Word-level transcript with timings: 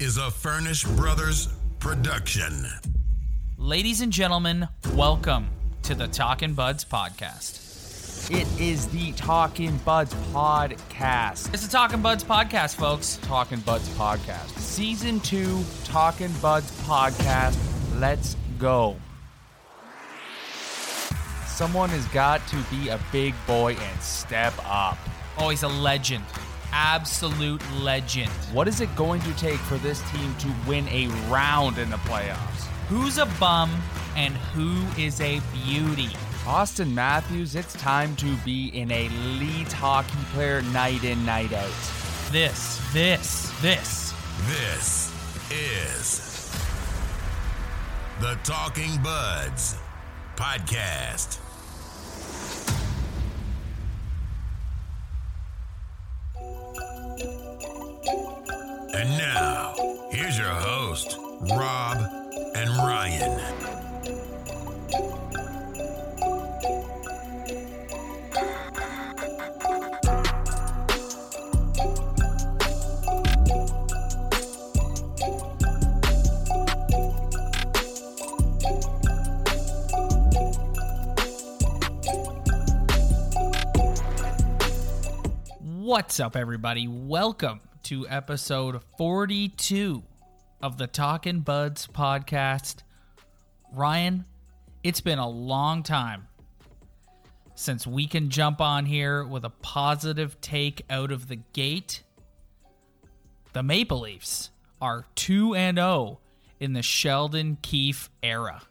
is 0.00 0.16
a 0.16 0.30
Furnish 0.30 0.84
Brothers 0.84 1.48
production. 1.80 2.64
Ladies 3.56 4.00
and 4.00 4.12
gentlemen, 4.12 4.68
welcome 4.94 5.48
to 5.82 5.96
the 5.96 6.06
Talkin' 6.06 6.54
Buds 6.54 6.84
podcast. 6.84 8.30
It 8.30 8.46
is 8.60 8.86
the 8.88 9.10
Talking 9.12 9.76
Buds 9.78 10.14
podcast. 10.32 11.52
It's 11.52 11.66
the 11.66 11.72
Talkin' 11.72 12.00
Buds 12.00 12.22
podcast, 12.22 12.76
folks. 12.76 13.18
Talking 13.22 13.58
Buds 13.60 13.88
podcast. 13.90 14.56
Season 14.58 15.18
2 15.18 15.64
Talking 15.82 16.32
Buds 16.40 16.70
podcast. 16.82 17.58
Let's 17.98 18.36
go. 18.56 18.96
Someone 21.48 21.88
has 21.88 22.06
got 22.06 22.46
to 22.48 22.56
be 22.70 22.90
a 22.90 23.00
big 23.10 23.34
boy 23.48 23.74
and 23.74 24.00
step 24.00 24.54
up. 24.64 24.96
Oh, 25.38 25.48
he's 25.48 25.64
a 25.64 25.68
legend. 25.68 26.24
Absolute 26.72 27.62
legend. 27.80 28.30
What 28.52 28.68
is 28.68 28.80
it 28.80 28.94
going 28.96 29.20
to 29.22 29.36
take 29.36 29.58
for 29.60 29.76
this 29.78 30.00
team 30.10 30.34
to 30.36 30.54
win 30.66 30.88
a 30.88 31.08
round 31.28 31.78
in 31.78 31.90
the 31.90 31.96
playoffs? 31.98 32.66
Who's 32.88 33.18
a 33.18 33.26
bum 33.40 33.70
and 34.16 34.34
who 34.34 34.82
is 35.00 35.20
a 35.20 35.40
beauty? 35.64 36.08
Auston 36.44 36.94
Matthews, 36.94 37.54
it's 37.54 37.74
time 37.74 38.16
to 38.16 38.36
be 38.38 38.72
an 38.74 38.90
elite 38.90 39.72
hockey 39.72 40.16
player 40.32 40.62
night 40.62 41.04
in, 41.04 41.24
night 41.26 41.52
out. 41.52 41.68
This, 42.30 42.80
this, 42.92 43.52
this. 43.60 44.14
This 44.46 45.12
is 45.50 46.28
the 48.20 48.38
Talking 48.44 49.02
Buds 49.02 49.76
podcast. 50.36 51.47
And 58.98 59.16
now, 59.16 59.76
here's 60.10 60.36
your 60.36 60.48
host, 60.48 61.16
Rob 61.52 61.98
and 62.56 62.68
Ryan. 62.78 63.38
What's 85.60 86.18
up, 86.18 86.34
everybody? 86.34 86.88
Welcome 86.88 87.60
to 87.88 88.06
episode 88.06 88.82
42 88.98 90.02
of 90.60 90.76
the 90.76 90.86
Talkin' 90.86 91.40
Buds 91.40 91.86
podcast. 91.86 92.82
Ryan, 93.72 94.26
it's 94.84 95.00
been 95.00 95.18
a 95.18 95.26
long 95.26 95.82
time 95.82 96.28
since 97.54 97.86
we 97.86 98.06
can 98.06 98.28
jump 98.28 98.60
on 98.60 98.84
here 98.84 99.24
with 99.24 99.42
a 99.42 99.48
positive 99.48 100.38
take 100.42 100.82
out 100.90 101.10
of 101.10 101.28
the 101.28 101.36
gate. 101.54 102.02
The 103.54 103.62
Maple 103.62 104.00
Leafs 104.00 104.50
are 104.82 105.06
2 105.14 105.54
and 105.54 105.78
0 105.78 106.20
in 106.60 106.74
the 106.74 106.82
Sheldon 106.82 107.56
Keefe 107.62 108.10
era. 108.22 108.64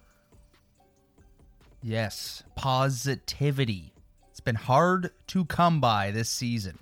Yes, 1.82 2.44
positivity. 2.56 3.96
It's 4.30 4.42
been 4.42 4.54
hard 4.54 5.10
to 5.26 5.46
come 5.46 5.82
by 5.82 6.12
this 6.12 6.30
season. 6.30 6.78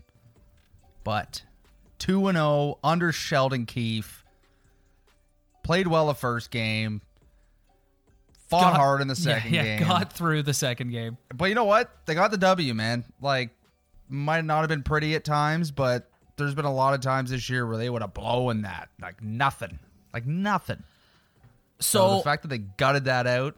But 1.06 1.44
2 2.00 2.28
and 2.28 2.38
0 2.38 2.80
under 2.84 3.12
Sheldon 3.12 3.66
Keefe. 3.66 4.24
Played 5.64 5.88
well 5.88 6.08
the 6.08 6.14
first 6.16 6.52
game. 6.52 7.02
Fought 8.50 8.74
Got- 8.74 8.76
hard 8.76 9.02
in 9.02 9.08
the 9.08 9.16
Yeah, 9.16 9.36
second 9.36 9.54
yeah, 9.54 9.64
game. 9.64 9.88
got 9.88 10.14
through 10.14 10.44
the 10.44 10.54
second 10.54 10.92
game. 10.92 11.18
But 11.34 11.46
you 11.50 11.56
know 11.56 11.64
what? 11.66 11.90
They 12.06 12.14
got 12.14 12.30
the 12.32 12.38
W, 12.38 12.74
man. 12.76 13.04
Like, 13.22 13.50
might 14.08 14.46
not 14.46 14.60
have 14.62 14.70
been 14.70 14.84
pretty 14.84 15.16
at 15.16 15.24
times, 15.24 15.72
but 15.72 16.10
there's 16.38 16.54
been 16.54 16.66
a 16.66 16.74
lot 16.74 16.94
of 16.94 17.02
times 17.02 17.32
this 17.32 17.50
year 17.50 17.66
where 17.66 17.78
they 17.78 17.90
would 17.90 18.04
have 18.04 18.14
blown 18.14 18.62
that. 18.62 18.90
Like 19.02 19.24
nothing. 19.24 19.80
Like 20.14 20.28
nothing. 20.28 20.84
So, 21.80 22.10
So, 22.10 22.18
the 22.18 22.24
fact 22.24 22.44
that 22.44 22.50
they 22.50 22.60
gutted 22.60 23.06
that 23.06 23.26
out, 23.26 23.56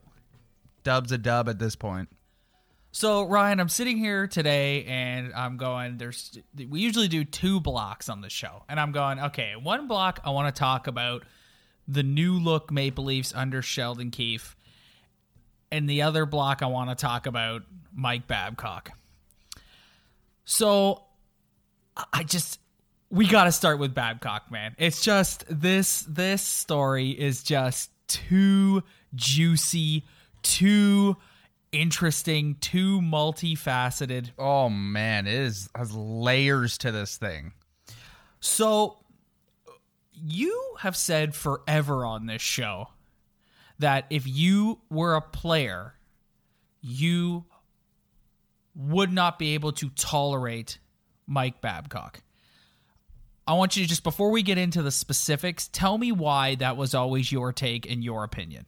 dub's 0.84 1.12
a 1.12 1.18
dub 1.18 1.50
at 1.50 1.60
this 1.60 1.76
point. 1.76 2.08
So 2.92 3.24
Ryan, 3.24 3.60
I'm 3.60 3.70
sitting 3.70 3.98
here 3.98 4.28
today 4.28 4.86
and 4.86 5.34
I'm 5.34 5.58
going. 5.58 5.98
There's 5.98 6.38
we 6.70 6.80
usually 6.80 7.08
do 7.08 7.24
two 7.24 7.60
blocks 7.60 8.10
on 8.10 8.22
the 8.22 8.30
show, 8.30 8.64
and 8.70 8.80
I'm 8.80 8.92
going. 8.92 9.20
Okay, 9.20 9.54
one 9.62 9.88
block 9.88 10.20
I 10.24 10.32
want 10.32 10.54
to 10.54 10.58
talk 10.58 10.88
about 10.88 11.24
the 11.88 12.04
new 12.04 12.34
look 12.40 12.72
Maple 12.72 13.06
Leafs 13.06 13.34
under 13.36 13.62
Sheldon 13.62 14.10
Keefe, 14.10 14.56
and 15.72 15.90
the 15.90 16.02
other 16.02 16.26
block 16.26 16.64
I 16.64 16.68
want 16.68 16.90
to 16.90 16.96
talk 16.96 17.28
about 17.28 17.64
Mike 17.94 18.28
Babcock. 18.28 18.92
So 20.46 21.04
I- 22.14 22.24
just 22.24 22.60
we 23.10 23.28
got 23.28 23.44
to 23.46 23.52
start 23.52 23.80
with 23.80 23.94
Babcock, 23.94 24.50
man. 24.52 24.76
It's 24.78 25.02
just 25.04 25.44
this 25.50 26.02
this 26.10 26.42
story 26.42 27.12
is 27.12 27.44
just 27.44 27.92
too 28.08 28.82
juicy, 29.14 30.06
too 30.42 31.16
interesting, 31.82 32.56
too 32.56 33.02
multifaceted. 33.02 34.32
Oh 34.38 34.70
man, 34.70 35.28
it 35.28 35.34
is 35.34 35.70
has 35.76 35.94
layers 35.94 36.78
to 36.80 36.92
this 36.92 37.18
thing. 37.18 37.54
So 38.40 38.98
you 40.14 40.76
have 40.80 40.96
said 40.96 41.36
forever 41.36 42.06
on 42.06 42.26
this 42.26 42.42
show 42.42 42.90
that 43.80 44.06
if 44.10 44.28
you 44.28 44.80
were 44.90 45.16
a 45.16 45.22
player, 45.22 45.94
you 46.82 47.46
would 48.76 49.12
not 49.12 49.40
be 49.40 49.54
able 49.54 49.72
to 49.74 49.90
tolerate 49.90 50.80
Mike 51.26 51.62
Babcock. 51.62 52.22
I 53.46 53.54
want 53.54 53.76
you 53.76 53.84
to 53.84 53.90
just 53.90 54.04
before 54.04 54.30
we 54.30 54.44
get 54.44 54.58
into 54.58 54.82
the 54.82 54.92
specifics, 54.92 55.70
tell 55.72 55.98
me 55.98 56.12
why 56.12 56.56
that 56.56 56.78
was 56.78 56.94
always 56.94 57.32
your 57.32 57.54
take 57.54 57.90
and 57.90 58.04
your 58.04 58.24
opinion. 58.24 58.66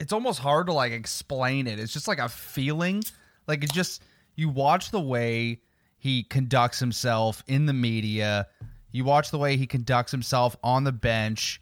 It's 0.00 0.12
almost 0.12 0.38
hard 0.38 0.66
to 0.66 0.72
like 0.72 0.92
explain 0.92 1.66
it. 1.66 1.78
It's 1.78 1.92
just 1.92 2.08
like 2.08 2.18
a 2.18 2.28
feeling. 2.28 3.02
Like 3.46 3.62
it 3.64 3.72
just 3.72 4.02
you 4.36 4.48
watch 4.48 4.90
the 4.90 5.00
way 5.00 5.60
he 5.98 6.22
conducts 6.22 6.80
himself 6.80 7.42
in 7.46 7.66
the 7.66 7.72
media. 7.72 8.48
You 8.90 9.04
watch 9.04 9.30
the 9.30 9.38
way 9.38 9.56
he 9.56 9.66
conducts 9.66 10.12
himself 10.12 10.56
on 10.62 10.84
the 10.84 10.92
bench. 10.92 11.60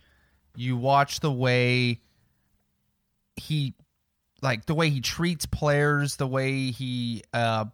You 0.57 0.77
watch 0.77 1.21
the 1.21 1.33
way 1.33 2.03
he 3.37 3.75
like 4.43 4.67
the 4.67 4.75
way 4.75 4.91
he 4.91 5.01
treats 5.01 5.47
players, 5.47 6.17
the 6.17 6.27
way 6.27 6.71
he 6.71 7.23
uh 7.33 7.67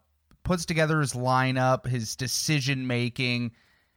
puts 0.43 0.65
together 0.65 1.01
his 1.01 1.13
lineup, 1.13 1.87
his 1.87 2.17
decision 2.17 2.87
making. 2.87 3.53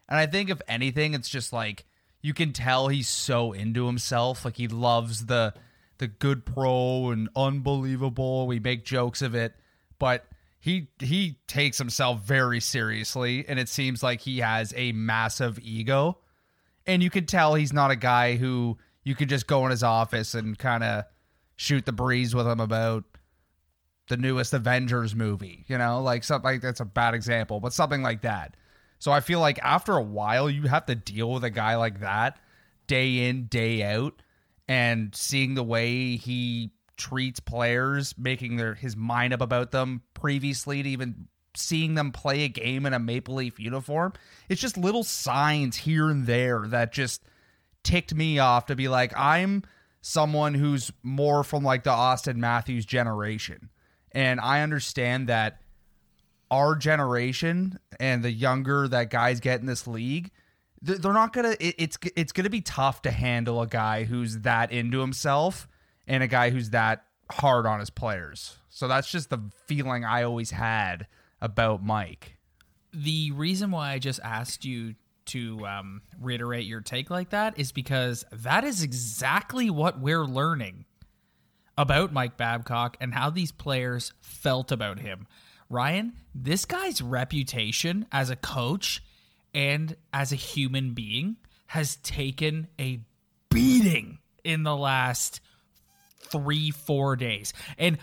And 0.09 0.19
I 0.19 0.25
think 0.25 0.49
if 0.49 0.61
anything, 0.67 1.13
it's 1.13 1.29
just 1.29 1.53
like 1.53 1.85
you 2.21 2.33
can 2.33 2.53
tell 2.53 2.87
he's 2.87 3.09
so 3.09 3.51
into 3.51 3.87
himself. 3.87 4.45
Like 4.45 4.57
he 4.57 4.67
loves 4.67 5.25
the 5.25 5.53
the 6.01 6.07
good 6.07 6.45
pro 6.45 7.11
and 7.11 7.29
unbelievable. 7.35 8.47
We 8.47 8.59
make 8.59 8.83
jokes 8.83 9.21
of 9.21 9.35
it, 9.35 9.53
but 9.99 10.25
he 10.59 10.87
he 10.99 11.37
takes 11.47 11.77
himself 11.77 12.23
very 12.23 12.59
seriously, 12.59 13.45
and 13.47 13.59
it 13.59 13.69
seems 13.69 14.01
like 14.01 14.19
he 14.19 14.39
has 14.39 14.73
a 14.75 14.91
massive 14.93 15.59
ego. 15.59 16.17
And 16.87 17.03
you 17.03 17.11
can 17.11 17.27
tell 17.27 17.53
he's 17.53 17.71
not 17.71 17.91
a 17.91 17.95
guy 17.95 18.35
who 18.35 18.79
you 19.03 19.13
could 19.13 19.29
just 19.29 19.45
go 19.45 19.63
in 19.65 19.71
his 19.71 19.83
office 19.83 20.33
and 20.33 20.57
kind 20.57 20.83
of 20.83 21.03
shoot 21.55 21.85
the 21.85 21.91
breeze 21.91 22.33
with 22.33 22.47
him 22.47 22.59
about 22.59 23.03
the 24.09 24.17
newest 24.17 24.53
Avengers 24.53 25.15
movie, 25.15 25.65
you 25.67 25.77
know, 25.77 26.01
like 26.01 26.23
something 26.23 26.49
like 26.49 26.61
that's 26.61 26.79
a 26.79 26.85
bad 26.85 27.13
example, 27.13 27.59
but 27.59 27.73
something 27.73 28.01
like 28.01 28.23
that. 28.23 28.57
So 28.97 29.11
I 29.11 29.19
feel 29.19 29.39
like 29.39 29.59
after 29.59 29.95
a 29.95 30.01
while, 30.01 30.49
you 30.49 30.63
have 30.63 30.87
to 30.87 30.95
deal 30.95 31.31
with 31.31 31.43
a 31.43 31.51
guy 31.51 31.75
like 31.75 31.99
that 31.99 32.39
day 32.87 33.29
in, 33.29 33.45
day 33.45 33.83
out, 33.83 34.21
and 34.71 35.13
seeing 35.13 35.55
the 35.55 35.63
way 35.63 36.15
he 36.15 36.71
treats 36.95 37.41
players, 37.41 38.15
making 38.17 38.55
their 38.55 38.73
his 38.73 38.95
mind 38.95 39.33
up 39.33 39.41
about 39.41 39.71
them 39.71 40.01
previously 40.13 40.81
to 40.81 40.87
even 40.87 41.27
seeing 41.57 41.95
them 41.95 42.13
play 42.13 42.45
a 42.45 42.47
game 42.47 42.85
in 42.85 42.93
a 42.93 42.99
Maple 42.99 43.35
Leaf 43.35 43.59
uniform. 43.59 44.13
It's 44.47 44.61
just 44.61 44.77
little 44.77 45.03
signs 45.03 45.75
here 45.75 46.09
and 46.09 46.25
there 46.25 46.63
that 46.69 46.93
just 46.93 47.21
ticked 47.83 48.15
me 48.15 48.39
off 48.39 48.67
to 48.67 48.75
be 48.77 48.87
like, 48.87 49.11
I'm 49.17 49.63
someone 49.99 50.53
who's 50.53 50.89
more 51.03 51.43
from 51.43 51.65
like 51.65 51.83
the 51.83 51.89
Auston 51.89 52.37
Matthews 52.37 52.85
generation. 52.85 53.69
And 54.13 54.39
I 54.39 54.61
understand 54.61 55.27
that 55.27 55.59
our 56.49 56.75
generation 56.75 57.77
and 57.99 58.23
the 58.23 58.31
younger 58.31 58.87
that 58.87 59.09
guys 59.09 59.41
get 59.41 59.59
in 59.59 59.65
this 59.65 59.85
league, 59.85 60.31
they're 60.81 61.13
not 61.13 61.33
gonna. 61.33 61.55
It, 61.59 61.75
it's 61.77 61.97
it's 62.15 62.31
gonna 62.31 62.49
be 62.49 62.61
tough 62.61 63.01
to 63.03 63.11
handle 63.11 63.61
a 63.61 63.67
guy 63.67 64.03
who's 64.05 64.39
that 64.39 64.71
into 64.71 64.99
himself 64.99 65.67
and 66.07 66.23
a 66.23 66.27
guy 66.27 66.49
who's 66.49 66.71
that 66.71 67.05
hard 67.31 67.65
on 67.65 67.79
his 67.79 67.89
players. 67.89 68.57
So 68.69 68.87
that's 68.87 69.11
just 69.11 69.29
the 69.29 69.39
feeling 69.67 70.03
I 70.05 70.23
always 70.23 70.51
had 70.51 71.07
about 71.41 71.83
Mike. 71.83 72.37
the 72.93 73.31
reason 73.31 73.71
why 73.71 73.91
I 73.91 73.99
just 73.99 74.19
asked 74.23 74.65
you 74.65 74.95
to 75.27 75.65
um, 75.65 76.01
reiterate 76.19 76.65
your 76.65 76.81
take 76.81 77.09
like 77.09 77.29
that 77.29 77.57
is 77.57 77.71
because 77.71 78.25
that 78.31 78.63
is 78.63 78.83
exactly 78.83 79.69
what 79.69 79.99
we're 79.99 80.25
learning 80.25 80.85
about 81.77 82.11
Mike 82.11 82.37
Babcock 82.37 82.97
and 82.99 83.13
how 83.13 83.29
these 83.29 83.51
players 83.51 84.11
felt 84.19 84.71
about 84.71 84.99
him. 84.99 85.27
Ryan, 85.69 86.13
this 86.35 86.65
guy's 86.65 87.01
reputation 87.01 88.05
as 88.11 88.29
a 88.29 88.35
coach 88.35 89.01
and 89.53 89.95
as 90.13 90.31
a 90.31 90.35
human 90.35 90.93
being 90.93 91.37
has 91.67 91.97
taken 91.97 92.67
a 92.79 92.99
beating 93.49 94.19
in 94.43 94.63
the 94.63 94.75
last 94.75 95.41
three, 96.19 96.71
four 96.71 97.15
days. 97.15 97.53
And 97.77 97.97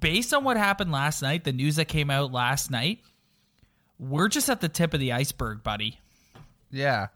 based 0.00 0.32
on 0.34 0.44
what 0.44 0.56
happened 0.56 0.92
last 0.92 1.22
night, 1.22 1.44
the 1.44 1.52
news 1.52 1.76
that 1.76 1.86
came 1.86 2.10
out 2.10 2.32
last 2.32 2.70
night, 2.70 3.00
we're 3.98 4.28
just 4.28 4.48
at 4.48 4.60
the 4.60 4.68
tip 4.68 4.94
of 4.94 5.00
the 5.00 5.12
iceberg, 5.12 5.62
buddy. 5.62 5.98
Yeah. 6.70 7.08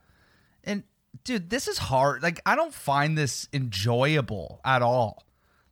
And 0.65 0.85
dude, 1.25 1.50
this 1.50 1.69
is 1.69 1.79
hard. 1.79 2.23
Like 2.23 2.41
I 2.47 2.56
don't 2.56 2.75
find 2.75 3.17
this 3.17 3.49
enjoyable 3.53 4.61
at 4.65 4.82
all. 4.82 5.25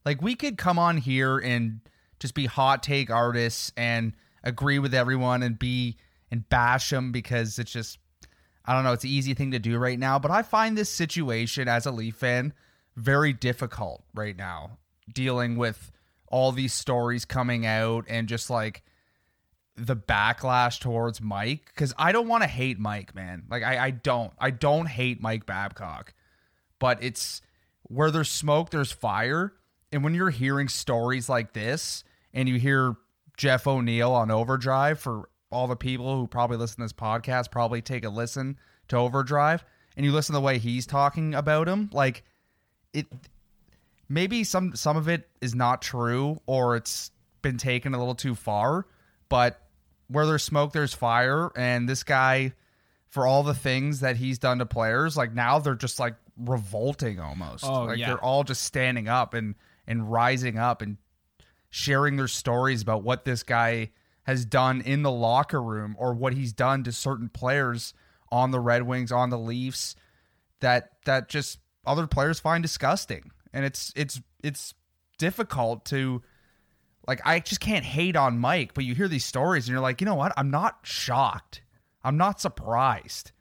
Like 0.05 0.23
we 0.23 0.35
could 0.35 0.59
come 0.59 0.79
on 0.79 0.97
here 0.99 1.39
and 1.39 1.81
just 2.21 2.35
be 2.35 2.47
hot 2.47 2.83
take 2.83 3.11
artists 3.11 3.73
and 3.77 4.13
agree 4.43 4.79
with 4.79 4.95
everyone 4.95 5.43
and 5.43 5.59
be 5.59 5.97
and 6.37 6.49
bash 6.49 6.93
him 6.93 7.13
because 7.13 7.59
it's 7.59 7.73
just 7.73 7.99
I 8.65 8.75
don't 8.75 8.83
know, 8.83 8.93
it's 8.93 9.05
an 9.05 9.11
easy 9.11 9.33
thing 9.35 9.53
to 9.53 9.61
do 9.61 9.79
right 9.79 9.99
now, 9.99 10.19
but 10.19 10.33
I 10.33 10.43
find 10.43 10.77
this 10.77 10.91
situation 10.91 11.69
as 11.69 11.87
a 11.87 11.93
Leaf 11.93 12.17
fan 12.17 12.53
very 12.97 13.33
difficult 13.33 14.03
right 14.13 14.37
now 14.37 14.79
dealing 15.13 15.57
with 15.57 15.93
all 16.29 16.51
these 16.51 16.73
stories 16.75 17.25
coming 17.25 17.65
out 17.65 18.05
and 18.09 18.29
just 18.29 18.51
like 18.51 18.83
the 19.77 19.95
backlash 19.95 20.81
towards 20.81 21.21
Mike 21.21 21.67
because 21.67 21.95
I 21.97 22.11
don't 22.11 22.27
want 22.27 22.43
to 22.43 22.49
hate 22.49 22.79
Mike, 22.79 23.15
man. 23.15 23.45
Like 23.49 23.63
I, 23.63 23.87
I 23.87 23.91
don't, 23.91 24.33
I 24.39 24.51
don't 24.51 24.87
hate 24.87 25.21
Mike 25.23 25.47
Babcock, 25.47 26.13
but 26.81 27.03
it's 27.03 27.43
where 27.85 28.11
there's 28.11 28.31
smoke, 28.31 28.71
there's 28.71 28.91
fire, 28.91 29.53
and 29.93 30.03
when 30.03 30.15
you're 30.15 30.31
hearing 30.31 30.69
stories 30.69 31.29
like 31.29 31.53
this, 31.53 32.03
and 32.35 32.49
you 32.49 32.59
hear 32.59 32.97
Jeff 33.37 33.67
O'Neill 33.67 34.13
on 34.13 34.31
Overdrive 34.31 34.99
for 34.99 35.29
all 35.51 35.67
the 35.67 35.77
people 35.77 36.17
who 36.17 36.27
probably 36.27 36.57
listen 36.57 36.77
to 36.77 36.83
this 36.83 36.93
podcast, 36.93 37.51
probably 37.51 37.83
take 37.83 38.05
a 38.05 38.09
listen 38.09 38.59
to 38.89 38.97
Overdrive, 38.97 39.65
and 39.97 40.05
you 40.05 40.13
listen 40.13 40.33
to 40.33 40.39
the 40.39 40.45
way 40.45 40.59
he's 40.59 40.87
talking 40.87 41.35
about 41.35 41.69
him, 41.69 41.91
like 41.93 42.25
it. 42.93 43.07
Maybe 44.09 44.45
some 44.45 44.77
some 44.77 44.97
of 44.97 45.09
it 45.09 45.29
is 45.41 45.55
not 45.55 45.83
true, 45.83 46.41
or 46.47 46.77
it's 46.77 47.11
been 47.43 47.59
taken 47.59 47.95
a 47.95 47.99
little 47.99 48.15
too 48.15 48.35
far, 48.35 48.87
but 49.29 49.61
where 50.09 50.27
there's 50.27 50.45
smoke, 50.45 50.73
there's 50.73 50.95
fire. 50.95 51.51
And 51.57 51.89
this 51.89 52.05
guy, 52.05 52.53
for 53.09 53.27
all 53.27 53.43
the 53.43 53.55
things 53.55 54.01
that 54.01 54.17
he's 54.17 54.39
done 54.39 54.59
to 54.59 54.67
players, 54.67 55.17
like 55.17 55.33
now 55.33 55.59
they're 55.59 55.75
just 55.75 55.99
like 55.99 56.15
revolting 56.37 57.19
almost. 57.19 57.65
Oh, 57.65 57.85
like 57.85 57.99
yeah. 57.99 58.09
they're 58.09 58.25
all 58.25 58.45
just 58.45 58.63
standing 58.63 59.09
up 59.09 59.35
and 59.35 59.55
and 59.87 60.11
rising 60.11 60.59
up 60.59 60.83
and 60.83 60.97
sharing 61.71 62.17
their 62.17 62.29
stories 62.29 62.83
about 62.83 63.03
what 63.03 63.25
this 63.25 63.43
guy 63.43 63.91
has 64.27 64.45
done 64.45 64.81
in 64.83 65.03
the 65.03 65.11
locker 65.11 65.63
room 65.63 65.95
or 65.99 66.13
what 66.13 66.35
he's 66.35 66.53
done 66.53 66.83
to 66.85 66.93
certain 66.93 67.29
players 67.29 67.95
on 68.31 68.51
the 68.51 68.61
Red 68.61 68.83
Wings, 68.83 69.11
on 69.13 69.31
the 69.31 69.39
Leafs 69.39 69.95
that 70.61 70.91
that 71.05 71.29
just 71.29 71.59
other 71.87 72.07
players 72.07 72.41
find 72.41 72.61
disgusting. 72.63 73.31
And 73.53 73.65
it's 73.65 73.93
it's 73.97 74.21
it's 74.43 74.75
difficult 75.19 75.85
to 75.87 76.23
like 77.07 77.21
I 77.25 77.39
just 77.41 77.61
can't 77.61 77.85
hate 77.85 78.17
on 78.17 78.39
Mike, 78.39 78.75
but 78.75 78.85
you 78.85 78.95
hear 78.95 79.09
these 79.09 79.25
stories 79.25 79.67
and 79.69 79.73
you're 79.73 79.81
like, 79.81 80.01
you 80.01 80.05
know 80.05 80.17
what? 80.17 80.33
I'm 80.37 80.51
not 80.51 80.79
shocked. 80.83 81.63
I'm 82.03 82.17
not 82.17 82.41
surprised. 82.41 83.33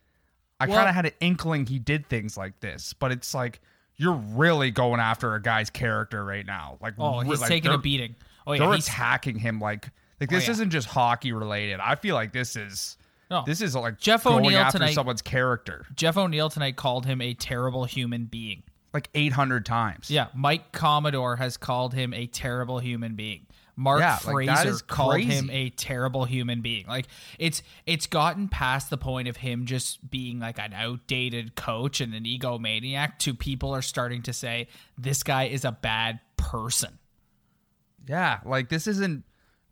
I 0.60 0.68
Well- 0.68 0.78
kind 0.78 0.90
of 0.90 0.96
had 0.96 1.06
an 1.08 1.14
inkling 1.20 1.66
he 1.66 1.80
did 1.80 2.08
things 2.08 2.38
like 2.38 2.60
this, 2.60 2.94
but 2.94 3.12
it's 3.12 3.34
like 3.34 3.60
you're 3.98 4.14
really 4.14 4.72
going 4.72 5.00
after 5.00 5.34
a 5.36 5.42
guy's 5.42 5.70
character 5.70 6.24
right 6.24 6.46
now. 6.46 6.78
Like, 6.82 6.94
Oh, 6.98 7.22
he's 7.22 7.40
like, 7.40 7.50
taking 7.50 7.72
a 7.72 7.78
beating. 7.78 8.16
Oh 8.46 8.52
yeah, 8.54 8.60
They're 8.60 8.74
attacking 8.74 9.40
him 9.40 9.60
like 9.60 9.90
like 10.20 10.32
oh, 10.32 10.36
this 10.36 10.46
yeah. 10.46 10.52
isn't 10.52 10.70
just 10.70 10.88
hockey 10.88 11.32
related. 11.32 11.80
I 11.80 11.96
feel 11.96 12.16
like 12.16 12.32
this 12.34 12.56
is 12.56 12.98
No. 13.30 13.44
this 13.46 13.62
is 13.62 13.76
like 13.76 14.00
Jeff 14.00 14.26
O'Neill 14.26 14.58
after 14.58 14.78
tonight- 14.80 14.94
someone's 14.94 15.22
character 15.22 15.86
Jeff 15.96 16.18
O'Neill 16.18 16.50
tonight 16.50 16.76
called 16.76 17.06
him 17.06 17.22
a 17.22 17.34
terrible 17.34 17.86
human 17.86 18.26
being. 18.26 18.64
like 18.94 19.10
800 19.14 19.66
times. 19.66 20.10
Yeah, 20.10 20.28
Mike 20.34 20.72
Commodore 20.72 21.36
has 21.36 21.58
called 21.58 21.94
him 21.94 22.14
a 22.14 22.28
terrible 22.28 22.80
human 22.80 23.16
being. 23.16 23.46
Mark 23.78 24.00
Yeah, 24.00 24.14
like, 24.24 24.34
Fraser 24.36 24.70
is 24.70 24.82
called 24.82 25.12
crazy. 25.16 25.32
him 25.34 25.50
a 25.50 25.70
terrible 25.70 26.24
human 26.24 26.62
being. 26.62 26.88
Like 26.88 27.08
it's 27.38 27.62
it's 27.86 28.08
gotten 28.08 28.48
past 28.48 28.90
the 28.90 28.98
point 28.98 29.28
of 29.28 29.36
him 29.36 29.66
just 29.66 30.10
being 30.10 30.40
like 30.40 30.58
an 30.60 30.72
outdated 30.72 31.56
coach 31.58 32.00
and 32.00 32.14
an 32.14 32.24
egomaniac 32.24 33.18
to 33.20 33.34
people 33.34 33.76
are 33.76 33.82
starting 33.82 34.22
to 34.22 34.32
say 34.32 34.70
this 34.98 35.24
guy 35.24 35.48
is 35.48 35.66
a 35.66 35.74
bad 35.74 36.22
person. 36.38 37.00
Yeah, 38.08 38.40
like 38.46 38.70
this 38.70 38.88
isn't. 38.88 39.24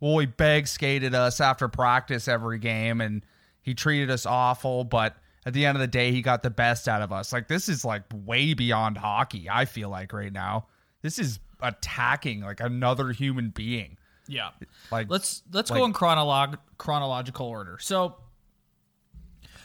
Well, 0.04 0.18
he 0.18 0.26
bag 0.26 0.66
skated 0.68 1.14
us 1.14 1.40
after 1.40 1.66
practice 1.66 2.28
every 2.28 2.58
game, 2.58 3.00
and 3.00 3.24
he 3.62 3.72
treated 3.72 4.10
us 4.10 4.26
awful. 4.26 4.84
But 4.84 5.16
at 5.46 5.54
the 5.54 5.64
end 5.64 5.76
of 5.76 5.80
the 5.80 5.86
day, 5.86 6.12
he 6.12 6.20
got 6.20 6.42
the 6.42 6.50
best 6.50 6.88
out 6.88 7.00
of 7.00 7.10
us. 7.10 7.32
Like 7.32 7.48
this 7.48 7.70
is 7.70 7.86
like 7.86 8.02
way 8.12 8.52
beyond 8.52 8.98
hockey. 8.98 9.48
I 9.50 9.64
feel 9.64 9.88
like 9.88 10.12
right 10.12 10.30
now, 10.30 10.66
this 11.00 11.18
is 11.18 11.38
attacking 11.62 12.42
like 12.42 12.60
another 12.60 13.12
human 13.12 13.48
being. 13.48 13.96
Yeah. 14.28 14.50
Like 14.92 15.08
Let's 15.08 15.42
let's 15.50 15.70
like- 15.70 15.78
go 15.80 15.86
in 15.86 15.94
chronolog- 15.94 16.58
chronological 16.76 17.46
order. 17.46 17.78
So 17.80 18.16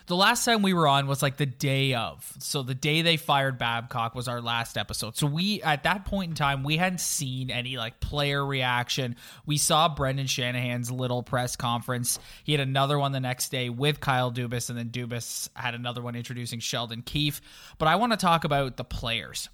the 0.10 0.16
last 0.16 0.44
time 0.44 0.64
we 0.64 0.74
were 0.74 0.88
on 0.88 1.06
was 1.06 1.22
like 1.22 1.38
the 1.38 1.46
day 1.46 1.94
of. 1.94 2.34
So 2.40 2.64
the 2.64 2.74
day 2.74 3.04
they 3.04 3.16
fired 3.16 3.60
Babcock 3.60 4.16
was 4.16 4.28
our 4.28 4.42
last 4.42 4.76
episode. 4.76 5.16
So 5.16 5.28
we 5.28 5.62
at 5.62 5.84
that 5.84 6.04
point 6.06 6.32
in 6.32 6.36
time 6.36 6.64
we 6.64 6.78
hadn't 6.78 7.00
seen 7.00 7.52
any 7.52 7.78
like 7.78 8.00
player 8.00 8.44
reaction. 8.44 9.16
We 9.46 9.58
saw 9.58 9.88
Brendan 9.88 10.26
Shanahan's 10.26 10.90
little 10.90 11.22
press 11.22 11.56
conference. 11.56 12.18
He 12.44 12.54
had 12.54 12.60
another 12.60 12.98
one 12.98 13.12
the 13.12 13.20
next 13.20 13.50
day 13.50 13.70
with 13.70 14.00
Kyle 14.00 14.32
Dubas 14.32 14.72
and 14.72 14.80
then 14.80 14.90
Dubas 14.90 15.48
had 15.54 15.76
another 15.76 16.02
one 16.02 16.16
introducing 16.16 16.60
Sheldon 16.60 17.04
Keefe. 17.04 17.40
But 17.78 17.88
I 17.88 17.96
want 17.96 18.12
to 18.12 18.18
talk 18.18 18.44
about 18.44 18.78
the 18.78 18.84
players. 18.84 19.48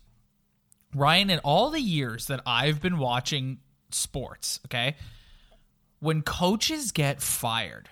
Ryan, 0.96 1.32
in 1.32 1.40
all 1.40 1.70
the 1.70 1.82
years 1.82 2.28
that 2.28 2.40
I've 2.46 2.82
been 2.82 2.98
watching 2.98 3.60
sports, 3.92 4.62
okay, 4.68 4.96
when 6.00 6.22
coaches 6.22 6.94
get 6.94 7.22
fired, 7.22 7.90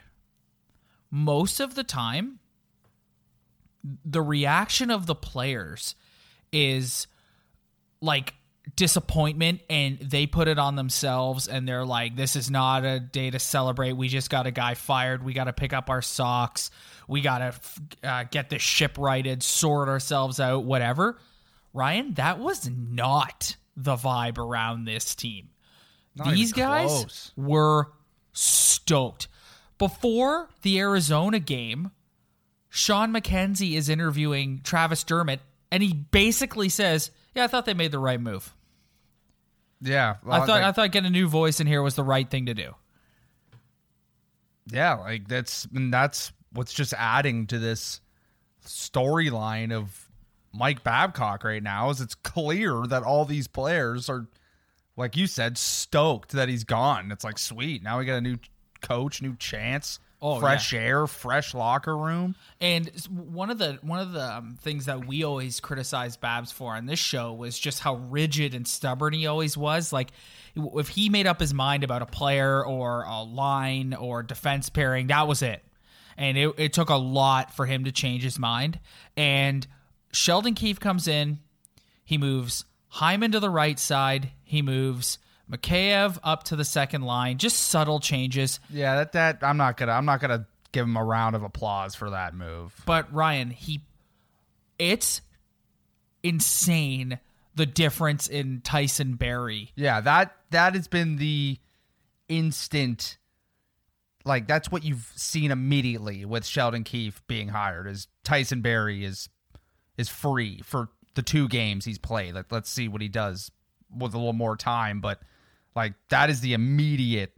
most 1.12 1.60
of 1.60 1.76
the 1.76 1.84
time, 1.84 2.40
the 4.06 4.22
reaction 4.22 4.92
of 4.92 5.06
the 5.06 5.16
players 5.16 5.96
is 6.52 7.08
like 8.02 8.34
disappointment 8.76 9.62
and 9.70 10.00
they 10.00 10.26
put 10.26 10.48
it 10.48 10.58
on 10.58 10.76
themselves 10.76 11.48
and 11.48 11.68
they're 11.68 11.86
like 11.86 12.16
this 12.16 12.36
is 12.36 12.50
not 12.50 12.86
a 12.86 13.00
day 13.00 13.30
to 13.30 13.40
celebrate. 13.40 13.94
We 13.94 14.08
just 14.08 14.30
got 14.30 14.48
a 14.48 14.52
guy 14.52 14.74
fired. 14.74 15.24
We 15.24 15.34
got 15.34 15.46
to 15.46 15.54
pick 15.54 15.74
up 15.74 15.90
our 15.90 16.02
socks. 16.02 16.72
We 17.08 17.22
got 17.22 17.40
to 17.40 18.08
uh, 18.08 18.24
get 18.32 18.50
this 18.50 18.62
ship 18.62 18.98
righted 18.98 19.44
sort 19.44 19.90
ourselves 19.90 20.40
out 20.40 20.64
whatever. 20.64 21.20
Ryan 21.74 22.14
that 22.16 22.40
was 22.40 22.70
not 22.70 23.58
the 23.76 23.96
vibe 23.96 24.38
around 24.38 24.86
this 24.86 25.16
team. 25.16 25.50
Not 26.16 26.34
these 26.34 26.54
guys 26.54 26.90
close. 26.90 27.32
were 27.36 27.92
stoked. 28.32 29.28
Before 29.78 30.50
the 30.62 30.80
arizona 30.80 31.40
game 31.40 31.92
Shawn 32.76 33.14
McKenzie 33.14 33.76
is 33.76 33.88
interviewing 33.88 34.62
Travis 34.64 35.04
Dermott, 35.04 35.42
and 35.72 35.84
he 35.84 35.94
basically 35.94 36.70
says, 36.70 37.12
"Yeah, 37.36 37.44
I 37.44 37.48
thought 37.48 37.66
they 37.68 37.76
made 37.76 37.92
the 37.92 38.00
right 38.00 38.20
move. 38.20 38.52
yeah, 39.80 40.16
I 40.28 40.40
thought 40.40 40.48
like- 40.50 40.64
I 40.64 40.72
thought 40.72 40.92
getting 40.92 41.06
a 41.06 41.12
new 41.12 41.28
voice 41.28 41.60
in 41.60 41.68
here 41.68 41.84
was 41.84 41.94
the 41.94 42.04
right 42.04 42.28
thing 42.28 42.48
to 42.48 42.56
do." 42.56 42.74
yeah, 44.66 44.96
like 44.96 45.28
that's 45.28 45.66
and 45.66 45.94
that's 45.94 46.32
what's 46.52 46.74
just 46.74 46.94
adding 46.98 47.46
to 47.48 47.60
this 47.60 48.02
storyline 48.66 49.72
of 49.72 50.10
Mike 50.52 50.84
Babcock 50.84 51.44
right 51.44 51.62
now 51.62 51.92
is 51.92 52.02
it's 52.02 52.16
clear 52.16 52.88
that 52.88 53.04
all 53.04 53.26
these 53.26 53.48
players 53.48 54.10
are 54.10 54.26
like 54.98 55.16
you 55.16 55.28
said 55.28 55.60
stoked 55.60 56.32
that 56.32 56.50
he's 56.50 56.64
gone. 56.64 57.12
It's 57.12 57.24
like 57.24 57.38
sweet. 57.38 57.84
Now 57.84 58.00
we 58.00 58.06
got 58.06 58.16
a 58.16 58.22
new 58.22 58.38
coach, 58.82 59.22
new 59.22 59.36
chance, 59.36 60.00
Oh, 60.26 60.40
fresh 60.40 60.74
air, 60.74 61.06
fresh 61.06 61.54
locker 61.54 61.98
room. 61.98 62.36
And 62.62 62.90
one 63.10 63.50
of 63.50 63.58
the 63.58 63.78
one 63.82 64.00
of 64.00 64.14
the 64.14 64.38
um, 64.38 64.58
things 64.62 64.86
that 64.86 65.06
we 65.06 65.26
always 65.26 65.60
criticized 65.60 66.22
Babs 66.22 66.50
for 66.50 66.76
on 66.76 66.86
this 66.86 66.98
show 66.98 67.34
was 67.34 67.60
just 67.60 67.82
how 67.82 67.96
rigid 67.96 68.56
and 68.56 68.66
stubborn 68.66 69.12
he 69.14 69.28
always 69.28 69.58
was. 69.58 69.92
Like 69.92 70.12
if 70.56 70.88
he 70.88 71.10
made 71.10 71.28
up 71.28 71.42
his 71.42 71.54
mind 71.54 71.84
about 71.84 72.02
a 72.02 72.06
player 72.06 72.66
or 72.66 73.04
a 73.04 73.22
line 73.22 73.94
or 73.94 74.24
defense 74.24 74.70
pairing, 74.70 75.08
that 75.08 75.28
was 75.28 75.42
it. 75.42 75.62
And 76.16 76.38
it, 76.38 76.56
it 76.58 76.74
took 76.74 76.90
a 76.90 76.96
lot 76.96 77.54
for 77.54 77.66
him 77.66 77.84
to 77.84 77.92
change 77.92 78.24
his 78.24 78.40
mind. 78.40 78.80
And 79.18 79.68
Sheldon 80.14 80.54
Keefe 80.54 80.80
comes 80.80 81.06
in, 81.06 81.40
he 82.06 82.18
moves 82.18 82.64
Hyman 82.88 83.34
to 83.34 83.42
the 83.42 83.50
right 83.50 83.78
side, 83.78 84.32
he 84.44 84.62
moves 84.62 85.18
Mikheyev 85.52 86.18
up 86.24 86.44
to 86.44 86.56
the 86.56 86.66
second 86.66 87.04
line, 87.04 87.38
just 87.38 87.60
subtle 87.60 88.00
changes. 88.00 88.60
Yeah, 88.70 88.96
that 88.96 89.12
that 89.14 89.40
I'm 89.42 89.58
not 89.58 89.78
gonna 89.78 89.92
I'm 89.92 90.06
not 90.06 90.22
gonna 90.22 90.48
give 90.72 90.86
him 90.86 90.98
a 90.98 91.04
round 91.04 91.36
of 91.36 91.44
applause 91.44 91.96
for 91.96 92.10
that 92.12 92.34
move. 92.34 92.74
But 92.86 93.14
Ryan, 93.14 93.50
he 93.50 93.82
it's 94.80 95.22
insane 96.24 97.20
the 97.56 97.66
difference 97.66 98.28
in 98.28 98.62
Tyson 98.62 99.16
Barrie. 99.16 99.72
Yeah, 99.76 100.02
that 100.02 100.36
that 100.52 100.76
has 100.76 100.88
been 100.88 101.18
the 101.18 101.60
instant 102.30 103.18
like 104.26 104.48
that's 104.48 104.72
what 104.72 104.84
you've 104.84 105.12
seen 105.16 105.52
immediately 105.52 106.26
with 106.26 106.46
Sheldon 106.46 106.84
Keefe 106.84 107.22
being 107.28 107.50
hired 107.50 107.88
is 107.88 108.08
Tyson 108.24 108.62
Barrie 108.62 109.04
is 109.04 109.30
is 109.98 110.10
free 110.10 110.62
for 110.64 110.90
the 111.16 111.22
two 111.22 111.48
games 111.48 111.86
he's 111.86 112.00
played. 112.00 112.34
Like 112.34 112.52
let's 112.52 112.70
see 112.70 112.88
what 112.88 113.02
he 113.02 113.10
does 113.10 113.52
with 113.96 114.14
a 114.14 114.18
little 114.18 114.34
more 114.34 114.56
time, 114.56 115.02
but 115.02 115.20
like 115.76 115.94
that 116.10 116.30
is 116.30 116.42
the 116.42 116.54
immediate 116.54 117.34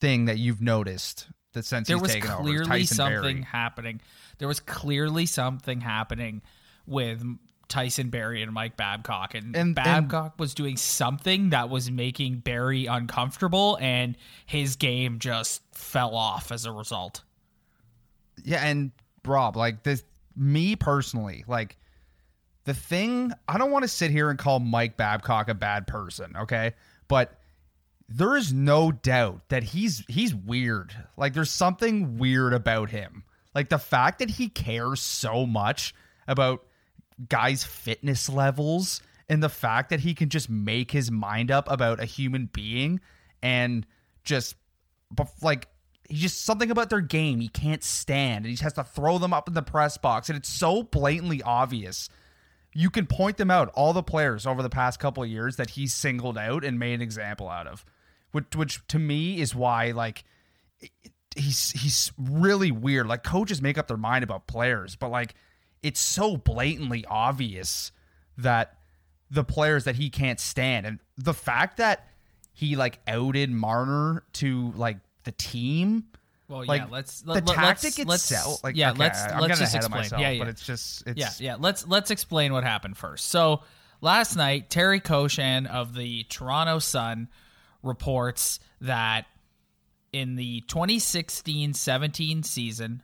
thing 0.00 0.26
that 0.26 0.38
you've 0.38 0.60
noticed 0.60 1.28
that 1.52 1.64
since 1.64 1.86
there 1.88 1.96
he's 1.96 2.02
was 2.02 2.12
taken 2.12 2.30
over. 2.30 2.48
is 2.48 2.60
clearly 2.66 2.84
something 2.86 3.20
Barrie. 3.22 3.42
happening. 3.42 4.00
There 4.38 4.48
was 4.48 4.60
clearly 4.60 5.26
something 5.26 5.80
happening 5.80 6.42
with 6.86 7.22
Tyson 7.68 8.10
Barrie 8.10 8.42
and 8.42 8.52
Mike 8.52 8.76
Babcock, 8.76 9.34
and, 9.34 9.46
And- 9.56 9.56
and- 9.56 9.74
Babcock 9.74 10.38
was 10.38 10.54
doing 10.54 10.76
something 10.76 11.50
that 11.50 11.68
was 11.70 11.90
making 11.90 12.38
Barrie 12.38 12.86
uncomfortable, 12.86 13.78
and 13.80 14.16
his 14.46 14.76
game 14.76 15.18
just 15.18 15.62
fell 15.72 16.14
off 16.14 16.50
as 16.52 16.64
a 16.66 16.72
result. 16.72 17.22
Yeah, 18.44 18.64
and 18.64 18.90
Rob, 19.24 19.56
like 19.56 19.82
this, 19.84 20.02
me 20.34 20.74
personally, 20.76 21.44
like 21.46 21.76
the 22.64 22.74
thing, 22.74 23.32
I 23.48 23.58
don't 23.58 23.70
want 23.70 23.82
to 23.84 23.88
sit 23.88 24.10
here 24.10 24.30
and 24.30 24.38
call 24.38 24.58
Mike 24.58 24.96
Babcock 24.96 25.48
a 25.48 25.54
bad 25.54 25.86
person, 25.86 26.34
okay? 26.36 26.72
But 27.08 27.38
there 28.08 28.36
is 28.36 28.52
no 28.52 28.92
doubt 28.92 29.48
that 29.48 29.62
he's 29.62 30.04
he's 30.08 30.34
weird. 30.34 30.94
Like 31.16 31.34
there's 31.34 31.50
something 31.50 32.18
weird 32.18 32.52
about 32.52 32.90
him. 32.90 33.24
Like 33.54 33.68
the 33.68 33.78
fact 33.78 34.18
that 34.20 34.30
he 34.30 34.48
cares 34.48 35.00
so 35.00 35.46
much 35.46 35.94
about 36.26 36.64
guys' 37.28 37.64
fitness 37.64 38.28
levels 38.28 39.02
and 39.28 39.42
the 39.42 39.48
fact 39.48 39.90
that 39.90 40.00
he 40.00 40.14
can 40.14 40.28
just 40.28 40.50
make 40.50 40.90
his 40.90 41.10
mind 41.10 41.50
up 41.50 41.70
about 41.70 42.00
a 42.00 42.04
human 42.04 42.46
being 42.52 43.00
and 43.42 43.86
just 44.24 44.56
like 45.42 45.68
he's 46.08 46.20
just 46.20 46.44
something 46.44 46.70
about 46.70 46.90
their 46.90 47.00
game 47.00 47.40
he 47.40 47.48
can't 47.48 47.84
stand 47.84 48.44
and 48.44 48.56
he 48.56 48.62
has 48.62 48.72
to 48.72 48.84
throw 48.84 49.18
them 49.18 49.32
up 49.32 49.48
in 49.48 49.54
the 49.54 49.62
press 49.62 49.96
box 49.98 50.28
and 50.28 50.36
it's 50.36 50.48
so 50.48 50.82
blatantly 50.82 51.42
obvious 51.42 52.08
you 52.74 52.90
can 52.90 53.06
point 53.06 53.36
them 53.36 53.50
out 53.50 53.70
all 53.74 53.92
the 53.92 54.02
players 54.02 54.46
over 54.46 54.62
the 54.62 54.70
past 54.70 54.98
couple 54.98 55.22
of 55.22 55.28
years 55.28 55.56
that 55.56 55.70
he's 55.70 55.92
singled 55.92 56.38
out 56.38 56.64
and 56.64 56.78
made 56.78 56.94
an 56.94 57.02
example 57.02 57.48
out 57.48 57.66
of 57.66 57.84
which 58.32 58.56
which 58.56 58.86
to 58.88 58.98
me 58.98 59.40
is 59.40 59.54
why 59.54 59.90
like 59.90 60.24
he's 61.36 61.70
he's 61.70 62.12
really 62.18 62.70
weird. 62.70 63.06
Like 63.06 63.22
coaches 63.22 63.62
make 63.62 63.78
up 63.78 63.88
their 63.88 63.96
mind 63.96 64.24
about 64.24 64.46
players 64.46 64.96
but 64.96 65.10
like 65.10 65.34
it's 65.82 66.00
so 66.00 66.36
blatantly 66.36 67.04
obvious 67.06 67.92
that 68.38 68.78
the 69.30 69.44
players 69.44 69.84
that 69.84 69.96
he 69.96 70.10
can't 70.10 70.40
stand. 70.40 70.86
And 70.86 70.98
the 71.16 71.34
fact 71.34 71.78
that 71.78 72.08
he 72.52 72.76
like 72.76 73.00
outed 73.06 73.50
Marner 73.50 74.24
to 74.34 74.72
like 74.76 74.98
the 75.24 75.32
team 75.32 76.04
Well, 76.52 76.66
like 76.66 76.82
yeah, 76.82 76.86
let's 76.90 77.22
the 77.22 77.32
let, 77.32 77.46
tactic 77.46 77.96
let's, 77.96 78.08
let's- 78.08 78.30
itself 78.30 78.62
like 78.62 78.76
yeah, 78.76 78.90
okay, 78.90 78.98
let's 78.98 79.22
I'm 79.22 79.40
let's 79.40 79.58
just 79.58 79.74
ahead 79.74 79.84
explain. 79.84 79.84
of 79.84 79.90
myself 79.90 80.20
yeah, 80.20 80.30
yeah. 80.30 80.38
but 80.38 80.48
it's 80.48 80.66
just 80.66 81.06
it's 81.06 81.18
yeah, 81.18 81.30
yeah. 81.38 81.56
Let's 81.58 81.86
let's 81.86 82.10
explain 82.10 82.52
what 82.52 82.62
happened 82.62 82.98
first. 82.98 83.28
So 83.28 83.62
last 84.02 84.36
night, 84.36 84.68
Terry 84.68 85.00
Koshan 85.00 85.66
of 85.66 85.94
the 85.94 86.24
Toronto 86.24 86.78
Sun 86.78 87.28
reports 87.82 88.60
that 88.82 89.24
in 90.12 90.36
the 90.36 90.62
2016-17 90.68 92.44
season, 92.44 93.02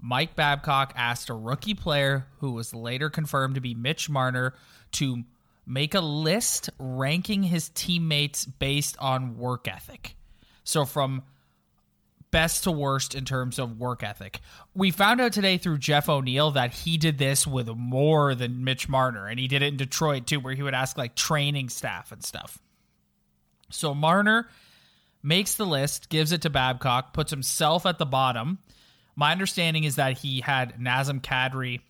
Mike 0.00 0.34
Babcock 0.34 0.94
asked 0.96 1.28
a 1.28 1.34
rookie 1.34 1.74
player 1.74 2.26
who 2.38 2.52
was 2.52 2.74
later 2.74 3.10
confirmed 3.10 3.56
to 3.56 3.60
be 3.60 3.74
Mitch 3.74 4.08
Marner 4.08 4.54
to 4.92 5.22
make 5.66 5.94
a 5.94 6.00
list 6.00 6.70
ranking 6.78 7.42
his 7.42 7.68
teammates 7.68 8.46
based 8.46 8.96
on 8.98 9.36
work 9.36 9.68
ethic. 9.68 10.16
So 10.64 10.86
from 10.86 11.22
best 12.36 12.64
to 12.64 12.70
worst 12.70 13.14
in 13.14 13.24
terms 13.24 13.58
of 13.58 13.78
work 13.78 14.02
ethic. 14.02 14.40
We 14.74 14.90
found 14.90 15.22
out 15.22 15.32
today 15.32 15.56
through 15.56 15.78
Jeff 15.78 16.06
O'Neill 16.06 16.50
that 16.50 16.74
he 16.74 16.98
did 16.98 17.16
this 17.16 17.46
with 17.46 17.66
more 17.66 18.34
than 18.34 18.62
Mitch 18.62 18.90
Marner, 18.90 19.26
and 19.26 19.40
he 19.40 19.48
did 19.48 19.62
it 19.62 19.68
in 19.68 19.78
Detroit 19.78 20.26
too, 20.26 20.38
where 20.40 20.52
he 20.52 20.62
would 20.62 20.74
ask 20.74 20.98
like 20.98 21.14
training 21.14 21.70
staff 21.70 22.12
and 22.12 22.22
stuff. 22.22 22.58
So 23.70 23.94
Marner 23.94 24.50
makes 25.22 25.54
the 25.54 25.64
list, 25.64 26.10
gives 26.10 26.30
it 26.30 26.42
to 26.42 26.50
Babcock, 26.50 27.14
puts 27.14 27.30
himself 27.30 27.86
at 27.86 27.96
the 27.96 28.04
bottom. 28.04 28.58
My 29.14 29.32
understanding 29.32 29.84
is 29.84 29.96
that 29.96 30.18
he 30.18 30.42
had 30.42 30.78
Nazem 30.78 31.22
Kadri 31.22 31.80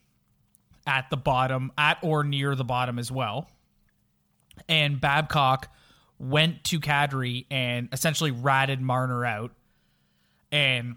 at 0.87 1.11
the 1.11 1.17
bottom, 1.17 1.73
at 1.77 1.99
or 2.03 2.23
near 2.23 2.55
the 2.55 2.63
bottom 2.63 3.01
as 3.01 3.11
well. 3.11 3.51
And 4.69 5.01
Babcock 5.01 5.75
went 6.21 6.63
to 6.67 6.79
Kadri 6.79 7.47
and 7.51 7.89
essentially 7.91 8.31
ratted 8.31 8.81
Marner 8.81 9.25
out. 9.25 9.51
And 10.53 10.97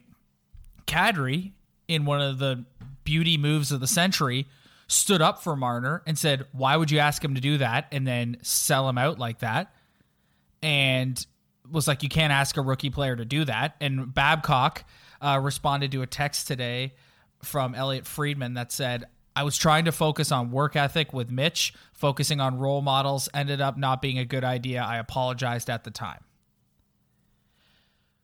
Kadri, 0.86 1.54
in 1.88 2.06
one 2.06 2.22
of 2.22 2.40
the 2.40 2.66
beauty 3.04 3.38
moves 3.38 3.72
of 3.72 3.80
the 3.80 3.88
century, 3.88 4.48
stood 4.88 5.22
up 5.22 5.42
for 5.42 5.56
Marner 5.56 6.02
and 6.06 6.18
said, 6.18 6.46
Why 6.52 6.76
would 6.76 6.92
you 6.92 7.00
ask 7.00 7.24
him 7.24 7.36
to 7.36 7.42
do 7.42 7.58
that? 7.60 7.88
And 7.92 8.06
then 8.06 8.38
sell 8.42 8.90
him 8.90 8.98
out 8.98 9.20
like 9.20 9.40
that. 9.40 9.74
And 10.62 11.26
was 11.72 11.88
like, 11.88 12.04
You 12.04 12.10
can't 12.10 12.34
ask 12.34 12.58
a 12.58 12.62
rookie 12.62 12.90
player 12.90 13.16
to 13.16 13.26
do 13.26 13.46
that. 13.46 13.76
And 13.80 14.14
Babcock 14.14 14.84
uh, 15.22 15.40
responded 15.42 15.92
to 15.94 16.02
a 16.02 16.08
text 16.08 16.48
today 16.48 16.94
from 17.44 17.76
Elliotte 17.76 18.06
Friedman 18.06 18.56
that 18.56 18.72
said, 18.72 19.06
I 19.36 19.44
was 19.44 19.58
trying 19.58 19.86
to 19.86 19.92
focus 19.92 20.32
on 20.32 20.52
work 20.52 20.76
ethic 20.76 21.14
with 21.14 21.32
Mitch. 21.32 21.74
Focusing 21.94 22.42
on 22.42 22.58
role 22.58 22.82
models 22.82 23.30
ended 23.34 23.62
up 23.62 23.78
not 23.78 24.02
being 24.02 24.18
a 24.18 24.26
good 24.26 24.44
idea. 24.44 24.82
I 24.82 24.98
apologized 24.98 25.70
at 25.70 25.84
the 25.84 25.92
time. 25.92 26.20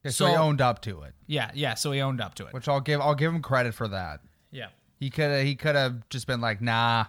Okay, 0.05 0.11
so, 0.11 0.27
he 0.27 0.35
owned 0.35 0.61
up 0.61 0.81
to 0.83 1.01
it 1.01 1.13
Yeah, 1.25 1.49
yeah. 1.53 1.73
So 1.73 1.91
he 1.91 2.01
owned 2.01 2.21
up 2.21 2.35
to 2.35 2.45
it. 2.45 2.53
which 2.53 2.67
I'll 2.67 2.81
give 2.81 3.01
I'll 3.01 3.15
give 3.15 3.33
him 3.33 3.41
credit 3.41 3.73
for 3.73 3.87
that 3.87 4.21
Yeah. 4.51 4.67
He 4.99 5.09
could 5.09 5.31
have 5.31 5.43
he 5.43 5.55
could 5.55 5.75
have 5.75 6.07
just 6.09 6.27
been 6.27 6.41
like, 6.41 6.61
nah, 6.61 7.05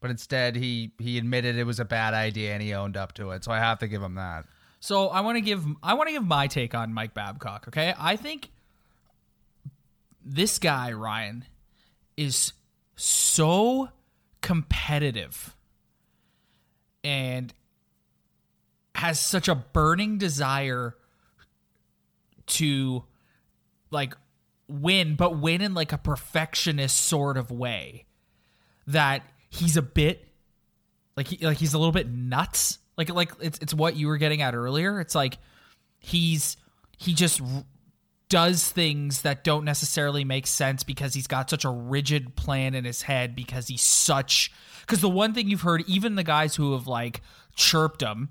but 0.00 0.10
instead 0.10 0.56
he 0.56 0.92
he 0.98 1.18
admitted 1.18 1.56
it 1.56 1.64
was 1.64 1.78
a 1.80 1.84
bad 1.84 2.14
idea 2.14 2.52
and 2.52 2.62
he 2.62 2.74
owned 2.74 2.96
up 2.96 3.12
to 3.14 3.30
it. 3.30 3.44
So 3.44 3.52
I 3.52 3.58
have 3.58 3.78
to 3.80 3.88
give 3.88 4.02
him 4.02 4.14
that. 4.14 4.44
So 4.80 5.08
I 5.08 5.20
want 5.20 5.36
to 5.36 5.40
give 5.40 5.64
I 5.82 5.94
want 5.94 6.08
to 6.08 6.12
give 6.12 6.24
my 6.24 6.46
take 6.46 6.74
on 6.74 6.92
Mike 6.92 7.14
Babcock. 7.14 7.66
Okay, 7.68 7.94
I 7.98 8.16
think 8.16 8.50
this 10.24 10.58
guy 10.58 10.92
Ryan 10.92 11.44
is 12.16 12.52
so 12.96 13.88
competitive 14.40 15.56
and 17.04 17.52
has 18.94 19.20
such 19.20 19.48
a 19.48 19.54
burning 19.54 20.18
desire 20.18 20.96
to 22.48 23.04
like 23.90 24.14
win, 24.68 25.16
but 25.16 25.38
win 25.38 25.60
in 25.60 25.74
like 25.74 25.92
a 25.92 25.98
perfectionist 25.98 26.96
sort 26.96 27.36
of 27.36 27.50
way 27.50 28.06
that 28.86 29.22
he's 29.50 29.76
a 29.76 29.82
bit 29.82 30.28
like 31.16 31.26
he, 31.26 31.44
like 31.44 31.58
he's 31.58 31.74
a 31.74 31.78
little 31.78 31.92
bit 31.92 32.08
nuts. 32.08 32.78
Like 32.96 33.10
like 33.10 33.32
it's 33.40 33.58
it's 33.58 33.74
what 33.74 33.96
you 33.96 34.06
were 34.06 34.18
getting 34.18 34.42
at 34.42 34.54
earlier. 34.54 35.00
It's 35.00 35.14
like 35.14 35.38
he's 35.98 36.56
he 36.96 37.12
just 37.14 37.40
r- 37.40 37.64
does 38.28 38.68
things 38.68 39.22
that 39.22 39.42
don't 39.42 39.64
necessarily 39.64 40.24
make 40.24 40.46
sense 40.46 40.84
because 40.84 41.14
he's 41.14 41.26
got 41.26 41.48
such 41.48 41.64
a 41.64 41.70
rigid 41.70 42.36
plan 42.36 42.74
in 42.74 42.84
his 42.84 43.02
head 43.02 43.34
because 43.34 43.66
he's 43.68 43.82
such 43.82 44.52
because 44.82 45.00
the 45.00 45.08
one 45.08 45.32
thing 45.32 45.48
you've 45.48 45.62
heard 45.62 45.82
even 45.86 46.14
the 46.14 46.22
guys 46.22 46.54
who 46.54 46.72
have 46.72 46.86
like 46.86 47.22
chirped 47.56 48.02
him 48.02 48.28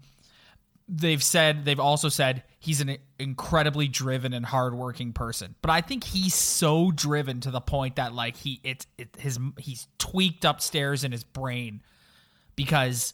they've 0.88 1.24
said 1.24 1.66
they've 1.66 1.80
also 1.80 2.10
said 2.10 2.44
he's 2.60 2.82
an 2.82 2.98
incredibly 3.20 3.88
driven 3.88 4.34
and 4.34 4.46
hardworking 4.46 5.14
person 5.14 5.56
but 5.62 5.70
i 5.72 5.82
think 5.82 6.04
he's 6.04 6.34
so 6.34 6.92
driven 6.92 7.40
to 7.40 7.52
the 7.52 7.62
point 7.62 7.96
that 7.98 8.14
like 8.14 8.36
he 8.36 8.60
it's 8.64 8.88
it, 8.98 9.10
his 9.18 9.40
he's 9.58 9.88
tweaked 9.98 10.46
upstairs 10.46 11.04
in 11.04 11.12
his 11.12 11.24
brain 11.24 11.82
because 12.56 13.14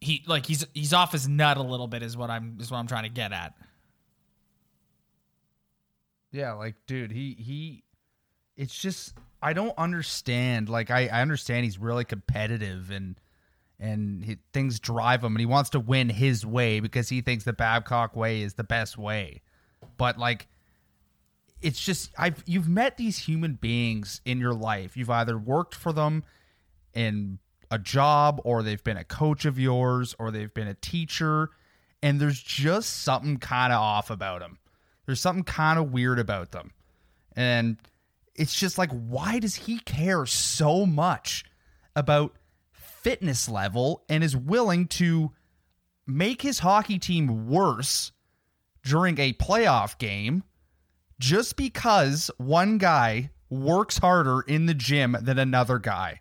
he 0.00 0.22
like 0.26 0.46
he's 0.46 0.66
he's 0.74 0.92
off 0.92 1.12
his 1.12 1.26
nut 1.26 1.56
a 1.56 1.62
little 1.62 1.88
bit 1.88 2.02
is 2.02 2.16
what 2.16 2.30
i'm 2.30 2.58
is 2.60 2.70
what 2.70 2.78
i'm 2.78 2.86
trying 2.86 3.04
to 3.04 3.08
get 3.08 3.32
at 3.32 3.54
Yeah, 6.36 6.52
like 6.52 6.74
dude, 6.86 7.12
he 7.12 7.34
he 7.38 7.82
it's 8.56 8.76
just 8.78 9.14
I 9.40 9.54
don't 9.54 9.76
understand. 9.78 10.68
Like 10.68 10.90
I 10.90 11.06
I 11.06 11.22
understand 11.22 11.64
he's 11.64 11.78
really 11.78 12.04
competitive 12.04 12.90
and 12.90 13.18
and 13.78 14.24
he, 14.24 14.38
things 14.52 14.80
drive 14.80 15.22
him 15.22 15.34
and 15.34 15.40
he 15.40 15.46
wants 15.46 15.70
to 15.70 15.80
win 15.80 16.08
his 16.08 16.46
way 16.46 16.80
because 16.80 17.08
he 17.08 17.20
thinks 17.20 17.44
the 17.44 17.52
Babcock 17.52 18.16
way 18.16 18.42
is 18.42 18.54
the 18.54 18.64
best 18.64 18.96
way. 18.96 19.42
But 19.96 20.18
like 20.18 20.48
it's 21.60 21.80
just 21.80 22.12
I've 22.18 22.42
you've 22.46 22.68
met 22.68 22.96
these 22.96 23.18
human 23.18 23.54
beings 23.54 24.20
in 24.24 24.38
your 24.38 24.54
life. 24.54 24.96
You've 24.96 25.10
either 25.10 25.38
worked 25.38 25.74
for 25.74 25.92
them 25.92 26.24
in 26.94 27.38
a 27.70 27.78
job 27.78 28.40
or 28.44 28.62
they've 28.62 28.82
been 28.82 28.96
a 28.96 29.04
coach 29.04 29.44
of 29.44 29.58
yours 29.58 30.14
or 30.18 30.30
they've 30.30 30.52
been 30.52 30.68
a 30.68 30.74
teacher 30.74 31.50
and 32.02 32.20
there's 32.20 32.40
just 32.40 33.02
something 33.02 33.38
kind 33.38 33.72
of 33.72 33.80
off 33.80 34.10
about 34.10 34.40
them. 34.40 34.58
There's 35.06 35.20
something 35.20 35.44
kind 35.44 35.78
of 35.78 35.92
weird 35.92 36.18
about 36.18 36.52
them. 36.52 36.72
And 37.34 37.76
it's 38.34 38.54
just 38.54 38.78
like, 38.78 38.90
why 38.90 39.38
does 39.38 39.54
he 39.54 39.78
care 39.80 40.26
so 40.26 40.86
much 40.86 41.44
about 41.94 42.34
fitness 43.10 43.48
level 43.48 44.02
and 44.08 44.24
is 44.24 44.36
willing 44.36 44.88
to 44.88 45.30
make 46.08 46.42
his 46.42 46.58
hockey 46.58 46.98
team 46.98 47.46
worse 47.48 48.10
during 48.82 49.16
a 49.20 49.32
playoff 49.34 49.96
game 49.98 50.42
just 51.20 51.56
because 51.56 52.30
one 52.38 52.78
guy 52.78 53.30
works 53.48 53.98
harder 53.98 54.40
in 54.40 54.66
the 54.66 54.74
gym 54.74 55.16
than 55.22 55.38
another 55.38 55.78
guy? 55.78 56.20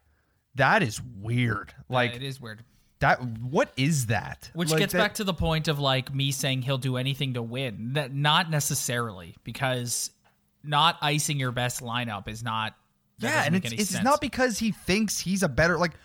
That 0.54 0.84
is 0.84 1.01
weird. 1.01 1.74
Like 1.89 2.15
it 2.15 2.22
is 2.24 2.39
weird. 2.39 2.63
that 3.00 3.20
what 3.39 3.72
is 3.77 4.06
that? 4.06 4.51
Which 4.54 4.70
Like, 4.70 4.80
gets 4.80 4.94
that- 4.94 5.00
back 5.00 5.13
to 5.15 5.24
the 5.24 5.34
point 5.34 5.68
of 5.68 5.80
like 5.80 6.13
me 6.13 6.32
saying 6.32 6.62
he'll 6.62 6.77
do 6.77 6.98
anything 6.98 7.34
to 7.34 7.42
win. 7.42 7.94
That 7.94 8.13
not 8.13 8.51
necessarily 8.51 9.36
because 9.44 10.12
not 10.63 10.98
icing 11.01 11.39
your 11.39 11.51
best 11.51 11.82
lineup 11.82 12.27
is 12.27 12.44
not. 12.44 12.75
that 13.20 13.27
yeah, 13.27 13.44
and 13.46 13.54
make 13.54 13.63
it's 13.65 13.74
any 13.74 13.82
it's 13.82 13.92
sense. 13.92 14.04
not 14.04 14.22
because 14.22 14.60
he 14.60 14.72
thinks 14.72 15.20
he's 15.20 15.42
a 15.42 15.50
better 15.50 15.77
like, 15.77 15.92
wi- 15.92 16.05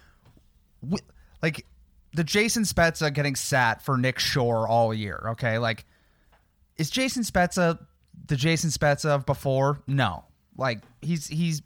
like 1.43 1.67
the 2.13 2.25
Jason 2.25 2.65
Spezza 2.65 3.13
getting 3.13 3.37
sat 3.37 3.83
for 3.83 3.97
Nick 3.97 4.19
Shore 4.19 4.67
all 4.67 4.93
year. 4.93 5.21
Okay, 5.31 5.59
like 5.59 5.85
is 6.77 6.91
Jason 6.91 7.23
Spezza 7.23 7.79
the 8.27 8.37
Jason 8.37 8.71
Spezza 8.71 9.07
of 9.07 9.27
before? 9.27 9.81
No, 9.87 10.25
like 10.57 10.81
he's 11.01 11.27
he's 11.27 11.63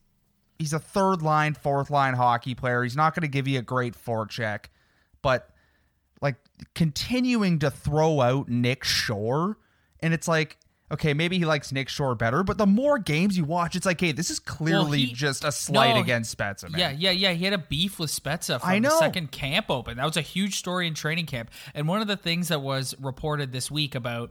he's 0.59 0.73
a 0.73 0.79
third 0.79 1.23
line, 1.23 1.55
fourth 1.55 1.91
line 1.91 2.15
hockey 2.15 2.55
player. 2.55 2.83
He's 2.83 2.97
not 2.97 3.15
going 3.15 3.23
to 3.23 3.29
give 3.29 3.49
you 3.49 3.59
a 3.59 3.63
great 3.63 3.95
forecheck, 3.95 4.67
but 5.23 5.51
like 6.21 6.37
continuing 6.75 7.59
to 7.61 7.71
throw 7.71 8.21
out 8.21 8.49
Nick 8.49 8.85
Shore, 8.85 9.59
and 10.01 10.15
it's 10.15 10.29
like. 10.29 10.59
Okay, 10.95 11.13
maybe 11.13 11.39
he 11.39 11.45
likes 11.45 11.73
Nick 11.73 11.89
Shore 11.89 12.15
better, 12.15 12.45
but 12.45 12.57
the 12.57 12.67
more 12.67 13.01
games 13.01 13.37
you 13.37 13.45
watch, 13.45 13.75
it's 13.75 13.85
like, 13.85 14.01
hey, 14.01 14.13
this 14.13 14.31
is 14.31 14.39
clearly 14.39 15.07
he- 15.07 15.13
just 15.13 15.45
a 15.45 15.51
slight 15.51 15.95
No, 15.95 16.01
against 16.01 16.39
Spezza, 16.39 16.71
man. 16.71 16.79
Yeah, 16.81 16.91
yeah, 16.93 17.11
yeah. 17.11 17.33
He 17.33 17.45
had 17.45 17.53
a 17.53 17.59
beef 17.59 17.99
with 17.99 18.11
Spezza 18.11 18.61
from 18.61 18.71
I 18.71 18.79
the 18.79 18.91
second 18.91 19.33
camp 19.33 19.71
open. 19.71 19.97
That 19.97 20.07
was 20.07 20.17
a 20.17 20.23
huge 20.23 20.57
story 20.57 20.87
in 20.87 20.95
training 20.95 21.27
camp. 21.27 21.51
And 21.75 21.89
one 21.89 22.01
of 22.01 22.07
the 22.07 22.17
things 22.17 22.47
that 22.49 22.63
was 22.63 22.95
reported 23.01 23.51
this 23.51 23.73
week 23.73 23.97
about 23.97 24.31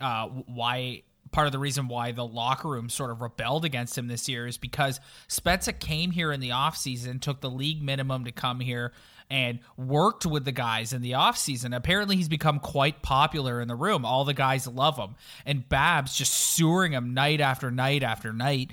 uh, 0.00 0.28
why 0.28 1.02
part 1.32 1.46
of 1.46 1.52
the 1.52 1.58
reason 1.58 1.88
why 1.88 2.12
the 2.12 2.24
locker 2.24 2.68
room 2.68 2.88
sort 2.88 3.10
of 3.10 3.20
rebelled 3.20 3.64
against 3.64 3.98
him 3.98 4.06
this 4.06 4.28
year 4.28 4.46
is 4.46 4.56
because 4.56 5.00
Spezza 5.28 5.76
came 5.76 6.12
here 6.12 6.30
in 6.30 6.38
the 6.38 6.50
offseason, 6.50 7.20
took 7.20 7.40
the 7.40 7.50
league 7.50 7.82
minimum 7.82 8.24
to 8.24 8.30
come 8.30 8.60
here 8.60 8.92
and 9.30 9.60
worked 9.76 10.26
with 10.26 10.44
the 10.44 10.52
guys 10.52 10.92
in 10.92 11.02
the 11.02 11.12
offseason. 11.12 11.74
Apparently 11.74 12.16
he's 12.16 12.28
become 12.28 12.60
quite 12.60 13.02
popular 13.02 13.60
in 13.60 13.68
the 13.68 13.74
room. 13.74 14.04
All 14.04 14.24
the 14.24 14.34
guys 14.34 14.66
love 14.66 14.96
him. 14.96 15.14
And 15.46 15.68
Babs 15.68 16.16
just 16.16 16.32
sewering 16.32 16.92
him 16.92 17.14
night 17.14 17.40
after 17.40 17.70
night 17.70 18.02
after 18.02 18.32
night 18.32 18.72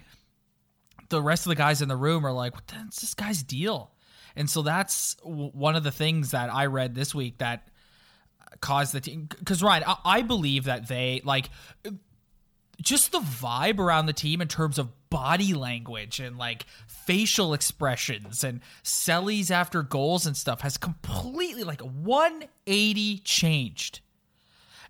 the 1.12 1.22
rest 1.22 1.46
of 1.46 1.50
the 1.50 1.56
guys 1.56 1.84
in 1.84 1.90
the 1.90 1.96
room 1.96 2.26
are 2.26 2.32
like, 2.32 2.56
"What's 2.56 3.02
this 3.02 3.14
guy's 3.14 3.44
deal?" 3.44 3.92
And 4.36 4.50
so 4.50 4.64
that's 4.64 5.16
one 5.24 5.76
of 5.76 5.84
the 5.84 5.92
things 5.92 6.32
that 6.32 6.52
I 6.52 6.66
read 6.66 6.96
this 6.96 7.14
week 7.14 7.38
that 7.38 7.68
caused 8.62 8.94
the 8.94 9.02
team. 9.02 9.28
Because 9.28 9.62
Ryan, 9.62 9.84
I, 9.86 9.98
I 10.06 10.22
believe 10.24 10.64
that 10.64 10.88
they 10.88 11.22
like 11.24 11.50
just 12.82 13.12
the 13.12 13.20
vibe 13.20 13.78
around 13.78 14.08
the 14.08 14.14
team 14.14 14.42
in 14.42 14.48
terms 14.48 14.80
of 14.80 14.90
body 15.12 15.54
language 15.54 16.20
and 16.20 16.40
like 16.40 16.66
facial 16.88 17.54
expressions 17.54 18.44
and 18.44 18.62
sellies 18.84 19.52
after 19.52 19.84
goals 19.84 20.26
and 20.26 20.36
stuff 20.36 20.62
has 20.62 20.78
completely 20.78 21.64
like 21.64 21.82
180 21.82 23.20
changed. 23.20 24.00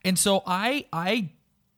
And 0.06 0.18
so 0.18 0.44
I 0.48 0.86
I 0.94 1.32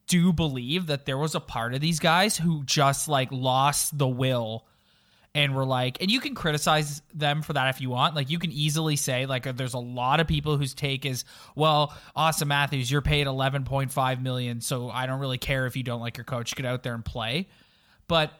do 0.07 0.31
believe 0.31 0.87
that 0.87 1.05
there 1.05 1.17
was 1.17 1.33
a 1.33 1.39
part 1.39 1.73
of 1.73 1.79
these 1.79 1.99
guys 1.99 2.37
who 2.37 2.63
just 2.65 3.07
like 3.07 3.29
lost 3.31 3.97
the 3.97 4.07
will 4.07 4.67
and 5.33 5.55
were 5.55 5.65
like 5.65 6.01
and 6.01 6.11
you 6.11 6.19
can 6.19 6.35
criticize 6.35 7.01
them 7.13 7.41
for 7.41 7.53
that 7.53 7.69
if 7.69 7.79
you 7.79 7.89
want. 7.89 8.13
Like 8.13 8.29
you 8.29 8.39
can 8.39 8.51
easily 8.51 8.97
say 8.97 9.25
like 9.25 9.55
there's 9.55 9.73
a 9.73 9.79
lot 9.79 10.19
of 10.19 10.27
people 10.27 10.57
whose 10.57 10.73
take 10.73 11.05
is 11.05 11.23
well 11.55 11.95
Auston 12.15 12.47
Matthews 12.47 12.91
you're 12.91 13.01
paid 13.01 13.25
11.5 13.25 14.21
million 14.21 14.59
so 14.59 14.89
I 14.89 15.05
don't 15.05 15.21
really 15.21 15.37
care 15.37 15.65
if 15.65 15.77
you 15.77 15.83
don't 15.83 16.01
like 16.01 16.17
your 16.17 16.25
coach. 16.25 16.53
Get 16.57 16.65
out 16.65 16.83
there 16.83 16.93
and 16.93 17.05
play 17.05 17.47
but 18.07 18.31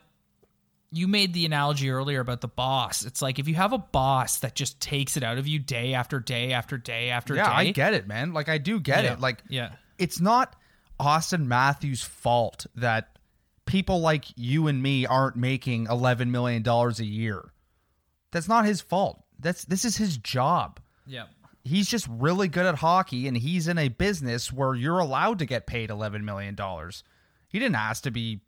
you 0.92 1.08
made 1.08 1.34
the 1.34 1.46
analogy 1.46 1.90
earlier 1.90 2.20
about 2.20 2.42
the 2.42 2.48
boss 2.48 3.04
it's 3.04 3.22
like 3.22 3.40
if 3.40 3.48
you 3.48 3.56
have 3.56 3.74
a 3.74 3.78
boss 3.80 4.40
that 4.40 4.54
just 4.56 4.80
takes 4.80 5.18
it 5.18 5.24
out 5.24 5.38
of 5.40 5.48
you 5.48 5.58
day 5.60 5.94
after 5.96 6.20
day 6.20 6.52
after 6.54 6.78
day 6.78 7.10
after 7.10 7.36
Yeah, 7.36 7.46
day 7.48 7.70
I 7.70 7.72
get 7.72 7.94
it, 7.96 8.08
man. 8.08 8.34
Like 8.34 8.48
I 8.50 8.58
do 8.60 8.80
get 8.80 9.04
Yeah. 9.04 9.14
it. 9.14 9.20
Like 9.20 9.44
Yeah. 9.50 9.72
it's 9.98 10.20
not 10.22 10.56
Auston 11.00 11.46
Matthews' 11.48 12.04
fault 12.04 12.68
that 12.76 13.18
people 13.66 14.02
like 14.02 14.26
you 14.36 14.68
and 14.68 14.82
me 14.84 15.06
aren't 15.08 15.36
making 15.36 15.88
eleven 15.90 16.32
million 16.32 16.62
dollars 16.62 17.00
a 17.00 17.06
year. 17.06 17.52
That's 18.32 18.48
not 18.48 18.66
his 18.66 18.82
fault. 18.82 19.24
That's 19.40 19.66
this 19.66 19.86
is 19.86 19.98
his 19.98 20.18
job. 20.18 20.80
yeah 21.08 21.26
He's 21.66 21.88
just 21.90 22.08
really 22.10 22.50
good 22.50 22.66
at 22.66 22.76
hockey 22.76 23.28
and 23.28 23.38
he's 23.38 23.68
in 23.70 23.78
a 23.78 23.88
business 23.88 24.52
where 24.52 24.76
you're 24.76 25.00
allowed 25.00 25.40
to 25.40 25.46
get 25.46 25.66
paid 25.66 25.90
eleven 25.90 26.24
million 26.26 26.54
dollars. 26.56 27.04
He 27.48 27.58
didn't 27.58 27.76
ask 27.76 28.04
to 28.04 28.12
be 28.12 28.42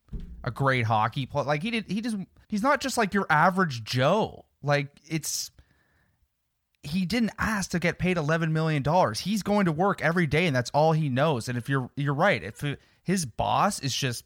a 0.43 0.51
great 0.51 0.86
hockey 0.86 1.25
player. 1.25 1.45
Like 1.45 1.63
he 1.63 1.71
did 1.71 1.86
he 1.89 2.01
just 2.01 2.17
he's 2.47 2.63
not 2.63 2.80
just 2.80 2.97
like 2.97 3.13
your 3.13 3.25
average 3.30 3.84
Joe. 3.84 4.45
Like 4.62 4.88
it's 5.08 5.51
he 6.84 7.06
didn't 7.06 7.32
ask 7.39 7.71
to 7.71 7.80
get 7.80 7.97
paid 7.97 8.17
11 8.17 8.54
million 8.54 8.84
dollars. 8.84 9.19
He's 9.19 9.43
going 9.43 9.65
to 9.65 9.71
work 9.71 10.01
every 10.01 10.28
day 10.28 10.45
and 10.45 10.56
that's 10.56 10.69
all 10.71 10.91
he 10.91 11.10
knows. 11.10 11.49
And 11.49 11.58
if 11.58 11.67
you're 11.67 11.89
you're 11.95 12.13
right, 12.13 12.41
if 12.43 12.63
his 13.04 13.25
boss 13.25 13.80
is 13.80 13.93
just 13.93 14.23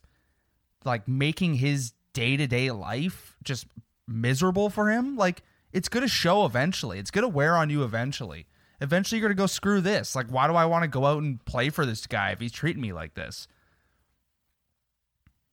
like 0.86 1.08
making 1.08 1.56
his 1.56 1.94
day-to-day 2.14 2.72
life 2.72 3.36
just 3.44 3.66
miserable 4.08 4.70
for 4.70 4.90
him, 4.90 5.16
like 5.16 5.42
it's 5.72 5.88
going 5.88 6.02
to 6.02 6.10
show 6.10 6.46
eventually. 6.46 7.00
It's 7.00 7.12
going 7.12 7.24
to 7.24 7.30
wear 7.30 7.56
on 7.56 7.70
you 7.70 7.84
eventually. 7.84 8.46
Eventually 8.82 9.20
you're 9.20 9.30
going 9.30 9.38
to 9.38 9.42
go 9.42 9.48
screw 9.48 9.80
this. 9.80 10.16
Like 10.16 10.28
why 10.28 10.48
do 10.48 10.54
I 10.54 10.66
want 10.66 10.84
to 10.84 10.90
go 10.90 11.06
out 11.06 11.22
and 11.24 11.44
play 11.46 11.70
for 11.70 11.86
this 11.86 12.06
guy 12.08 12.32
if 12.32 12.42
he's 12.42 12.52
treating 12.52 12.82
me 12.82 12.92
like 12.92 13.14
this? 13.14 13.48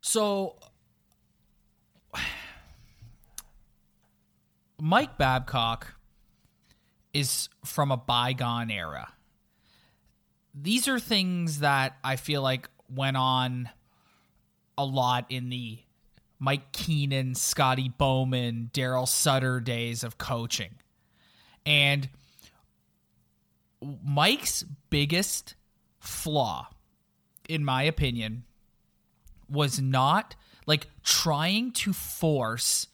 So 0.06 0.54
Mike 4.80 5.18
Babcock 5.18 5.94
is 7.12 7.48
from 7.64 7.90
a 7.90 7.96
bygone 7.96 8.70
era. 8.70 9.12
These 10.54 10.86
are 10.86 11.00
things 11.00 11.58
that 11.58 11.96
I 12.04 12.14
feel 12.14 12.40
like 12.40 12.70
went 12.88 13.16
on 13.16 13.68
a 14.78 14.84
lot 14.84 15.26
in 15.28 15.48
the 15.48 15.80
Mike 16.38 16.70
Keenan, 16.70 17.34
Scotty 17.34 17.88
Bowman, 17.88 18.70
Darryl 18.72 19.08
Sutter 19.08 19.58
days 19.58 20.04
of 20.04 20.18
coaching. 20.18 20.76
And 21.66 22.08
Mike's 24.04 24.62
biggest 24.88 25.56
flaw, 25.98 26.68
in 27.48 27.64
my 27.64 27.82
opinion, 27.82 28.44
was 29.48 29.80
not 29.80 30.34
like 30.66 30.88
trying 31.02 31.72
to 31.72 31.92
force 31.92 32.88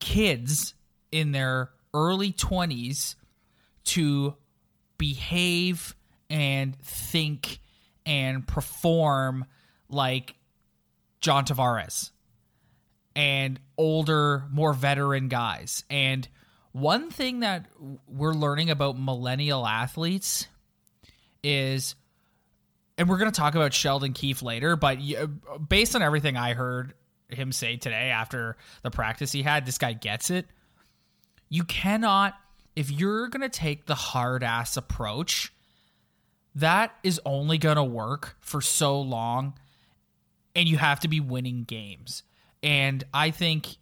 kids 0.00 0.74
in 1.12 1.32
their 1.32 1.70
early 1.92 2.32
20s 2.32 3.14
to 3.84 4.34
behave 4.98 5.94
and 6.30 6.76
think 6.80 7.60
and 8.06 8.46
perform 8.46 9.44
like 9.88 10.34
John 11.20 11.44
Tavares 11.44 12.10
and 13.16 13.60
older, 13.78 14.44
more 14.50 14.72
veteran 14.72 15.28
guys. 15.28 15.84
And 15.88 16.28
one 16.72 17.10
thing 17.10 17.40
that 17.40 17.66
we're 18.06 18.34
learning 18.34 18.70
about 18.70 18.98
millennial 18.98 19.66
athletes 19.66 20.48
is 21.42 21.94
and 22.96 23.08
we're 23.08 23.18
going 23.18 23.30
to 23.30 23.36
talk 23.36 23.54
about 23.54 23.72
Sheldon 23.72 24.12
Keefe 24.12 24.42
later, 24.42 24.76
but 24.76 24.98
y- 24.98 25.16
uh, 25.18 25.58
based 25.58 25.94
on 25.96 26.02
everything 26.02 26.36
I 26.36 26.54
heard 26.54 26.94
him 27.28 27.52
say 27.52 27.76
today 27.76 28.10
after 28.10 28.56
the 28.82 28.90
practice 28.90 29.32
he 29.32 29.42
had, 29.42 29.66
this 29.66 29.78
guy 29.78 29.92
gets 29.92 30.30
it. 30.30 30.46
You 31.48 31.64
cannot, 31.64 32.34
if 32.76 32.90
you're 32.90 33.28
going 33.28 33.42
to 33.42 33.48
take 33.48 33.86
the 33.86 33.94
hard 33.94 34.42
ass 34.42 34.76
approach, 34.76 35.52
that 36.54 36.94
is 37.02 37.20
only 37.24 37.58
going 37.58 37.76
to 37.76 37.84
work 37.84 38.36
for 38.40 38.60
so 38.60 39.00
long, 39.00 39.54
and 40.54 40.68
you 40.68 40.76
have 40.76 41.00
to 41.00 41.08
be 41.08 41.20
winning 41.20 41.64
games. 41.64 42.22
And 42.62 43.02
I 43.12 43.30
think 43.30 43.76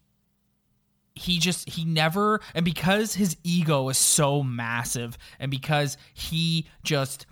he 1.15 1.39
just 1.39 1.69
he 1.69 1.85
never 1.85 2.41
and 2.55 2.65
because 2.65 3.15
his 3.15 3.37
ego 3.45 3.91
is 3.91 3.99
so 3.99 4.43
massive 4.43 5.19
and 5.39 5.51
because 5.51 5.99
he 6.15 6.67
just 6.83 7.27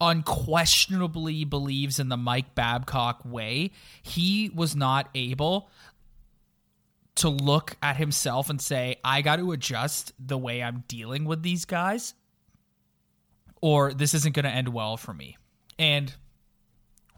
unquestionably 0.00 1.44
believes 1.44 1.98
in 1.98 2.08
the 2.08 2.16
Mike 2.16 2.54
Babcock 2.54 3.22
way, 3.24 3.70
he 4.02 4.50
was 4.54 4.76
not 4.76 5.08
able 5.14 5.70
to 7.16 7.28
look 7.30 7.76
at 7.82 7.96
himself 7.96 8.50
and 8.50 8.60
say, 8.60 8.96
I 9.02 9.22
got 9.22 9.36
to 9.36 9.52
adjust 9.52 10.12
the 10.18 10.36
way 10.36 10.62
I'm 10.62 10.84
dealing 10.86 11.24
with 11.24 11.42
these 11.42 11.64
guys, 11.64 12.14
or 13.62 13.94
this 13.94 14.12
isn't 14.12 14.34
going 14.34 14.44
to 14.44 14.50
end 14.50 14.68
well 14.68 14.96
for 14.98 15.14
me. 15.14 15.38
And 15.78 16.12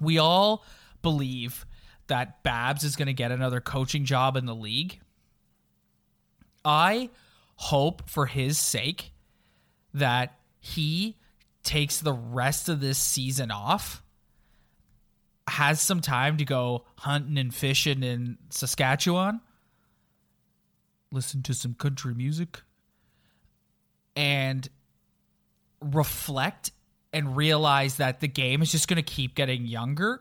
we 0.01 0.19
all 0.19 0.65
believe 1.03 1.67
that 2.07 2.43
Babs 2.43 2.85
is 2.85 2.97
going 2.97 3.07
to 3.07 3.13
get 3.13 3.33
another 3.33 3.61
coaching 3.61 4.05
job 4.05 4.37
in 4.37 4.47
the 4.47 4.55
league. 4.55 5.01
I 6.65 7.11
hope 7.57 8.09
for 8.09 8.27
his 8.27 8.57
sake 8.57 9.13
that 9.95 10.39
he 10.61 11.17
takes 11.63 12.01
the 12.01 12.13
rest 12.13 12.69
of 12.69 12.81
this 12.81 12.99
season 12.99 13.51
off, 13.51 14.03
has 15.49 15.81
some 15.81 16.01
time 16.01 16.37
to 16.39 16.45
go 16.45 16.85
hunting 16.97 17.39
and 17.39 17.55
fishing 17.55 18.03
in 18.03 18.39
Saskatchewan, 18.51 19.41
listen 21.11 21.43
to 21.43 21.55
some 21.55 21.75
country 21.75 22.15
music, 22.15 22.61
and 24.17 24.69
reflect 25.81 26.73
and 27.13 27.37
realize 27.37 27.97
that 27.97 28.21
the 28.21 28.29
game 28.29 28.63
is 28.63 28.71
just 28.71 28.89
going 28.89 28.97
to 28.97 29.03
keep 29.03 29.35
getting 29.35 29.67
younger 29.67 30.21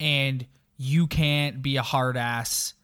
and 0.00 0.46
you 0.76 1.06
can't 1.06 1.62
be 1.62 1.76
a 1.76 1.82
hard 1.82 2.16
ass 2.16 2.74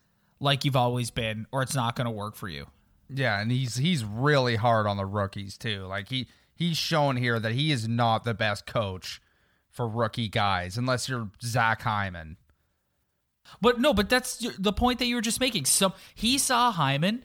like 0.40 0.64
you've 0.64 0.76
always 0.76 1.10
been 1.10 1.46
or 1.52 1.62
it's 1.62 1.74
not 1.74 1.96
going 1.96 2.06
to 2.06 2.10
work 2.10 2.34
for 2.34 2.48
you. 2.48 2.66
Yeah, 3.14 3.40
and 3.40 3.50
he's 3.50 3.76
he's 3.76 4.04
really 4.04 4.56
hard 4.56 4.86
on 4.86 4.96
the 4.96 5.04
rookies 5.04 5.58
too. 5.58 5.84
Like 5.86 6.08
he 6.08 6.28
he's 6.62 6.78
shown 6.78 7.16
here 7.16 7.40
that 7.40 7.52
he 7.52 7.72
is 7.72 7.88
not 7.88 8.24
the 8.24 8.34
best 8.34 8.66
coach 8.66 9.20
for 9.70 9.88
rookie 9.88 10.28
guys 10.28 10.76
unless 10.76 11.08
you're 11.08 11.28
Zach 11.42 11.82
Hyman. 11.82 12.36
But 13.60 13.80
no, 13.80 13.92
but 13.92 14.08
that's 14.08 14.46
the 14.58 14.72
point 14.72 14.98
that 15.00 15.06
you 15.06 15.16
were 15.16 15.22
just 15.22 15.40
making. 15.40 15.64
So 15.64 15.92
he 16.14 16.38
saw 16.38 16.70
Hyman 16.70 17.22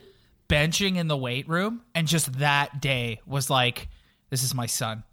benching 0.50 0.96
in 0.98 1.08
the 1.08 1.18
weight 1.18 1.48
room 1.48 1.82
and 1.94 2.08
just 2.08 2.40
that 2.40 2.82
day 2.82 3.20
was 3.26 3.50
like 3.50 3.90
this 4.30 4.44
is 4.44 4.54
my 4.54 4.66
son. 4.66 5.04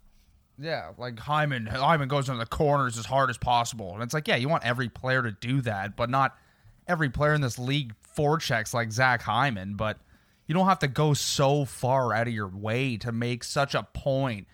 Yeah, 0.57 0.91
like 0.97 1.19
Hyman 1.19 1.65
Hyman 1.67 2.07
goes 2.07 2.29
into 2.29 2.39
the 2.39 2.45
corners 2.45 2.97
as 2.97 3.05
hard 3.05 3.29
as 3.29 3.37
possible. 3.37 3.93
And 3.93 4.01
it's 4.01 4.13
like, 4.13 4.27
yeah, 4.27 4.37
you 4.37 4.49
want 4.49 4.65
every 4.65 4.89
player 4.89 5.21
to 5.21 5.31
do 5.31 5.61
that, 5.61 5.95
but 5.95 6.09
not 6.09 6.37
every 6.87 7.09
player 7.09 7.33
in 7.33 7.41
this 7.41 7.59
league 7.59 7.93
forechecks 8.17 8.73
like 8.73 8.91
Zach 8.91 9.21
Hyman, 9.21 9.75
but 9.75 9.99
you 10.47 10.53
don't 10.53 10.67
have 10.67 10.79
to 10.79 10.87
go 10.87 11.13
so 11.13 11.65
far 11.65 12.13
out 12.13 12.27
of 12.27 12.33
your 12.33 12.47
way 12.47 12.97
to 12.97 13.11
make 13.11 13.43
such 13.43 13.73
a 13.73 13.83
point 13.83 14.47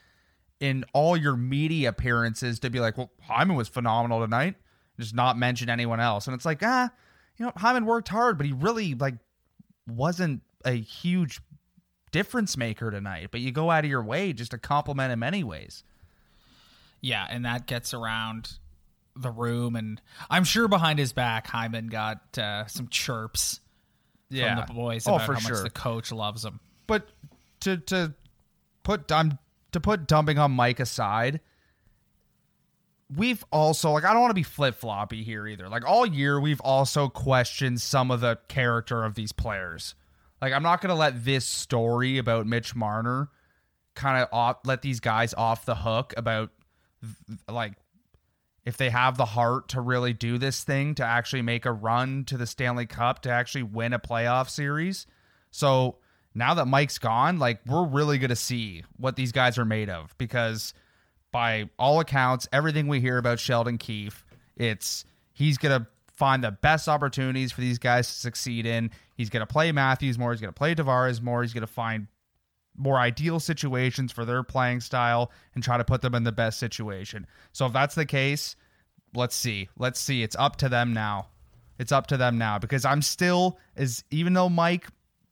in 0.59 0.85
all 0.93 1.17
your 1.17 1.35
media 1.35 1.89
appearances 1.89 2.59
to 2.59 2.69
be 2.69 2.79
like, 2.79 2.97
well, 2.97 3.11
Hyman 3.21 3.55
was 3.55 3.67
phenomenal 3.67 4.21
tonight. 4.21 4.55
Just 4.99 5.15
not 5.15 5.37
mention 5.37 5.69
anyone 5.69 5.99
else. 5.99 6.27
And 6.27 6.35
it's 6.35 6.45
like, 6.45 6.61
ah, 6.63 6.89
you 7.37 7.45
know, 7.45 7.51
Hyman 7.57 7.85
worked 7.85 8.09
hard, 8.09 8.37
but 8.37 8.45
he 8.45 8.53
really 8.53 8.93
like 8.93 9.15
wasn't 9.87 10.41
a 10.63 10.73
huge 10.73 11.41
difference 12.11 12.55
maker 12.55 12.91
tonight. 12.91 13.29
But 13.31 13.41
you 13.41 13.51
go 13.51 13.71
out 13.71 13.83
of 13.83 13.89
your 13.89 14.03
way 14.03 14.33
just 14.33 14.51
to 14.51 14.57
compliment 14.57 15.11
him 15.11 15.23
anyways. 15.23 15.83
Yeah, 17.01 17.25
and 17.27 17.45
that 17.45 17.65
gets 17.65 17.95
around 17.95 18.59
the 19.15 19.31
room, 19.31 19.75
and 19.75 19.99
I'm 20.29 20.43
sure 20.43 20.67
behind 20.67 20.99
his 20.99 21.13
back, 21.13 21.47
Hyman 21.47 21.87
got 21.87 22.37
uh, 22.37 22.67
some 22.67 22.87
chirps 22.87 23.59
yeah. 24.31 24.55
from 24.65 24.65
the 24.75 24.81
boys 24.81 25.07
Oh, 25.07 25.17
for 25.19 25.33
how 25.33 25.39
sure. 25.39 25.55
much 25.55 25.63
the 25.63 25.69
coach 25.69 26.11
loves 26.11 26.43
him. 26.45 26.59
But 26.87 27.07
to 27.61 27.77
to 27.77 28.13
put 28.83 29.11
um, 29.11 29.37
to 29.71 29.79
put 29.79 30.07
dumping 30.07 30.37
on 30.39 30.51
Mike 30.51 30.79
aside, 30.79 31.39
we've 33.15 33.43
also 33.51 33.91
like 33.91 34.03
I 34.05 34.11
don't 34.13 34.21
want 34.21 34.31
to 34.31 34.35
be 34.35 34.43
flip 34.43 34.75
floppy 34.75 35.23
here 35.23 35.47
either. 35.47 35.69
Like 35.69 35.87
all 35.87 36.05
year, 36.05 36.39
we've 36.39 36.61
also 36.61 37.09
questioned 37.09 37.81
some 37.81 38.11
of 38.11 38.21
the 38.21 38.39
character 38.47 39.03
of 39.03 39.15
these 39.15 39.31
players. 39.31 39.95
Like 40.41 40.53
I'm 40.53 40.63
not 40.63 40.81
gonna 40.81 40.95
let 40.95 41.23
this 41.23 41.45
story 41.45 42.17
about 42.17 42.47
Mitch 42.47 42.75
Marner 42.75 43.29
kind 43.93 44.23
of 44.23 44.29
off 44.31 44.57
let 44.65 44.81
these 44.81 44.99
guys 44.99 45.33
off 45.33 45.65
the 45.65 45.75
hook 45.75 46.13
about 46.17 46.49
like 47.49 47.73
if 48.65 48.77
they 48.77 48.89
have 48.89 49.17
the 49.17 49.25
heart 49.25 49.69
to 49.69 49.81
really 49.81 50.13
do 50.13 50.37
this 50.37 50.63
thing 50.63 50.93
to 50.95 51.03
actually 51.03 51.41
make 51.41 51.65
a 51.65 51.71
run 51.71 52.25
to 52.25 52.37
the 52.37 52.45
Stanley 52.45 52.85
Cup 52.85 53.21
to 53.23 53.29
actually 53.29 53.63
win 53.63 53.93
a 53.93 53.99
playoff 53.99 54.49
series. 54.49 55.07
So 55.49 55.97
now 56.35 56.53
that 56.53 56.67
Mike's 56.67 56.99
gone, 56.99 57.39
like 57.39 57.59
we're 57.65 57.85
really 57.85 58.17
going 58.17 58.29
to 58.29 58.35
see 58.35 58.83
what 58.97 59.15
these 59.15 59.31
guys 59.31 59.57
are 59.57 59.65
made 59.65 59.89
of 59.89 60.15
because 60.17 60.73
by 61.31 61.69
all 61.79 61.99
accounts, 61.99 62.47
everything 62.53 62.87
we 62.87 62.99
hear 62.99 63.17
about 63.17 63.39
Sheldon 63.39 63.77
Keefe, 63.77 64.23
it's 64.55 65.05
he's 65.33 65.57
going 65.57 65.81
to 65.81 65.87
find 66.13 66.43
the 66.43 66.51
best 66.51 66.87
opportunities 66.87 67.51
for 67.51 67.61
these 67.61 67.79
guys 67.79 68.07
to 68.07 68.13
succeed 68.13 68.65
in. 68.67 68.91
He's 69.15 69.29
going 69.29 69.41
to 69.41 69.51
play 69.51 69.71
Matthews 69.71 70.19
more, 70.19 70.31
he's 70.31 70.41
going 70.41 70.53
to 70.53 70.57
play 70.57 70.75
Tavares 70.75 71.21
more, 71.21 71.41
he's 71.41 71.53
going 71.53 71.61
to 71.61 71.67
find 71.67 72.07
more 72.81 72.97
ideal 72.97 73.39
situations 73.39 74.11
for 74.11 74.25
their 74.25 74.43
playing 74.43 74.81
style 74.81 75.31
and 75.53 75.63
try 75.63 75.77
to 75.77 75.83
put 75.83 76.01
them 76.01 76.15
in 76.15 76.23
the 76.23 76.31
best 76.31 76.59
situation. 76.59 77.27
So 77.53 77.67
if 77.67 77.73
that's 77.73 77.95
the 77.95 78.05
case, 78.05 78.55
let's 79.13 79.35
see. 79.35 79.69
Let's 79.77 79.99
see. 79.99 80.23
It's 80.23 80.35
up 80.37 80.55
to 80.57 80.69
them 80.69 80.93
now. 80.93 81.27
It's 81.77 81.91
up 81.91 82.07
to 82.07 82.17
them 82.17 82.37
now 82.37 82.59
because 82.59 82.85
I'm 82.85 83.01
still 83.01 83.59
as 83.75 84.03
even 84.11 84.33
though 84.33 84.49
Mike 84.49 84.87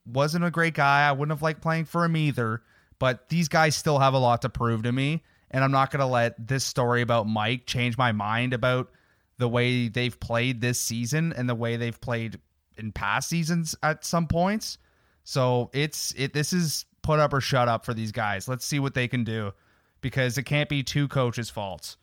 wasn't 0.05 0.45
a 0.45 0.51
great 0.51 0.73
guy, 0.73 1.07
I 1.07 1.11
wouldn't 1.11 1.35
have 1.35 1.41
liked 1.41 1.61
playing 1.61 1.85
for 1.85 2.05
him 2.05 2.15
either, 2.15 2.61
but 2.99 3.29
these 3.29 3.47
guys 3.47 3.75
still 3.75 3.99
have 3.99 4.13
a 4.13 4.19
lot 4.19 4.43
to 4.43 4.49
prove 4.49 4.83
to 4.83 4.91
me 4.91 5.23
and 5.51 5.63
I'm 5.63 5.71
not 5.71 5.91
going 5.91 6.01
to 6.01 6.05
let 6.05 6.47
this 6.47 6.63
story 6.63 7.01
about 7.01 7.27
Mike 7.27 7.65
change 7.65 7.97
my 7.97 8.11
mind 8.11 8.53
about 8.53 8.91
the 9.37 9.49
way 9.49 9.87
they've 9.87 10.19
played 10.19 10.61
this 10.61 10.79
season 10.79 11.33
and 11.33 11.49
the 11.49 11.55
way 11.55 11.77
they've 11.77 11.99
played 11.99 12.39
in 12.77 12.91
past 12.91 13.29
seasons 13.29 13.75
at 13.81 14.05
some 14.05 14.27
points. 14.27 14.77
So 15.23 15.69
it's 15.73 16.13
it 16.17 16.33
this 16.33 16.53
is 16.53 16.85
put 17.09 17.17
up 17.17 17.33
or 17.33 17.41
shut 17.41 17.67
up 17.67 17.85
for 17.85 17.95
these 17.95 18.11
guys. 18.11 18.47
Let's 18.47 18.63
see 18.63 18.77
what 18.77 18.93
they 18.93 19.07
can 19.07 19.23
do 19.23 19.51
because 19.99 20.37
it 20.37 20.43
can't 20.43 20.69
be 20.69 20.83
two 20.83 21.07
coaches' 21.07 21.49
faults. 21.49 21.97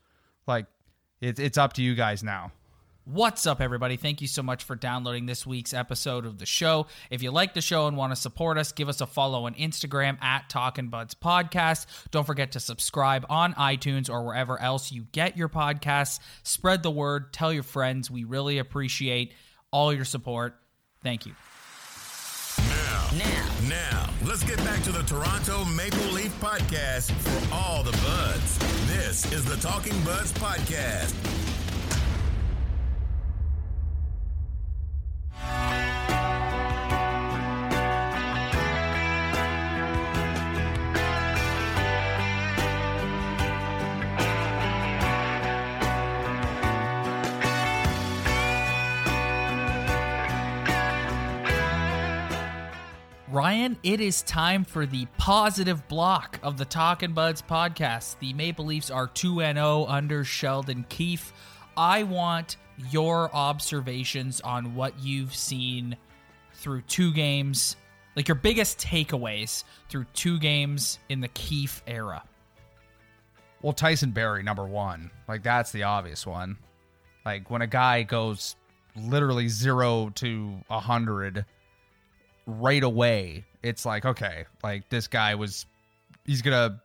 Like 0.49 0.67
it, 1.21 1.39
it's 1.39 1.57
up 1.57 1.75
to 1.75 1.83
you 1.83 1.95
guys 1.95 2.25
now. 2.25 2.51
What's 3.05 3.47
up, 3.47 3.61
everybody? 3.61 3.97
Thank 3.97 4.21
you 4.21 4.27
so 4.27 4.43
much 4.43 4.65
for 4.65 4.75
downloading 4.75 5.27
this 5.27 5.47
week's 5.47 5.73
episode 5.73 6.27
of 6.27 6.39
the 6.39 6.45
show. 6.45 6.89
If 7.09 7.23
you 7.23 7.31
like 7.31 7.55
the 7.55 7.61
show 7.61 7.87
and 7.87 7.97
want 7.97 8.11
to 8.11 8.17
support 8.17 8.59
us, 8.59 8.73
give 8.73 8.89
us 8.89 9.01
a 9.01 9.07
follow 9.07 9.47
on 9.47 9.55
Instagram 9.55 10.21
at 10.21 10.49
Talkin' 10.49 10.89
Buds 10.89 11.15
Podcast. 11.15 11.87
Don't 12.11 12.27
forget 12.27 12.51
to 12.53 12.59
subscribe 12.59 13.25
on 13.31 13.55
iTunes 13.55 14.11
or 14.11 14.25
wherever 14.25 14.61
else 14.61 14.91
you 14.91 15.07
get 15.13 15.37
your 15.37 15.49
podcasts. 15.49 16.19
Spread 16.43 16.83
the 16.83 16.91
word, 16.91 17.33
tell 17.33 17.53
your 17.53 17.63
friends. 17.63 18.11
We 18.11 18.25
really 18.25 18.59
appreciate 18.59 19.35
all 19.71 19.93
your 19.93 20.05
support. 20.05 20.57
Thank 21.05 21.27
you. 21.27 21.35
Now, 23.19 23.49
now, 23.69 24.11
let's 24.27 24.43
get 24.43 24.59
back 24.59 24.83
to 24.83 24.93
the 24.93 25.03
Toronto 25.03 25.65
Maple 25.65 26.13
Leaf 26.13 26.39
podcast 26.39 27.11
for 27.13 27.55
all 27.55 27.83
the 27.83 27.93
buds. 27.93 28.59
This 28.89 29.33
is 29.33 29.45
the 29.45 29.57
Talking 29.57 29.99
Buds 30.05 30.33
podcast. 30.33 31.56
Ryan, 53.37 53.77
it 53.83 54.01
is 54.01 54.23
time 54.23 54.65
for 54.65 54.87
the 54.87 55.05
positive 55.19 55.87
block 55.89 56.41
of 56.43 56.57
the 56.57 56.65
Talking 56.65 57.13
Buds 57.13 57.43
podcast. 57.43 58.19
The 58.19 58.33
Maple 58.33 58.65
Leafs 58.65 58.91
are 58.91 59.09
2 59.09 59.41
0 59.41 59.85
under 59.91 60.25
Sheldon 60.25 60.87
Keefe. 60.89 61.35
I 61.77 62.05
want 62.05 62.57
your 62.91 63.31
observations 63.35 64.41
on 64.41 64.75
what 64.75 64.99
you've 65.01 65.35
seen 65.35 65.99
through 66.55 66.81
two 66.89 67.13
games, 67.13 67.77
like 68.17 68.27
your 68.27 68.37
biggest 68.37 68.79
takeaways 68.79 69.65
through 69.91 70.07
two 70.15 70.39
games 70.39 70.99
in 71.11 71.21
the 71.21 71.29
Keefe 71.29 71.83
era. 71.87 72.23
Well, 73.61 73.75
Tyson 73.75 74.13
Barrie, 74.13 74.45
number 74.45 74.65
one. 74.65 75.11
Like, 75.29 75.43
that's 75.43 75.73
the 75.73 75.83
obvious 75.83 76.27
one. 76.27 76.57
Like, 77.27 77.51
when 77.51 77.61
a 77.61 77.67
guy 77.67 78.03
goes 78.03 78.57
literally 78.97 79.49
zero 79.49 80.11
to 80.15 80.55
a 80.71 80.77
100 80.77 81.45
right 82.47 82.83
away, 82.83 83.45
it's 83.63 83.85
like, 83.85 84.05
okay, 84.05 84.47
like, 84.63 84.89
this 84.89 85.09
guy 85.09 85.35
was, 85.35 85.67
he's 86.25 86.43
gonna, 86.43 86.81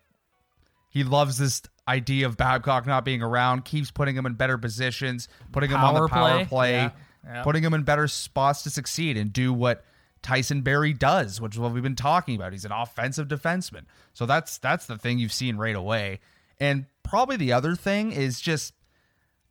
he 0.89 1.03
loves 1.03 1.37
this 1.37 1.61
idea 1.87 2.25
of 2.25 2.37
Babcock 2.37 2.85
not 2.85 3.05
being 3.05 3.21
around, 3.21 3.65
keeps 3.65 3.91
putting 3.91 4.15
him 4.15 4.25
in 4.25 4.33
better 4.33 4.57
positions, 4.57 5.27
putting 5.51 5.69
him 5.69 5.77
on 5.83 5.93
the 5.93 6.07
Power 6.07 6.09
power 6.09 6.29
play. 6.37 6.45
play, 6.45 6.73
Yeah, 6.73 6.91
yeah. 7.25 7.43
putting 7.43 7.63
him 7.63 7.73
in 7.73 7.83
better 7.83 8.07
spots 8.07 8.63
to 8.63 8.69
succeed 8.69 9.17
and 9.17 9.31
do 9.31 9.53
what 9.53 9.83
Tyson 10.21 10.61
Barrie 10.61 10.93
does, 10.93 11.41
which 11.41 11.55
is 11.55 11.59
what 11.59 11.73
we've 11.73 11.83
been 11.83 11.95
talking 11.95 12.35
about. 12.35 12.51
He's 12.51 12.65
an 12.65 12.71
offensive 12.71 13.27
defenseman. 13.27 13.85
So 14.13 14.25
that's 14.25 14.57
that's 14.57 14.85
the 14.85 14.97
thing 14.97 15.19
you've 15.19 15.33
seen 15.33 15.57
right 15.57 15.75
away. 15.75 16.19
And 16.59 16.85
probably 17.03 17.37
the 17.37 17.53
other 17.53 17.75
thing 17.75 18.11
is 18.11 18.39
just 18.39 18.73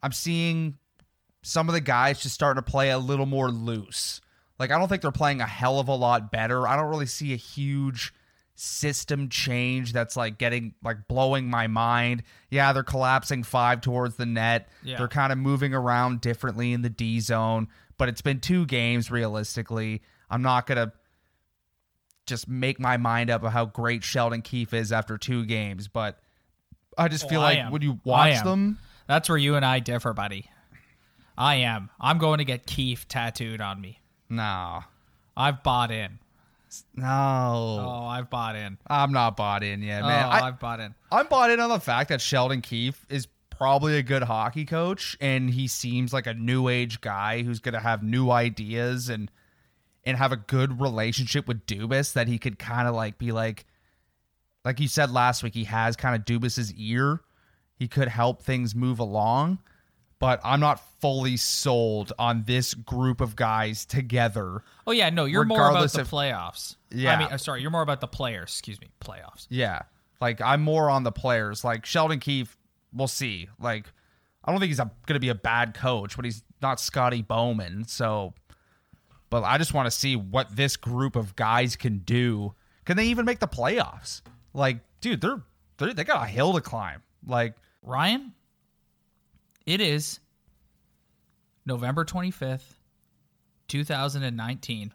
I'm 0.02 0.12
seeing 0.12 0.78
some 1.42 1.68
of 1.68 1.72
the 1.72 1.80
guys 1.80 2.20
just 2.20 2.34
starting 2.34 2.62
to 2.62 2.70
play 2.70 2.90
a 2.90 2.98
little 2.98 3.26
more 3.26 3.50
loose. 3.50 4.20
Like 4.60 4.70
I 4.70 4.78
don't 4.78 4.86
think 4.88 5.02
they're 5.02 5.10
playing 5.10 5.40
a 5.40 5.46
hell 5.46 5.80
of 5.80 5.88
a 5.88 5.94
lot 5.94 6.30
better. 6.30 6.68
I 6.68 6.76
don't 6.76 6.88
really 6.90 7.06
see 7.06 7.32
a 7.32 7.36
huge 7.36 8.14
system 8.54 9.30
change 9.30 9.94
that's 9.94 10.18
like 10.18 10.36
getting 10.36 10.74
like 10.84 11.08
blowing 11.08 11.48
my 11.48 11.66
mind. 11.66 12.22
Yeah, 12.50 12.72
they're 12.74 12.82
collapsing 12.82 13.42
five 13.42 13.80
towards 13.80 14.16
the 14.16 14.26
net. 14.26 14.68
Yeah. 14.84 14.98
They're 14.98 15.08
kind 15.08 15.32
of 15.32 15.38
moving 15.38 15.72
around 15.72 16.20
differently 16.20 16.74
in 16.74 16.82
the 16.82 16.90
D 16.90 17.20
zone, 17.20 17.68
but 17.96 18.10
it's 18.10 18.20
been 18.20 18.38
two 18.38 18.66
games 18.66 19.10
realistically. 19.10 20.02
I'm 20.28 20.42
not 20.42 20.66
going 20.66 20.76
to 20.76 20.92
just 22.26 22.46
make 22.48 22.78
my 22.78 22.98
mind 22.98 23.30
up 23.30 23.42
of 23.42 23.52
how 23.52 23.64
great 23.64 24.04
Sheldon 24.04 24.42
Keefe 24.42 24.74
is 24.74 24.92
after 24.92 25.16
two 25.16 25.46
games, 25.46 25.88
but 25.88 26.20
I 26.98 27.08
just 27.08 27.28
feel 27.30 27.40
Oh, 27.40 27.44
I 27.44 27.46
like 27.54 27.58
am. 27.60 27.72
when 27.72 27.80
you 27.82 27.98
watch 28.04 28.44
them, 28.44 28.78
That's 29.06 29.28
where 29.28 29.38
you 29.38 29.56
and 29.56 29.64
I 29.64 29.80
differ, 29.80 30.12
buddy. 30.12 30.50
I 31.36 31.56
am. 31.56 31.88
I'm 31.98 32.18
going 32.18 32.38
to 32.38 32.44
get 32.44 32.66
Keefe 32.66 33.08
tattooed 33.08 33.62
on 33.62 33.80
me. 33.80 34.00
No. 34.30 34.80
I've 35.36 35.62
bought 35.62 35.90
in. 35.90 36.18
No. 36.94 37.06
Oh, 37.06 38.06
I've 38.06 38.30
bought 38.30 38.56
in. 38.56 38.78
I'm 38.86 39.12
not 39.12 39.36
bought 39.36 39.62
in 39.62 39.82
yet, 39.82 40.02
man. 40.02 40.26
oh, 40.26 40.28
I, 40.28 40.40
I've 40.48 40.60
bought 40.60 40.80
in. 40.80 40.94
I'm 41.10 41.26
bought 41.26 41.50
in 41.50 41.60
on 41.60 41.68
the 41.68 41.80
fact 41.80 42.10
that 42.10 42.20
Sheldon 42.20 42.60
Keefe 42.60 43.04
is 43.08 43.26
probably 43.50 43.98
a 43.98 44.02
good 44.02 44.22
hockey 44.22 44.64
coach, 44.64 45.16
and 45.20 45.50
he 45.50 45.66
seems 45.66 46.12
like 46.12 46.26
a 46.26 46.34
new 46.34 46.68
age 46.68 47.00
guy 47.00 47.42
who's 47.42 47.58
going 47.60 47.74
to 47.74 47.80
have 47.80 48.02
new 48.02 48.30
ideas 48.30 49.08
and 49.08 49.30
and 50.04 50.16
have 50.16 50.32
a 50.32 50.36
good 50.36 50.80
relationship 50.80 51.46
with 51.48 51.66
Dubas. 51.66 52.12
That 52.12 52.28
he 52.28 52.38
could 52.38 52.58
kind 52.58 52.86
of 52.86 52.94
like 52.94 53.18
be 53.18 53.32
like, 53.32 53.66
like 54.64 54.78
you 54.80 54.88
said 54.88 55.10
last 55.10 55.42
week, 55.42 55.54
he 55.54 55.64
has 55.64 55.96
kind 55.96 56.14
of 56.14 56.24
Dubas's 56.24 56.72
ear. 56.74 57.20
He 57.74 57.88
could 57.88 58.08
help 58.08 58.42
things 58.42 58.74
move 58.74 58.98
along, 58.98 59.58
but 60.20 60.40
I'm 60.44 60.60
not 60.60 60.80
fully 61.00 61.36
sold 61.36 62.12
on 62.18 62.44
this 62.44 62.74
group 62.74 63.20
of 63.20 63.34
guys 63.34 63.84
together. 63.84 64.62
Oh 64.86 64.92
yeah, 64.92 65.10
no, 65.10 65.24
you're 65.24 65.44
more 65.44 65.68
about 65.70 65.90
the 65.90 66.02
of- 66.02 66.10
playoffs. 66.10 66.76
Yeah. 66.90 67.14
I 67.14 67.18
mean, 67.18 67.28
uh, 67.32 67.38
sorry, 67.38 67.62
you're 67.62 67.70
more 67.70 67.82
about 67.82 68.00
the 68.00 68.06
players. 68.06 68.50
Excuse 68.50 68.80
me, 68.80 68.88
playoffs. 69.00 69.46
Yeah. 69.48 69.82
Like 70.20 70.40
I'm 70.40 70.62
more 70.62 70.88
on 70.88 71.02
the 71.02 71.12
players. 71.12 71.64
Like 71.64 71.84
Sheldon 71.84 72.20
Keefe, 72.20 72.56
we'll 72.92 73.08
see. 73.08 73.48
Like 73.58 73.86
I 74.44 74.52
don't 74.52 74.60
think 74.60 74.70
he's 74.70 74.78
going 74.78 74.90
to 75.08 75.18
be 75.18 75.30
a 75.30 75.34
bad 75.34 75.74
coach, 75.74 76.14
but 76.14 76.24
he's 76.24 76.44
not 76.62 76.78
Scotty 76.78 77.22
Bowman. 77.22 77.86
So 77.86 78.34
but 79.30 79.44
I 79.44 79.58
just 79.58 79.72
want 79.72 79.86
to 79.86 79.90
see 79.90 80.16
what 80.16 80.54
this 80.54 80.76
group 80.76 81.16
of 81.16 81.36
guys 81.36 81.76
can 81.76 81.98
do. 81.98 82.54
Can 82.84 82.96
they 82.96 83.06
even 83.06 83.24
make 83.24 83.38
the 83.38 83.48
playoffs? 83.48 84.22
Like, 84.52 84.78
dude, 85.00 85.20
they're, 85.20 85.40
they're 85.78 85.94
they 85.94 86.02
got 86.04 86.24
a 86.24 86.26
hill 86.26 86.52
to 86.54 86.60
climb. 86.60 87.02
Like, 87.24 87.54
Ryan, 87.82 88.32
it 89.66 89.80
is 89.80 90.20
November 91.66 92.04
25th, 92.04 92.74
2019. 93.68 94.92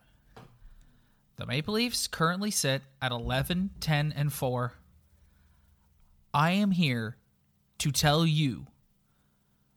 The 1.38 1.46
Maple 1.46 1.74
Leafs 1.74 2.08
currently 2.08 2.52
sit 2.52 2.82
at 3.02 3.12
11, 3.12 3.72
10, 3.80 4.14
and 4.16 4.32
4. 4.32 4.74
I 6.34 6.52
am 6.52 6.72
here 6.72 7.18
to 7.80 7.92
tell 7.92 8.26
you 8.26 8.68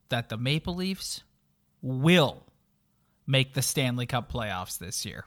that 0.08 0.28
the 0.28 0.36
Maple 0.36 0.74
Leafs 0.74 1.22
will 1.82 2.46
make 3.26 3.54
the 3.54 3.62
Stanley 3.62 4.06
Cup 4.06 4.32
playoffs 4.32 4.78
this 4.78 5.04
year. 5.04 5.24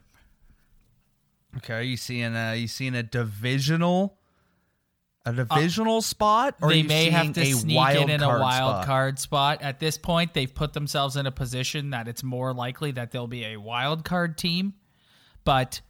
okay, 1.58 1.84
you 1.84 1.98
seeing 1.98 2.36
a 2.36 2.56
you 2.56 2.68
seeing 2.68 2.96
a 2.96 3.04
divisional 3.04 4.18
a 5.26 5.34
divisional 5.34 6.02
spot 6.02 6.56
or 6.62 6.70
Uh, 6.70 6.72
they 6.72 6.84
may 6.84 7.10
have 7.10 7.34
to 7.34 7.42
a 7.42 7.52
sneak 7.52 7.78
wild 7.78 8.04
in 8.04 8.10
in 8.10 8.24
a 8.24 8.28
wild 8.28 8.76
spot? 8.76 8.86
card 8.86 9.20
spot. 9.20 9.62
At 9.62 9.80
this 9.80 9.98
point, 9.98 10.34
they've 10.34 10.54
put 10.54 10.74
themselves 10.74 11.16
in 11.16 11.26
a 11.26 11.32
position 11.32 11.92
that 11.92 12.08
it's 12.08 12.24
more 12.24 12.54
likely 12.54 12.92
that 12.92 13.12
they'll 13.12 13.28
be 13.28 13.46
a 13.46 13.58
wild 13.58 14.04
card 14.04 14.38
team. 14.38 14.74
But 15.44 15.82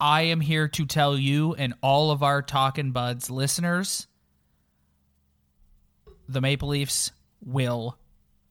I 0.00 0.22
am 0.22 0.40
here 0.40 0.68
to 0.68 0.86
tell 0.86 1.16
you 1.18 1.54
and 1.54 1.74
all 1.82 2.10
of 2.10 2.22
our 2.22 2.42
Talking 2.42 2.92
Buds 2.92 3.30
listeners 3.30 4.06
the 6.28 6.40
Maple 6.42 6.68
Leafs 6.68 7.10
will 7.44 7.96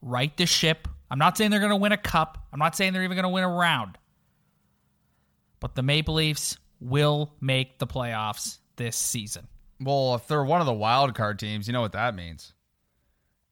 right 0.02 0.36
the 0.36 0.48
ship. 0.48 0.88
I'm 1.12 1.20
not 1.20 1.38
saying 1.38 1.52
they're 1.52 1.60
going 1.60 1.70
to 1.70 1.76
win 1.76 1.92
a 1.92 1.98
cup. 1.98 2.48
I'm 2.52 2.60
not 2.60 2.76
saying 2.76 2.94
they're 2.94 3.04
even 3.04 3.16
going 3.16 3.24
to 3.24 3.30
win 3.30 3.44
a 3.44 3.50
round. 3.50 3.98
But 5.60 5.76
the 5.76 5.84
Maple 5.84 6.16
Leafs 6.16 6.58
will 6.80 7.34
make 7.40 7.78
the 7.78 7.88
playoffs 7.88 8.58
this 8.76 8.96
season. 8.96 9.48
Well, 9.80 10.16
if 10.16 10.28
they're 10.28 10.44
one 10.44 10.60
of 10.60 10.68
the 10.68 10.74
wild 10.74 11.14
card 11.16 11.40
teams, 11.40 11.68
you 11.68 11.74
know 11.74 11.82
what 11.82 11.92
that 11.94 12.16
means. 12.16 12.54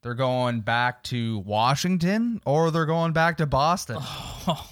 They're 0.02 0.14
going 0.14 0.62
back 0.62 1.04
to 1.04 1.40
Washington 1.40 2.42
or 2.46 2.72
they're 2.72 2.86
going 2.86 3.14
back 3.14 3.38
to 3.38 3.46
Boston. 3.46 3.98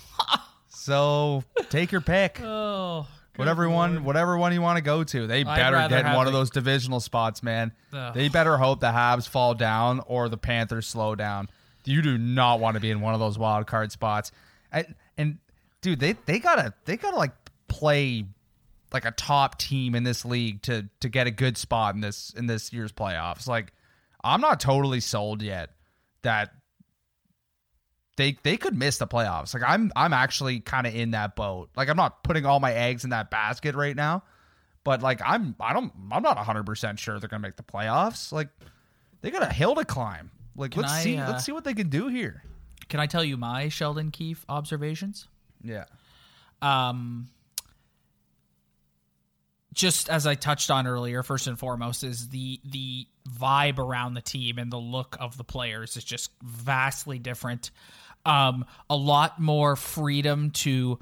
so 0.68 1.44
take 1.70 1.92
your 1.92 2.02
pick. 2.02 2.40
Oh, 2.42 3.08
Whatever 3.36 3.68
one, 3.68 4.04
whatever 4.04 4.38
one 4.38 4.54
you 4.54 4.62
want 4.62 4.78
to 4.78 4.84
go 4.84 5.04
to. 5.04 5.26
They 5.26 5.44
I'd 5.44 5.56
better 5.56 5.90
get 5.90 6.16
one 6.16 6.28
of 6.28 6.34
those 6.34 6.52
divisional 6.52 7.00
spots, 7.00 7.42
man. 7.42 7.72
Ugh. 7.92 8.14
They 8.14 8.30
better 8.30 8.58
hope 8.58 8.80
the 8.80 8.92
Habs 8.92 9.28
fall 9.28 9.56
down 9.56 10.02
or 10.06 10.30
the 10.30 10.38
Panthers 10.38 10.86
slow 10.86 11.16
down. 11.16 11.50
You 11.84 12.04
do 12.04 12.18
not 12.18 12.60
want 12.60 12.76
to 12.76 12.80
be 12.80 12.92
in 12.92 13.02
one 13.02 13.16
of 13.16 13.20
those 13.20 13.40
wild 13.40 13.66
card 13.66 13.92
spots. 13.92 14.32
I, 14.72 14.86
and 15.18 15.40
dude, 15.82 16.00
they 16.00 16.14
they 16.26 16.40
gotta 16.40 16.74
they 16.86 16.96
gotta 16.96 17.18
like 17.18 17.32
play 17.68 18.26
like 18.94 19.06
a 19.06 19.12
top 19.12 19.58
team 19.58 19.96
in 19.96 20.04
this 20.04 20.26
league 20.26 20.62
to 20.64 20.90
to 21.02 21.10
get 21.10 21.28
a 21.28 21.32
good 21.32 21.58
spot 21.58 21.96
in 21.96 22.02
this 22.02 22.34
in 22.36 22.48
this 22.48 22.72
year's 22.72 22.92
playoffs. 22.92 23.48
Like, 23.48 23.74
I'm 24.24 24.42
not 24.42 24.60
totally 24.60 25.00
sold 25.00 25.42
yet 25.42 25.72
that 26.22 26.52
they 28.18 28.38
they 28.44 28.58
could 28.58 28.78
miss 28.78 28.98
the 28.98 29.08
playoffs. 29.08 29.54
Like 29.54 29.64
I'm 29.66 29.92
I'm 29.96 30.14
actually 30.14 30.60
kind 30.60 30.88
of 30.88 30.96
in 30.96 31.12
that 31.12 31.36
boat. 31.36 31.70
Like 31.76 31.90
I'm 31.90 31.98
not 31.98 32.24
putting 32.24 32.46
all 32.46 32.60
my 32.60 32.74
eggs 32.74 33.04
in 33.04 33.10
that 33.12 33.30
basket 33.32 33.76
right 33.76 33.96
now, 33.96 34.24
but 34.84 35.02
like 35.02 35.22
I'm 35.26 35.56
I 35.60 35.74
don't 35.74 35.92
I'm 36.12 36.24
not 36.24 36.38
100% 36.38 36.98
sure 36.98 37.20
they're 37.20 37.30
going 37.30 37.42
to 37.42 37.48
make 37.48 37.56
the 37.56 37.64
playoffs. 37.64 38.32
Like 38.32 38.50
they 39.22 39.32
got 39.32 39.44
a 39.44 39.52
hill 39.52 39.76
to 39.76 39.86
climb. 39.86 40.32
Like 40.56 40.72
Can 40.72 40.84
let's 40.84 40.94
I, 40.94 41.04
see 41.04 41.18
uh, 41.18 41.32
let's 41.32 41.46
see 41.46 41.52
what 41.52 41.64
they 41.64 41.74
can 41.74 41.90
do 41.90 42.08
here. 42.08 42.44
Can 42.90 43.00
I 43.00 43.08
tell 43.08 43.24
you 43.24 43.38
my 43.38 43.70
Sheldon 43.70 44.12
Keefe 44.12 44.46
observations? 44.48 45.28
Yeah. 45.64 45.86
Um, 46.62 47.30
just 49.74 50.10
as 50.10 50.26
I 50.28 50.36
touched 50.36 50.72
on 50.72 50.88
earlier, 50.88 51.24
first 51.24 51.48
and 51.48 51.58
foremost 51.58 52.04
is 52.04 52.30
the 52.30 52.60
the 52.64 53.08
vibe 53.30 53.80
around 53.80 54.14
the 54.14 54.22
team 54.22 54.58
and 54.58 54.72
the 54.72 54.78
look 54.78 55.18
of 55.20 55.38
the 55.38 55.44
players 55.44 55.98
is 55.98 56.04
just 56.04 56.32
vastly 56.44 57.20
different. 57.20 57.72
Um, 58.26 58.66
a 58.90 58.96
lot 58.96 59.40
more 59.40 59.76
freedom 59.76 60.52
to 60.52 61.00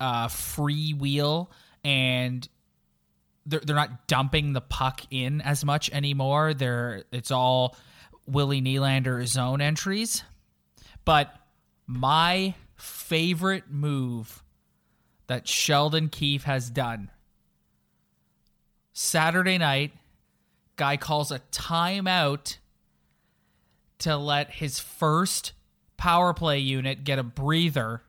uh, 0.00 0.28
freewheel 0.28 1.48
and 1.84 2.48
they're 3.46 3.60
they're 3.60 3.76
not 3.76 4.08
dumping 4.08 4.52
the 4.52 4.60
puck 4.60 5.02
in 5.10 5.40
as 5.40 5.64
much 5.64 5.90
anymore. 5.90 6.54
They're 6.54 7.04
it's 7.12 7.30
all 7.30 7.76
Willie 8.26 8.60
Nylander 8.60 9.24
zone 9.26 9.60
entries. 9.60 10.22
But 11.04 11.32
my 11.86 12.54
favorite 12.76 13.64
move 13.70 14.42
that 15.28 15.46
Sheldon 15.46 16.08
Keefe 16.08 16.44
has 16.44 16.68
done 16.68 17.10
Saturday 18.98 19.58
night, 19.58 19.92
guy 20.76 20.96
calls 20.96 21.30
a 21.30 21.40
timeout 21.52 22.56
to 23.98 24.16
let 24.16 24.52
his 24.52 24.78
first 24.78 25.52
power 25.98 26.32
play 26.32 26.60
unit 26.60 27.04
get 27.04 27.18
a 27.18 27.22
breather 27.22 28.00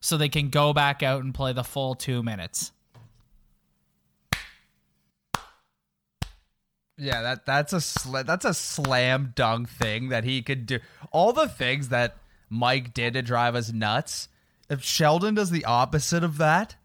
so 0.00 0.16
they 0.16 0.30
can 0.30 0.48
go 0.48 0.72
back 0.72 1.02
out 1.02 1.22
and 1.22 1.34
play 1.34 1.52
the 1.52 1.62
full 1.62 1.94
two 1.94 2.22
minutes. 2.22 2.72
Yeah, 6.96 7.20
that 7.20 7.44
that's 7.44 7.74
a 7.74 7.80
sl- 7.82 8.22
that's 8.24 8.46
a 8.46 8.54
slam 8.54 9.34
dunk 9.36 9.68
thing 9.68 10.08
that 10.08 10.24
he 10.24 10.40
could 10.40 10.64
do. 10.64 10.78
All 11.12 11.34
the 11.34 11.48
things 11.48 11.90
that 11.90 12.16
Mike 12.48 12.94
did 12.94 13.12
to 13.12 13.20
drive 13.20 13.54
us 13.54 13.74
nuts. 13.74 14.30
If 14.70 14.82
Sheldon 14.82 15.34
does 15.34 15.50
the 15.50 15.66
opposite 15.66 16.24
of 16.24 16.38
that, 16.38 16.76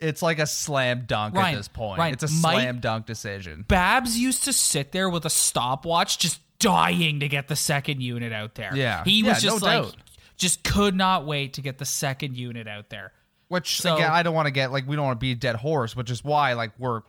it's 0.00 0.22
like 0.22 0.38
a 0.38 0.46
slam 0.46 1.04
dunk 1.06 1.34
Ryan, 1.34 1.54
at 1.54 1.58
this 1.58 1.68
point. 1.68 1.98
Ryan, 1.98 2.12
it's 2.14 2.22
a 2.24 2.28
Mike- 2.40 2.54
slam 2.60 2.80
dunk 2.80 3.06
decision. 3.06 3.64
Babs 3.68 4.18
used 4.18 4.44
to 4.44 4.52
sit 4.52 4.92
there 4.92 5.08
with 5.10 5.24
a 5.24 5.30
stopwatch, 5.30 6.18
just 6.18 6.40
dying 6.58 7.20
to 7.20 7.28
get 7.28 7.48
the 7.48 7.56
second 7.56 8.02
unit 8.02 8.32
out 8.32 8.54
there. 8.54 8.74
Yeah. 8.74 9.04
he 9.04 9.22
was 9.22 9.42
Yeah, 9.42 9.50
just 9.50 9.62
no 9.62 9.66
like, 9.66 9.82
doubt. 9.82 9.96
just 10.36 10.62
could 10.64 10.94
not 10.94 11.26
wait 11.26 11.54
to 11.54 11.62
get 11.62 11.78
the 11.78 11.84
second 11.84 12.36
unit 12.36 12.66
out 12.68 12.90
there. 12.90 13.12
Which 13.48 13.80
So- 13.80 13.94
again, 13.96 14.10
I 14.12 14.22
don't 14.22 14.34
want 14.34 14.46
to 14.46 14.52
get 14.52 14.70
like 14.72 14.86
we 14.86 14.94
don't 14.96 15.04
want 15.06 15.18
to 15.20 15.24
be 15.24 15.32
a 15.32 15.36
dead 15.36 15.56
horse, 15.56 15.96
which 15.96 16.10
is 16.10 16.22
why 16.24 16.52
like 16.54 16.72
we're 16.78 17.02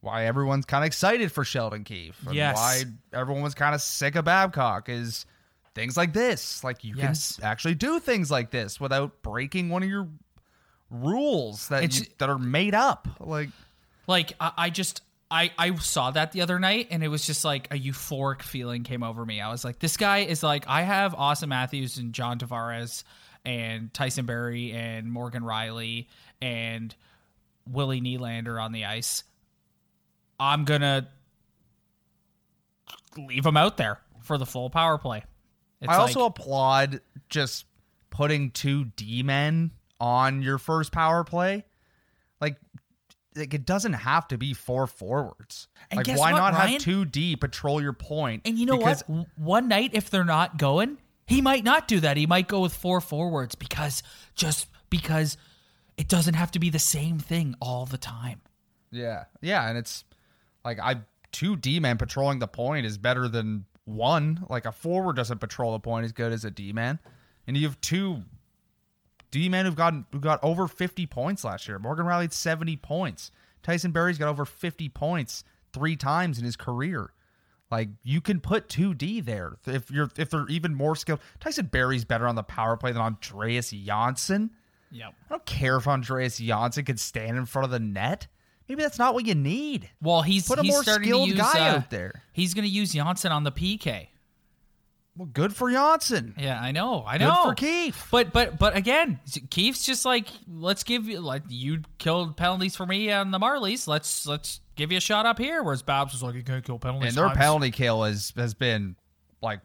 why 0.00 0.24
everyone's 0.26 0.64
kind 0.64 0.82
of 0.82 0.86
excited 0.86 1.30
for 1.30 1.44
Sheldon 1.44 1.84
Keefe. 1.84 2.18
And 2.26 2.34
Yes. 2.34 2.56
Why 2.56 2.82
everyone 3.12 3.42
was 3.44 3.54
kind 3.54 3.72
of 3.74 3.80
sick 3.82 4.16
of 4.16 4.24
Babcock 4.24 4.88
is 4.88 5.26
things 5.76 5.96
like 5.96 6.12
this. 6.12 6.64
Like 6.64 6.82
you 6.82 6.94
Yes. 6.96 7.36
can 7.36 7.44
actually 7.44 7.76
do 7.76 8.00
things 8.00 8.28
like 8.30 8.50
this 8.50 8.80
without 8.80 9.22
breaking 9.22 9.68
one 9.68 9.82
of 9.84 9.88
your 9.88 10.08
rules 10.92 11.68
that 11.68 11.98
you, 11.98 12.06
that 12.18 12.28
are 12.28 12.38
made 12.38 12.74
up. 12.74 13.08
Like 13.18 13.48
Like 14.06 14.34
I, 14.38 14.52
I 14.56 14.70
just 14.70 15.02
I 15.30 15.50
I 15.58 15.74
saw 15.76 16.10
that 16.10 16.32
the 16.32 16.42
other 16.42 16.58
night 16.58 16.88
and 16.90 17.02
it 17.02 17.08
was 17.08 17.26
just 17.26 17.44
like 17.44 17.72
a 17.72 17.78
euphoric 17.78 18.42
feeling 18.42 18.84
came 18.84 19.02
over 19.02 19.24
me. 19.24 19.40
I 19.40 19.50
was 19.50 19.64
like, 19.64 19.78
this 19.78 19.96
guy 19.96 20.18
is 20.18 20.42
like 20.42 20.64
I 20.68 20.82
have 20.82 21.14
Auston 21.14 21.48
Matthews 21.48 21.96
and 21.98 22.12
John 22.12 22.38
Tavares 22.38 23.02
and 23.44 23.92
Tyson 23.94 24.26
Barrie 24.26 24.72
and 24.72 25.10
Morgan 25.10 25.42
Rielly 25.42 26.06
and 26.40 26.94
Willie 27.66 28.00
Nylander 28.00 28.62
on 28.62 28.72
the 28.72 28.84
ice. 28.84 29.24
I'm 30.38 30.64
gonna 30.64 31.08
leave 33.16 33.44
him 33.46 33.56
out 33.56 33.76
there 33.76 33.98
for 34.20 34.38
the 34.38 34.46
full 34.46 34.70
power 34.70 34.98
play. 34.98 35.22
It's 35.80 35.90
I 35.90 35.96
also 35.96 36.20
like- 36.20 36.30
applaud 36.30 37.00
just 37.28 37.64
putting 38.10 38.50
two 38.50 38.84
D 38.84 39.22
men 39.22 39.70
on 40.02 40.42
your 40.42 40.58
first 40.58 40.90
power 40.90 41.22
play. 41.22 41.64
Like, 42.40 42.56
like 43.36 43.54
it 43.54 43.64
doesn't 43.64 43.92
have 43.92 44.26
to 44.28 44.36
be 44.36 44.52
four 44.52 44.88
forwards. 44.88 45.68
And 45.90 45.98
like, 45.98 46.18
why 46.18 46.32
what, 46.32 46.38
not 46.38 46.52
Ryan? 46.54 46.72
have 46.72 46.82
two 46.82 47.04
D 47.04 47.36
patrol 47.36 47.80
your 47.80 47.92
point? 47.92 48.42
And 48.44 48.58
you 48.58 48.66
know 48.66 48.76
Because- 48.76 49.04
what? 49.06 49.28
One 49.36 49.68
night, 49.68 49.90
if 49.94 50.10
they're 50.10 50.24
not 50.24 50.58
going, 50.58 50.98
he 51.26 51.40
might 51.40 51.62
not 51.62 51.86
do 51.86 52.00
that. 52.00 52.16
He 52.16 52.26
might 52.26 52.48
go 52.48 52.60
with 52.60 52.74
four 52.74 53.00
forwards 53.00 53.54
because 53.54 54.02
just 54.34 54.66
because 54.90 55.36
it 55.96 56.08
doesn't 56.08 56.34
have 56.34 56.50
to 56.50 56.58
be 56.58 56.68
the 56.68 56.80
same 56.80 57.18
thing 57.20 57.54
all 57.60 57.86
the 57.86 57.96
time. 57.96 58.40
Yeah, 58.90 59.24
yeah, 59.40 59.68
and 59.68 59.78
it's 59.78 60.04
like 60.64 60.80
I 60.80 61.02
two 61.30 61.56
D 61.56 61.78
men 61.78 61.96
patrolling 61.96 62.40
the 62.40 62.48
point 62.48 62.86
is 62.86 62.98
better 62.98 63.28
than 63.28 63.66
one. 63.84 64.44
Like 64.50 64.66
a 64.66 64.72
forward 64.72 65.14
doesn't 65.16 65.38
patrol 65.38 65.72
the 65.72 65.78
point 65.78 66.04
as 66.04 66.12
good 66.12 66.32
as 66.32 66.44
a 66.44 66.50
D 66.50 66.72
man, 66.72 66.98
and 67.46 67.56
you 67.56 67.66
have 67.68 67.80
two 67.80 68.22
D 69.32 69.48
men 69.48 69.66
who've 69.66 69.74
got 69.74 69.94
who 70.12 70.20
got 70.20 70.38
over 70.44 70.68
fifty 70.68 71.06
points 71.06 71.42
last 71.42 71.66
year. 71.66 71.80
Morgan 71.80 72.06
Rielly 72.06 72.22
had 72.22 72.32
seventy 72.32 72.76
points. 72.76 73.32
Tyson 73.64 73.90
Barrie's 73.90 74.18
got 74.18 74.28
over 74.28 74.44
fifty 74.44 74.88
points 74.88 75.42
three 75.72 75.96
times 75.96 76.38
in 76.38 76.44
his 76.44 76.54
career. 76.54 77.12
Like 77.70 77.88
you 78.04 78.20
can 78.20 78.40
put 78.40 78.68
two 78.68 78.94
D 78.94 79.20
there 79.20 79.56
if 79.66 79.90
you're 79.90 80.10
if 80.16 80.30
they're 80.30 80.46
even 80.48 80.74
more 80.74 80.94
skilled. 80.94 81.20
Tyson 81.40 81.66
Barrie's 81.66 82.04
better 82.04 82.28
on 82.28 82.36
the 82.36 82.42
power 82.42 82.76
play 82.76 82.92
than 82.92 83.02
Andreas 83.02 83.70
Johnsson. 83.70 84.50
Yep. 84.92 85.14
I 85.26 85.28
don't 85.30 85.46
care 85.46 85.78
if 85.78 85.88
Andreas 85.88 86.36
Johnsson 86.36 86.84
could 86.84 87.00
stand 87.00 87.38
in 87.38 87.46
front 87.46 87.64
of 87.64 87.70
the 87.70 87.80
net. 87.80 88.26
Maybe 88.68 88.82
that's 88.82 88.98
not 88.98 89.14
what 89.14 89.26
you 89.26 89.34
need. 89.34 89.88
Well, 90.02 90.22
he's 90.22 90.46
Put 90.46 90.58
a 90.58 90.62
he's 90.62 90.72
more 90.72 90.84
skilled 90.84 91.28
use, 91.28 91.38
guy 91.38 91.68
uh, 91.68 91.76
out 91.76 91.90
there. 91.90 92.22
He's 92.32 92.54
going 92.54 92.64
to 92.64 92.70
use 92.70 92.92
Johnsson 92.92 93.32
on 93.32 93.44
the 93.44 93.52
PK. 93.52 94.08
Well, 95.16 95.28
good 95.30 95.54
for 95.54 95.70
Johnsson. 95.70 96.34
Yeah, 96.38 96.58
I 96.60 96.72
know. 96.72 97.04
I 97.06 97.18
know. 97.18 97.34
Good 97.44 97.48
for 97.50 97.54
Keefe. 97.54 98.08
But 98.10 98.32
but 98.32 98.58
but 98.58 98.74
again, 98.76 99.20
Keefe's 99.50 99.84
just 99.84 100.04
like 100.06 100.26
let's 100.50 100.84
give 100.84 101.06
you 101.06 101.20
like 101.20 101.42
you 101.48 101.82
killed 101.98 102.36
penalties 102.36 102.74
for 102.76 102.86
me 102.86 103.10
on 103.12 103.30
the 103.30 103.38
Marlies. 103.38 103.86
Let's 103.86 104.26
let's 104.26 104.60
give 104.74 104.90
you 104.90 104.96
a 104.98 105.02
shot 105.02 105.26
up 105.26 105.38
here. 105.38 105.62
Whereas 105.62 105.82
Babs 105.82 106.12
was 106.14 106.22
like, 106.22 106.34
you 106.34 106.42
can't 106.42 106.64
kill 106.64 106.78
penalties. 106.78 107.08
And 107.10 107.16
their 107.18 107.26
I'm- 107.26 107.36
penalty 107.36 107.70
kill 107.70 108.04
has 108.04 108.32
has 108.36 108.54
been 108.54 108.96
like 109.42 109.60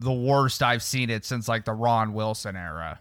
the 0.00 0.12
worst 0.12 0.60
I've 0.62 0.82
seen 0.82 1.08
it 1.10 1.24
since 1.24 1.46
like 1.46 1.64
the 1.64 1.72
Ron 1.74 2.12
Wilson 2.12 2.56
era. 2.56 2.98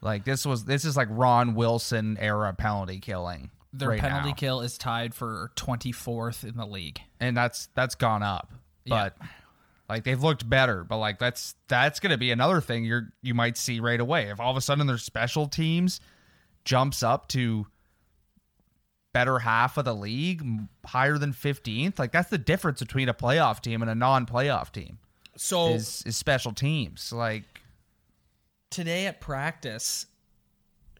Like 0.00 0.24
this 0.24 0.44
was 0.44 0.64
this 0.64 0.84
is 0.84 0.96
like 0.96 1.08
Ron 1.12 1.54
Wilson 1.54 2.16
era 2.20 2.52
penalty 2.52 2.98
killing. 2.98 3.50
Their 3.72 3.90
right 3.90 4.00
penalty 4.00 4.30
now. 4.30 4.34
kill 4.34 4.60
is 4.62 4.78
tied 4.78 5.14
for 5.14 5.52
twenty 5.54 5.92
fourth 5.92 6.42
in 6.42 6.56
the 6.56 6.66
league. 6.66 7.00
and 7.20 7.36
that's 7.36 7.68
that's 7.74 7.94
gone 7.94 8.24
up. 8.24 8.50
Yeah. 8.84 9.10
Like 9.88 10.04
they've 10.04 10.22
looked 10.22 10.48
better, 10.48 10.82
but 10.82 10.98
like 10.98 11.18
that's 11.18 11.54
that's 11.68 12.00
gonna 12.00 12.18
be 12.18 12.32
another 12.32 12.60
thing 12.60 12.84
you're 12.84 13.12
you 13.22 13.34
might 13.34 13.56
see 13.56 13.78
right 13.78 14.00
away. 14.00 14.30
If 14.30 14.40
all 14.40 14.50
of 14.50 14.56
a 14.56 14.60
sudden 14.60 14.86
their 14.86 14.98
special 14.98 15.46
teams 15.46 16.00
jumps 16.64 17.02
up 17.02 17.28
to 17.28 17.66
better 19.14 19.38
half 19.38 19.78
of 19.78 19.84
the 19.84 19.94
league, 19.94 20.44
higher 20.84 21.18
than 21.18 21.32
fifteenth, 21.32 21.98
like 21.98 22.10
that's 22.10 22.30
the 22.30 22.38
difference 22.38 22.80
between 22.80 23.08
a 23.08 23.14
playoff 23.14 23.60
team 23.60 23.80
and 23.80 23.90
a 23.90 23.94
non-playoff 23.94 24.72
team. 24.72 24.98
So 25.36 25.74
Is 25.74 26.02
is 26.04 26.16
special 26.16 26.52
teams 26.52 27.12
like 27.12 27.44
today 28.70 29.06
at 29.06 29.20
practice, 29.20 30.06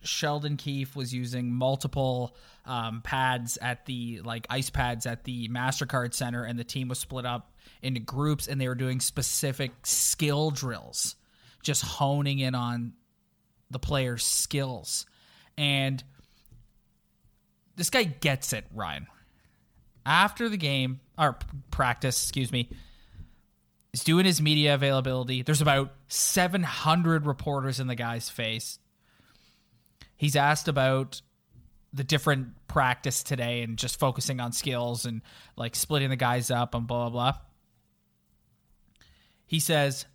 Sheldon 0.03 0.57
Keefe 0.57 0.95
was 0.95 1.13
using 1.13 1.53
multiple 1.53 2.37
um, 2.65 3.01
pads 3.03 3.59
at 3.61 3.85
the 3.87 4.21
like 4.25 4.47
ice 4.49 4.71
pads 4.71 5.07
at 5.07 5.25
the 5.25 5.49
Mastercard 5.49 6.15
Center, 6.15 6.45
and 6.45 6.57
the 6.57 6.65
team 6.65 6.87
was 6.87 7.01
split 7.01 7.27
up 7.27 7.53
into 7.83 8.01
groups, 8.01 8.49
and 8.49 8.61
they 8.61 8.69
were 8.69 8.75
doing 8.75 9.01
specific 9.01 9.73
skill 9.85 10.51
drills, 10.51 11.17
just 11.63 11.83
honing 11.83 12.39
in 12.39 12.55
on 12.55 12.93
the 13.71 13.79
players' 13.79 14.25
skills, 14.25 15.07
and 15.59 16.03
this 17.77 17.91
guy 17.91 18.05
gets 18.05 18.53
it, 18.53 18.65
Ryan. 18.75 19.07
After 20.05 20.49
the 20.49 20.57
game 20.57 21.01
or 21.19 21.37
practice, 21.71 22.23
excuse 22.25 22.53
me, 22.53 22.71
He's 23.97 24.05
doing 24.05 24.27
his 24.27 24.43
media 24.43 24.75
availability. 24.75 25.41
There's 25.41 25.63
about 25.63 25.91
700 26.09 27.25
reporters 27.25 27.81
in 27.81 27.87
the 27.87 27.95
guy's 27.95 28.29
face. 28.29 28.79
He's 30.19 30.37
asked 30.37 30.69
about 30.69 31.23
the 31.95 32.05
different 32.05 32.49
practice 32.69 33.23
today 33.23 33.63
and 33.63 33.79
just 33.79 33.99
focusing 33.99 34.39
on 34.39 34.53
skills 34.53 35.07
and 35.07 35.23
like 35.57 35.75
splitting 35.75 36.11
the 36.11 36.17
guys 36.17 36.51
up 36.51 36.75
and 36.75 36.87
blah, 36.87 37.09
blah, 37.09 37.33
blah. 37.33 37.41
He 39.47 39.61
says, 39.61 40.07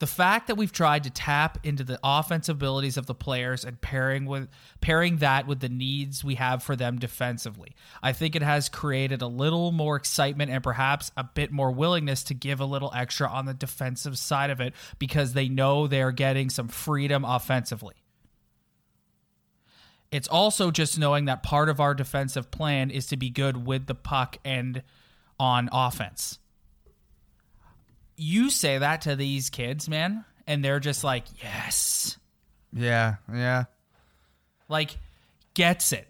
the 0.00 0.06
fact 0.06 0.46
that 0.46 0.56
we've 0.56 0.72
tried 0.72 1.04
to 1.04 1.10
tap 1.10 1.58
into 1.62 1.84
the 1.84 2.00
offensive 2.02 2.56
abilities 2.56 2.96
of 2.96 3.04
the 3.04 3.14
players 3.14 3.66
and 3.66 3.80
pairing 3.80 4.24
with 4.24 4.48
pairing 4.80 5.18
that 5.18 5.46
with 5.46 5.60
the 5.60 5.68
needs 5.68 6.24
we 6.24 6.36
have 6.36 6.62
for 6.62 6.74
them 6.74 6.98
defensively 6.98 7.76
i 8.02 8.12
think 8.12 8.34
it 8.34 8.42
has 8.42 8.70
created 8.70 9.20
a 9.20 9.26
little 9.26 9.72
more 9.72 9.96
excitement 9.96 10.50
and 10.50 10.64
perhaps 10.64 11.12
a 11.18 11.24
bit 11.24 11.52
more 11.52 11.70
willingness 11.70 12.24
to 12.24 12.34
give 12.34 12.60
a 12.60 12.64
little 12.64 12.90
extra 12.94 13.28
on 13.28 13.44
the 13.44 13.54
defensive 13.54 14.18
side 14.18 14.50
of 14.50 14.60
it 14.60 14.74
because 14.98 15.34
they 15.34 15.48
know 15.48 15.86
they're 15.86 16.12
getting 16.12 16.50
some 16.50 16.68
freedom 16.68 17.24
offensively. 17.24 17.94
It's 20.10 20.28
also 20.28 20.70
just 20.70 20.98
knowing 20.98 21.26
that 21.26 21.42
part 21.42 21.68
of 21.68 21.78
our 21.78 21.94
defensive 21.94 22.50
plan 22.50 22.90
is 22.90 23.06
to 23.08 23.16
be 23.16 23.30
good 23.30 23.66
with 23.66 23.86
the 23.86 23.94
puck 23.94 24.38
and 24.44 24.82
on 25.38 25.68
offense 25.72 26.38
you 28.20 28.50
say 28.50 28.78
that 28.78 29.02
to 29.02 29.16
these 29.16 29.48
kids, 29.48 29.88
man, 29.88 30.24
and 30.46 30.64
they're 30.64 30.80
just 30.80 31.02
like, 31.02 31.24
yes. 31.42 32.18
yeah, 32.72 33.16
yeah. 33.32 33.64
Like, 34.68 34.96
gets 35.54 35.92
it. 35.92 36.06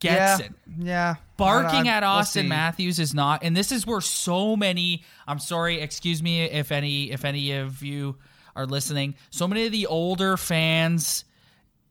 Gets 0.00 0.40
yeah, 0.40 0.46
it. 0.46 0.52
Yeah. 0.78 1.14
Barking 1.36 1.88
I- 1.88 1.92
uh, 1.92 1.96
at 1.96 2.02
we'll 2.02 2.22
Auston. 2.22 2.48
Matthews 2.48 2.98
is 2.98 3.14
not, 3.14 3.42
and 3.42 3.56
this 3.56 3.70
is 3.70 3.86
where 3.86 4.00
so 4.00 4.56
many. 4.56 5.04
I'm 5.28 5.38
sorry, 5.38 5.80
excuse 5.80 6.22
me 6.22 6.44
if 6.44 6.72
any 6.72 7.10
if 7.10 7.24
any 7.24 7.52
of 7.52 7.82
you 7.82 8.16
are 8.56 8.66
listening. 8.66 9.14
So 9.30 9.46
many 9.46 9.66
of 9.66 9.72
the 9.72 9.86
older 9.86 10.36
fans 10.36 11.24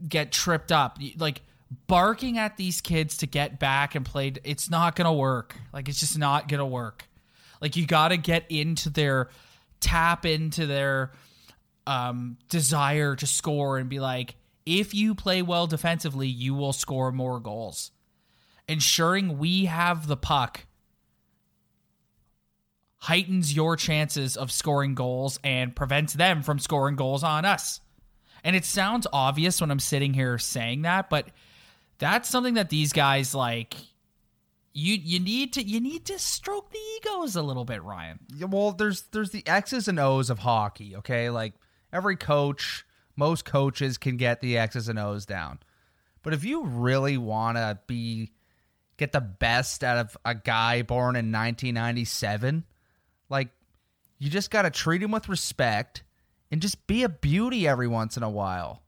get 0.08 0.32
tripped 0.32 0.72
up. 0.72 1.00
Like 1.18 1.42
barking 1.88 2.38
at 2.38 2.58
these 2.58 2.82
kids 2.82 3.18
to 3.18 3.28
get 3.28 3.60
back 3.60 3.96
and 3.96 4.06
play. 4.06 4.34
It's 4.44 4.70
not 4.70 4.96
gonna 4.96 5.14
work. 5.14 5.56
Like 5.72 5.90
it's 5.90 6.00
just 6.00 6.18
not 6.18 6.48
gonna 6.48 6.68
work. 6.68 7.08
Like 7.64 7.78
you 7.78 7.88
got 7.88 8.10
to 8.10 8.18
get 8.18 8.46
into 8.50 8.90
their 8.90 9.30
tap 9.80 10.26
into 10.26 10.66
their 10.68 11.12
um, 11.88 12.38
desire 12.50 13.16
to 13.16 13.26
score 13.26 13.78
and 13.78 13.90
be 13.90 14.02
like, 14.02 14.36
if 14.66 14.94
you 14.94 15.16
play 15.16 15.42
well 15.42 15.66
defensively, 15.66 16.28
you 16.28 16.54
will 16.54 16.74
score 16.74 17.12
more 17.12 17.40
goals. 17.40 17.92
Ensuring 18.68 19.38
we 19.38 19.66
have 19.66 20.08
the 20.08 20.18
puck 20.18 20.66
heightens 23.00 23.54
your 23.54 23.76
chances 23.78 24.38
of 24.38 24.52
scoring 24.52 24.94
goals 24.94 25.40
and 25.44 25.76
prevents 25.76 26.14
them 26.14 26.42
from 26.42 26.60
scoring 26.60 26.98
goals 26.98 27.24
on 27.24 27.46
us. 27.46 27.80
And 28.44 28.58
it 28.58 28.66
sounds 28.66 29.08
obvious 29.14 29.62
when 29.62 29.72
I'm 29.72 29.80
sitting 29.80 30.14
here 30.14 30.38
saying 30.38 30.82
that, 30.82 31.10
but 31.10 31.28
that's 31.98 32.30
something 32.30 32.56
that 32.56 32.70
these 32.70 32.92
guys 32.92 33.34
like 33.34 33.76
you 34.74 34.96
you 34.96 35.20
need 35.20 35.54
to 35.54 35.64
you 35.64 35.80
need 35.80 36.06
to 36.06 36.18
stroke 36.18 36.72
the 36.72 36.80
egos 36.98 37.36
a 37.36 37.42
little 37.42 37.66
bit, 37.66 37.84
Ryan. 37.84 38.20
Yeah, 38.36 38.48
well 38.48 38.72
there's 38.72 39.04
there's 39.12 39.32
the 39.32 39.48
x's 39.48 39.88
and 39.88 40.00
o's 40.00 40.30
of 40.30 40.40
hockey 40.40 40.96
okay? 40.98 41.30
Like 41.30 41.54
every 41.92 42.16
coach 42.16 42.86
most 43.16 43.46
coaches 43.46 43.98
can 43.98 44.18
get 44.18 44.42
the 44.42 44.58
x's 44.58 44.90
and 44.90 44.98
o's 44.98 45.26
down. 45.26 45.60
But 46.24 46.34
if 46.34 46.44
you 46.44 46.66
really 46.66 47.18
want 47.18 47.58
to 47.58 47.80
be 47.88 48.32
get 48.98 49.12
the 49.12 49.22
best 49.22 49.84
out 49.84 49.98
of 49.98 50.18
a 50.26 50.34
guy 50.36 50.82
born 50.82 51.16
in 51.16 51.32
1997 51.32 52.64
like 53.30 53.50
you 54.20 54.30
just 54.30 54.52
got 54.52 54.64
to 54.64 54.70
treat 54.70 55.04
him 55.04 55.12
with 55.12 55.30
respect 55.30 56.04
and 56.52 56.62
just 56.62 56.88
be 56.88 57.04
a 57.04 57.10
beauty 57.10 57.68
every 57.68 57.88
once 57.88 58.16
in 58.16 58.24
a 58.24 58.30
while. 58.30 58.84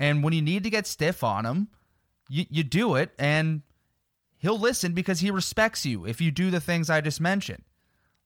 And 0.00 0.22
when 0.22 0.32
you 0.32 0.40
need 0.40 0.62
to 0.64 0.70
get 0.70 0.86
stiff 0.86 1.22
on 1.22 1.44
him 1.44 1.68
you, 2.28 2.44
you 2.50 2.62
do 2.62 2.94
it 2.94 3.10
and 3.18 3.62
he'll 4.38 4.58
listen 4.58 4.92
because 4.92 5.20
he 5.20 5.30
respects 5.30 5.84
you 5.84 6.06
if 6.06 6.20
you 6.20 6.30
do 6.30 6.50
the 6.50 6.60
things 6.60 6.88
i 6.90 7.00
just 7.00 7.20
mentioned. 7.20 7.62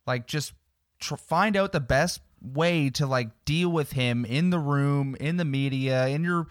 Like 0.06 0.26
just 0.26 0.52
tr- 1.00 1.16
find 1.16 1.56
out 1.56 1.72
the 1.72 1.80
best 1.80 2.20
way 2.40 2.90
to 2.90 3.06
like 3.06 3.28
deal 3.44 3.70
with 3.70 3.92
him 3.92 4.24
in 4.24 4.50
the 4.50 4.58
room 4.58 5.16
in 5.20 5.36
the 5.36 5.44
media 5.44 6.08
in 6.08 6.24
your 6.24 6.48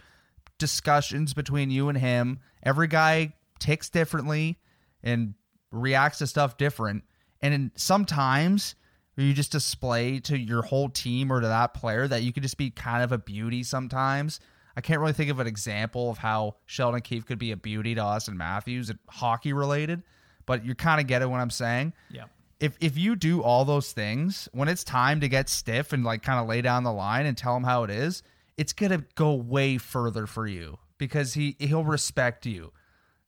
discussions 0.58 1.34
between 1.34 1.70
you 1.70 1.90
and 1.90 1.98
him. 1.98 2.40
Every 2.64 2.88
guy 2.88 3.34
ticks 3.60 3.90
differently 3.90 4.60
and 5.04 5.34
reacts 5.72 6.20
to 6.20 6.28
stuff 6.28 6.58
different. 6.58 7.04
And 7.42 7.54
in, 7.54 7.72
sometimes 7.76 8.76
you 9.18 9.34
just 9.34 9.52
display 9.52 10.20
to 10.22 10.38
your 10.38 10.62
whole 10.62 10.90
team 10.90 11.32
or 11.32 11.42
to 11.42 11.48
that 11.48 11.74
player 11.74 12.08
that 12.08 12.24
you 12.24 12.32
can 12.32 12.44
just 12.44 12.58
be 12.58 12.70
kind 12.70 13.04
of 13.04 13.12
a 13.12 13.18
beauty 13.18 13.64
sometimes 13.64 14.40
I 14.76 14.82
can't 14.82 15.00
really 15.00 15.14
think 15.14 15.30
of 15.30 15.40
an 15.40 15.48
example 15.48 16.10
of 16.10 16.18
how 16.18 16.56
Sheldon 16.66 17.02
Keefe 17.02 17.26
could 17.26 17.40
be 17.40 17.52
a 17.52 17.58
beauty 17.58 17.96
to 17.96 18.02
Auston 18.02 18.36
Matthews 18.36 18.90
and 18.90 19.00
hockey 19.10 19.54
related, 19.54 20.04
but 20.46 20.66
you 20.66 20.76
kind 20.76 21.02
of 21.02 21.08
get 21.08 21.22
it 21.22 21.30
what 21.30 21.40
I'm 21.40 21.50
saying. 21.50 21.94
Yeah. 22.10 22.26
If 22.60 22.78
if 22.80 22.98
you 22.98 23.16
do 23.16 23.42
all 23.42 23.66
those 23.66 23.92
things, 23.92 24.48
when 24.54 24.68
it's 24.68 24.84
time 24.84 25.20
to 25.22 25.28
get 25.28 25.50
stiff 25.50 25.94
and 25.94 26.04
like 26.04 26.22
kind 26.22 26.40
of 26.40 26.48
lay 26.48 26.62
down 26.62 26.84
the 26.84 26.94
line 26.94 27.26
and 27.26 27.38
tell 27.38 27.56
him 27.56 27.64
how 27.64 27.84
it 27.84 27.90
is, 27.90 28.24
it's 28.58 28.74
gonna 28.74 29.04
go 29.16 29.34
way 29.34 29.78
further 29.78 30.28
for 30.28 30.48
you 30.48 30.78
because 30.98 31.34
he 31.34 31.56
he'll 31.60 31.84
respect 31.84 32.46
you. 32.46 32.72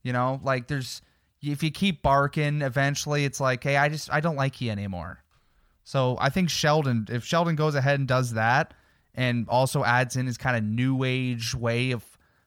You 0.04 0.14
know, 0.14 0.40
like 0.44 0.68
there's 0.68 1.02
if 1.42 1.64
you 1.64 1.72
keep 1.72 2.02
barking, 2.04 2.62
eventually 2.62 3.26
it's 3.26 3.40
like, 3.40 3.64
hey, 3.64 3.76
I 3.76 3.90
just 3.90 4.14
I 4.14 4.20
don't 4.20 4.36
like 4.36 4.62
you 4.62 4.72
anymore. 4.72 5.24
So 5.84 6.18
I 6.20 6.30
think 6.30 6.50
Sheldon, 6.50 7.08
if 7.10 7.26
Sheldon 7.26 7.56
goes 7.56 7.76
ahead 7.76 8.00
and 8.00 8.08
does 8.08 8.34
that, 8.34 8.74
and 9.16 9.48
also 9.50 9.84
adds 9.84 10.16
in 10.16 10.26
his 10.26 10.38
kind 10.38 10.58
of 10.58 10.64
new 10.64 11.04
age 11.04 11.54
way 11.54 11.92
of 11.92 12.04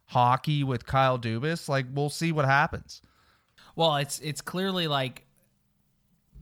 hockey 0.07 0.65
with 0.65 0.87
Kyle 0.87 1.19
Dubas, 1.19 1.69
like 1.69 1.87
we'll 1.93 2.11
see 2.11 2.33
what 2.33 2.45
happens. 2.45 3.03
Well, 3.75 3.97
it's 3.97 4.19
it's 4.21 4.41
clearly 4.41 4.89
like 4.89 5.27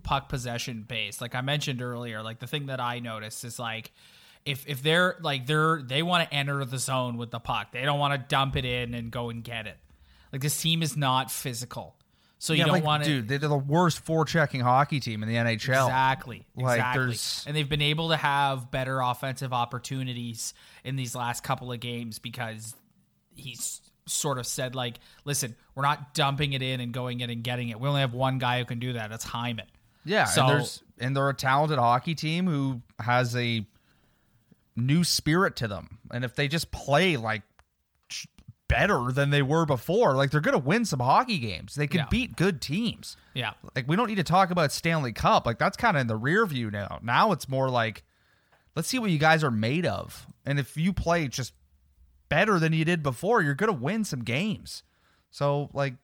puck 0.03 0.29
possession 0.29 0.85
based. 0.87 1.20
Like 1.20 1.35
I 1.35 1.41
mentioned 1.41 1.83
earlier, 1.83 2.22
like 2.22 2.39
the 2.39 2.47
thing 2.47 2.66
that 2.66 2.81
I 2.81 3.01
noticed 3.01 3.45
is 3.45 3.59
like 3.59 3.93
if 4.45 4.66
if 4.68 4.83
they're 4.83 5.16
like 5.20 5.47
they're 5.47 5.83
they 5.83 6.03
want 6.03 6.29
to 6.29 6.35
enter 6.35 6.64
the 6.64 6.79
zone 6.79 7.16
with 7.16 7.31
the 7.31 7.41
puck. 7.41 7.72
They 7.72 7.83
don't 7.83 7.99
want 7.99 8.14
to 8.14 8.27
dump 8.29 8.57
it 8.57 8.64
in 8.64 8.95
and 8.95 9.11
go 9.11 9.31
and 9.31 9.43
get 9.43 9.66
it. 9.66 9.79
Like 10.33 10.43
this 10.43 10.61
team 10.61 10.83
is 10.83 10.97
not 10.97 11.31
physical. 11.31 11.97
So 12.45 12.53
you 12.53 12.59
Yeah, 12.59 12.64
don't 12.66 12.72
like, 12.74 12.84
want 12.84 13.05
to 13.05 13.22
dude. 13.22 13.28
They're 13.28 13.38
the 13.38 13.57
worst 13.57 14.05
forechecking 14.05 14.61
hockey 14.61 15.01
team 15.01 15.22
in 15.22 15.30
the 15.30 15.36
NHL. 15.36 15.86
Exactly. 15.86 16.45
Like, 16.55 16.74
Exactly. 16.76 17.05
there's- 17.07 17.45
And 17.47 17.57
they've 17.57 17.68
been 17.68 17.80
able 17.80 18.11
to 18.11 18.18
have 18.18 18.70
better 18.70 19.01
offensive 19.01 19.55
opportunities 19.55 20.53
in 20.84 20.97
these 20.97 21.14
last 21.14 21.42
couple 21.42 21.72
of 21.72 21.80
games 21.80 22.18
because 22.18 22.74
he's 23.34 23.80
sort 24.05 24.36
of 24.38 24.47
said 24.47 24.74
like, 24.74 25.01
listen, 25.24 25.57
we're 25.74 25.84
not 25.84 26.12
dumping 26.12 26.53
it 26.53 26.61
in 26.61 26.80
and 26.80 26.92
going 26.92 27.20
in 27.20 27.30
and 27.30 27.42
getting 27.42 27.70
it. 27.70 27.80
We 27.80 27.88
only 27.88 28.03
have 28.03 28.12
one 28.12 28.36
guy 28.38 28.59
who 28.59 28.66
can 28.66 28.78
do 28.78 28.92
that. 28.92 29.09
That's 29.09 29.24
Hyman. 29.24 29.64
Yeah, 30.05 30.24
So- 30.26 30.42
and 30.42 30.51
there's 30.51 30.82
and 30.99 31.16
they're 31.16 31.30
a 31.30 31.34
talented 31.34 31.78
hockey 31.78 32.14
team 32.14 32.47
who 32.47 32.82
has 33.01 33.34
a 33.34 33.66
new 34.76 35.03
spirit 35.03 35.57
to 35.57 35.66
them, 35.68 35.99
and 36.11 36.26
if 36.26 36.34
they 36.36 36.47
just 36.49 36.70
play 36.72 37.16
like 37.16 37.40
better 38.69 39.12
than 39.12 39.31
they 39.31 39.43
were 39.43 39.67
before, 39.67 40.15
like 40.15 40.31
they're 40.31 40.41
gonna 40.41 40.59
win 40.59 40.85
some 40.85 41.01
hockey 41.01 41.39
games. 41.39 41.75
They 41.75 41.87
can 41.87 42.01
Yeah. 42.01 42.07
beat 42.11 42.37
good 42.37 42.61
teams. 42.61 43.17
Yeah. 43.35 43.53
Like 43.77 43.87
we 43.89 43.97
don't 43.97 44.09
need 44.09 44.15
to 44.17 44.25
talk 44.25 44.51
about 44.51 44.73
Stanley 44.73 45.12
Cup. 45.12 45.47
Like 45.47 45.59
that's 45.59 45.77
kind 45.77 45.97
of 45.97 46.01
in 46.01 46.07
the 46.07 46.17
rear 46.17 46.45
view 46.47 46.71
now. 46.71 46.99
Now 47.03 47.33
it's 47.33 47.49
more 47.49 47.69
like 47.69 48.03
let's 48.75 48.89
see 48.89 48.99
what 48.99 49.11
you 49.11 49.19
guys 49.19 49.45
are 49.45 49.51
made 49.51 49.87
of. 49.87 50.27
And 50.45 50.59
if 50.59 50.77
you 50.77 50.93
play 50.93 51.29
just 51.29 51.53
better 52.29 52.59
than 52.59 52.73
you 52.73 52.85
did 52.85 53.03
before, 53.03 53.41
you're 53.43 53.55
going 53.55 53.73
to 53.73 53.79
win 53.81 54.03
some 54.05 54.25
games. 54.25 54.83
So 55.31 55.71
like 55.73 55.95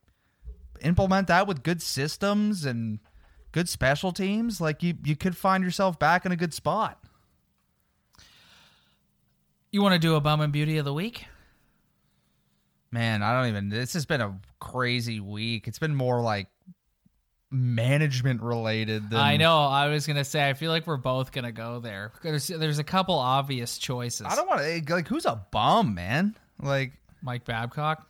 implement 0.83 1.27
that 1.29 1.47
with 1.49 1.63
good 1.65 1.83
systems 1.83 2.65
and 2.65 3.01
good 3.53 3.69
special 3.69 4.13
teams, 4.13 4.61
like 4.61 4.83
you 4.83 4.95
you 5.05 5.17
could 5.17 5.37
find 5.37 5.65
yourself 5.65 5.99
back 5.99 6.25
in 6.27 6.31
a 6.33 6.37
good 6.37 6.55
spot. 6.55 7.03
You 9.73 9.83
want 9.83 9.95
to 9.95 9.99
do 9.99 10.15
a 10.15 10.21
bum 10.21 10.41
and 10.41 10.53
beauty 10.53 10.79
of 10.79 10.85
the 10.85 10.93
week? 10.95 11.27
Man, 12.93 13.22
I 13.22 13.32
don't 13.34 13.49
even 13.49 13.68
this 13.68 13.93
has 13.93 14.07
been 14.07 14.20
a 14.20 14.38
crazy 14.59 15.20
week. 15.20 15.68
It's 15.68 15.78
been 15.78 15.95
more 15.95 16.20
like 16.20 16.49
management 17.51 18.43
related 18.43 19.11
than 19.11 19.20
I 19.20 19.36
know. 19.36 19.59
I 19.59 19.88
was 19.88 20.07
gonna 20.07 20.24
say. 20.24 20.49
I 20.49 20.55
feel 20.55 20.70
like 20.70 20.86
we're 20.86 20.97
both 20.97 21.32
gonna 21.32 21.53
go 21.53 21.80
there. 21.80 22.12
There's 22.22 22.49
there's 22.49 22.78
a 22.78 22.84
couple 22.84 23.16
obvious 23.16 23.78
choices. 23.78 24.26
I 24.28 24.34
don't 24.34 24.49
want 24.49 24.61
to 24.61 24.95
like 24.95 25.07
who's 25.07 25.26
a 25.26 25.45
bum, 25.51 25.95
man? 25.95 26.36
Like 26.61 26.93
Mike 27.22 27.45
Babcock. 27.45 28.07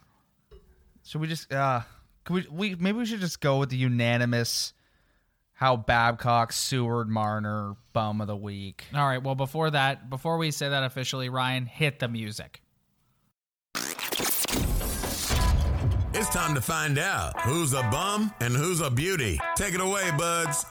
Should 1.05 1.21
we 1.21 1.29
just 1.29 1.53
uh 1.53 1.83
could 2.25 2.49
we 2.51 2.71
we 2.71 2.75
maybe 2.77 2.99
we 2.99 3.07
should 3.07 3.21
just 3.21 3.41
go 3.41 3.59
with 3.59 3.69
the 3.71 3.77
unanimous 3.77 4.73
how 5.61 5.77
Babcock, 5.77 6.55
Seward, 6.55 7.11
Marner, 7.11 7.77
bum 7.93 8.23
of 8.23 8.27
the 8.27 8.37
week. 8.37 8.87
All 8.95 9.07
right. 9.07 9.23
Well, 9.23 9.35
before 9.35 9.71
that, 9.71 10.09
before 10.09 10.39
we 10.39 10.53
say 10.53 10.71
that 10.71 10.85
officially, 10.85 11.29
Ryan, 11.29 11.67
hit 11.67 11.99
the 11.99 12.09
music. 12.09 12.63
It's 16.31 16.37
time 16.37 16.55
to 16.55 16.61
find 16.61 16.97
out 16.97 17.41
who's 17.41 17.73
a 17.73 17.83
bum 17.91 18.33
and 18.39 18.55
who's 18.55 18.81
a 18.81 18.89
beauty. 18.89 19.41
Take 19.57 19.75
it 19.75 19.81
away, 19.81 20.13
buds. 20.17 20.65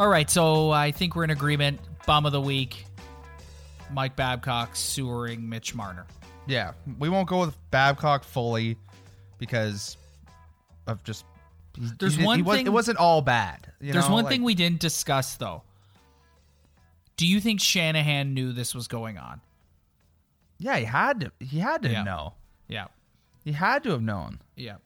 All 0.00 0.08
right, 0.08 0.28
so 0.28 0.72
I 0.72 0.90
think 0.90 1.14
we're 1.14 1.22
in 1.22 1.30
agreement. 1.30 1.78
Bum 2.08 2.26
of 2.26 2.32
the 2.32 2.40
week, 2.40 2.84
Mike 3.92 4.16
Babcock 4.16 4.74
sewering 4.74 5.48
Mitch 5.48 5.76
Marner. 5.76 6.06
Yeah, 6.48 6.72
we 6.98 7.08
won't 7.08 7.28
go 7.28 7.38
with 7.38 7.56
Babcock 7.70 8.24
fully 8.24 8.76
because 9.38 9.96
of 10.88 11.04
just 11.04 11.24
he- 11.24 11.29
There's 11.98 12.16
he, 12.16 12.24
one 12.24 12.38
he 12.38 12.42
was, 12.42 12.56
thing- 12.58 12.66
it 12.66 12.72
wasn't 12.72 12.98
all 12.98 13.22
bad. 13.22 13.72
you 13.80 13.92
There's 13.92 14.06
know, 14.08 14.14
one 14.14 14.24
like- 14.24 14.32
thing 14.32 14.42
we 14.42 14.54
didn't 14.54 14.80
discuss 14.80 15.36
though. 15.36 15.62
Do 17.16 17.26
you 17.26 17.40
think 17.40 17.60
Shanahan 17.60 18.32
knew 18.34 18.52
this 18.52 18.74
was 18.74 18.88
going 18.88 19.18
on? 19.18 19.40
Yeah, 20.58 20.76
he 20.76 20.84
had 20.84 21.20
to 21.20 21.32
he 21.40 21.58
had 21.58 21.82
to 21.82 21.90
Yeah. 21.90 22.02
know. 22.02 22.34
Yeah. 22.68 22.86
He 23.44 23.52
had 23.52 23.82
to 23.84 23.90
have 23.90 24.02
known. 24.02 24.40
Yeah. 24.56 24.76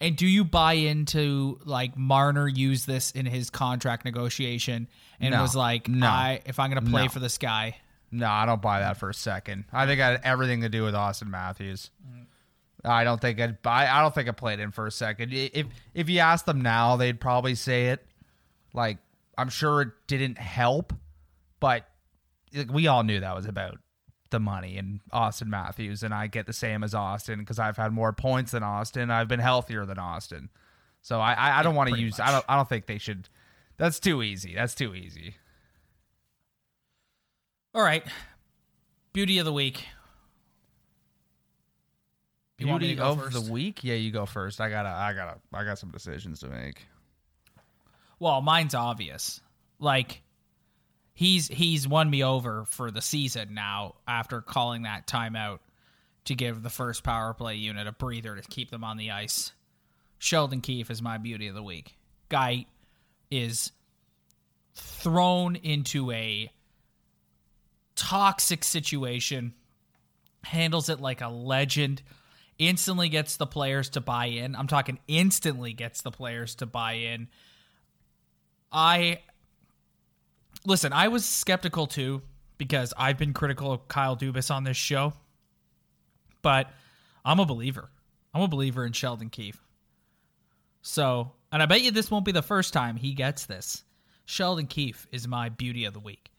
And 0.00 0.16
do 0.16 0.26
you 0.26 0.44
buy 0.44 0.74
into 0.74 1.58
like 1.64 1.96
Marner 1.96 2.48
used 2.48 2.86
this 2.86 3.10
in 3.10 3.26
his 3.26 3.50
contract 3.50 4.04
negotiation 4.04 4.88
and 5.20 5.32
No. 5.34 5.42
was 5.42 5.54
like, 5.54 5.88
No. 5.88 6.06
I 6.06 6.40
if 6.46 6.58
I'm 6.58 6.70
gonna 6.70 6.82
play 6.82 7.04
No. 7.04 7.08
for 7.08 7.20
this 7.20 7.38
guy, 7.38 7.76
No, 8.10 8.28
I 8.28 8.46
don't 8.46 8.62
buy 8.62 8.78
that 8.80 8.96
for 8.96 9.10
a 9.10 9.14
second. 9.14 9.64
I 9.72 9.86
think 9.86 9.98
it 9.98 10.02
had 10.02 10.20
everything 10.24 10.60
to 10.62 10.68
do 10.68 10.84
with 10.84 10.94
Auston 10.94 11.28
Matthews. 11.28 11.90
Mm. 12.08 12.23
I 12.84 13.04
don't 13.04 13.20
think 13.20 13.40
I'd 13.40 13.62
buy. 13.62 13.88
I 13.88 14.02
don't 14.02 14.14
think 14.14 14.28
I 14.28 14.32
played 14.32 14.60
in 14.60 14.70
for 14.70 14.86
a 14.86 14.90
second. 14.90 15.32
If 15.32 15.66
if 15.94 16.08
you 16.08 16.18
asked 16.20 16.46
them 16.46 16.60
now, 16.60 16.96
they'd 16.96 17.20
probably 17.20 17.54
say 17.54 17.88
it. 17.88 18.06
Like 18.72 18.98
I'm 19.38 19.48
sure 19.48 19.82
it 19.82 19.88
didn't 20.06 20.38
help, 20.38 20.92
but 21.60 21.86
like, 22.54 22.70
we 22.70 22.86
all 22.86 23.02
knew 23.02 23.20
that 23.20 23.34
was 23.34 23.46
about 23.46 23.78
the 24.30 24.40
money 24.40 24.76
and 24.76 25.00
Auston 25.12 25.46
Matthews, 25.46 26.02
and 26.02 26.12
I 26.12 26.26
get 26.26 26.46
the 26.46 26.52
same 26.52 26.84
as 26.84 26.92
Auston 26.92 27.38
because 27.38 27.58
I've 27.58 27.76
had 27.76 27.92
more 27.92 28.12
points 28.12 28.52
than 28.52 28.62
Auston. 28.62 29.10
I've 29.10 29.28
been 29.28 29.40
healthier 29.40 29.86
than 29.86 29.96
Auston, 29.96 30.48
so 31.02 31.20
I 31.20 31.32
I, 31.32 31.60
I 31.60 31.62
don't 31.62 31.74
want 31.74 31.90
to 31.90 31.98
use. 31.98 32.18
much. 32.18 32.28
I 32.28 32.32
don't 32.32 32.44
I 32.48 32.56
don't 32.56 32.68
think 32.68 32.86
they 32.86 32.98
should. 32.98 33.28
That's 33.76 33.98
too 33.98 34.22
easy. 34.22 34.54
That's 34.54 34.74
too 34.74 34.94
easy. 34.94 35.36
All 37.74 37.82
right. 37.82 38.04
Beauty 39.12 39.38
of 39.38 39.44
the 39.44 39.52
week. 39.52 39.86
You 42.64 42.70
want 42.70 42.82
me 42.82 42.88
to 42.88 42.94
Beauty 42.94 43.08
of 43.08 43.22
first? 43.22 43.46
the 43.46 43.52
week? 43.52 43.84
Yeah, 43.84 43.94
you 43.94 44.10
go 44.10 44.26
first. 44.26 44.60
I 44.60 44.70
gotta, 44.70 44.88
I 44.88 45.12
gotta, 45.12 45.36
I 45.52 45.64
got 45.64 45.78
some 45.78 45.90
decisions 45.90 46.40
to 46.40 46.48
make. 46.48 46.86
Well, 48.18 48.40
mine's 48.40 48.74
obvious. 48.74 49.40
Like 49.78 50.22
he's 51.14 51.48
he's 51.48 51.86
won 51.86 52.08
me 52.08 52.24
over 52.24 52.64
for 52.64 52.90
the 52.90 53.02
season 53.02 53.54
now 53.54 53.96
after 54.06 54.40
calling 54.40 54.82
that 54.82 55.06
timeout 55.06 55.58
to 56.24 56.34
give 56.34 56.62
the 56.62 56.70
first 56.70 57.04
power 57.04 57.34
play 57.34 57.56
unit 57.56 57.86
a 57.86 57.92
breather 57.92 58.34
to 58.34 58.42
keep 58.42 58.70
them 58.70 58.82
on 58.84 58.96
the 58.96 59.10
ice. 59.10 59.52
Sheldon 60.18 60.60
Keefe 60.62 60.90
is 60.90 61.02
my 61.02 61.18
beauty 61.18 61.48
of 61.48 61.54
the 61.54 61.62
week. 61.62 61.96
Guy 62.30 62.66
is 63.30 63.72
thrown 64.74 65.56
into 65.56 66.10
a 66.10 66.50
toxic 67.94 68.64
situation, 68.64 69.52
handles 70.44 70.88
it 70.88 71.00
like 71.00 71.20
a 71.20 71.28
legend, 71.28 72.02
instantly 72.58 73.08
gets 73.08 73.36
the 73.36 73.46
players 73.46 73.88
to 73.90 74.00
buy 74.00 74.26
in. 74.26 74.54
I'm 74.54 74.66
talking 74.66 74.98
instantly 75.08 75.72
gets 75.72 76.02
the 76.02 76.10
players 76.10 76.54
to 76.56 76.66
buy 76.66 76.94
in. 76.94 77.28
I 78.72 79.20
listen, 80.66 80.92
I 80.92 81.08
was 81.08 81.24
skeptical 81.24 81.86
too 81.86 82.22
because 82.58 82.92
I've 82.96 83.18
been 83.18 83.32
critical 83.32 83.72
of 83.72 83.88
Kyle 83.88 84.16
Dubas 84.16 84.50
on 84.50 84.64
this 84.64 84.76
show. 84.76 85.12
But 86.42 86.70
I'm 87.24 87.40
a 87.40 87.46
believer. 87.46 87.90
I'm 88.34 88.42
a 88.42 88.48
believer 88.48 88.84
in 88.84 88.92
Sheldon 88.92 89.30
Keefe. 89.30 89.60
So, 90.82 91.32
and 91.50 91.62
I 91.62 91.66
bet 91.66 91.82
you 91.82 91.90
this 91.90 92.10
won't 92.10 92.24
be 92.26 92.32
the 92.32 92.42
first 92.42 92.72
time 92.72 92.96
he 92.96 93.14
gets 93.14 93.46
this. 93.46 93.84
Sheldon 94.26 94.66
Keefe 94.66 95.06
is 95.12 95.26
my 95.26 95.48
beauty 95.48 95.84
of 95.86 95.94
the 95.94 96.00
week. 96.00 96.30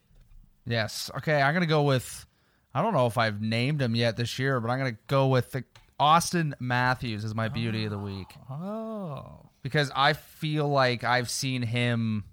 Yes. 0.66 1.09
Okay, 1.18 1.41
I'm 1.41 1.53
gonna 1.53 1.66
go 1.66 1.84
with. 1.84 2.26
I 2.74 2.82
don't 2.82 2.93
know 2.93 3.05
if 3.07 3.18
I've 3.18 3.41
named 3.41 3.82
him 3.82 3.95
yet 3.95 4.18
this 4.18 4.38
year, 4.38 4.59
but 4.59 4.70
I'm 4.70 4.78
gonna 4.78 4.97
go 5.07 5.28
with 5.28 5.51
the 5.51 5.63
Auston 5.99 6.53
Matthews 6.59 7.23
is 7.23 7.33
my 7.33 7.47
beauty 7.47 7.85
of 7.85 7.91
the 7.91 7.97
oh. 7.97 8.03
week 8.03 8.27
Oh. 8.49 9.49
because 9.61 9.91
I 9.95 10.13
feel 10.13 10.67
like 10.67 11.03
I've 11.03 11.29
seen 11.29 11.61
him 11.61 12.25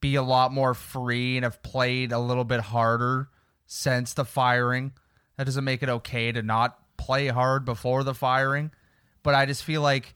be 0.00 0.16
a 0.16 0.22
lot 0.22 0.52
more 0.52 0.74
free 0.74 1.36
and 1.36 1.44
have 1.44 1.62
played 1.62 2.12
a 2.12 2.18
little 2.18 2.44
bit 2.44 2.60
harder 2.60 3.28
since 3.66 4.12
the 4.14 4.24
firing. 4.24 4.92
That 5.36 5.44
doesn't 5.44 5.64
make 5.64 5.82
it 5.82 5.88
okay 5.88 6.32
to 6.32 6.42
not 6.42 6.78
play 6.96 7.28
hard 7.28 7.64
before 7.64 8.02
the 8.02 8.14
firing, 8.14 8.72
but 9.22 9.34
I 9.34 9.46
just 9.46 9.62
feel 9.62 9.82
like 9.82 10.14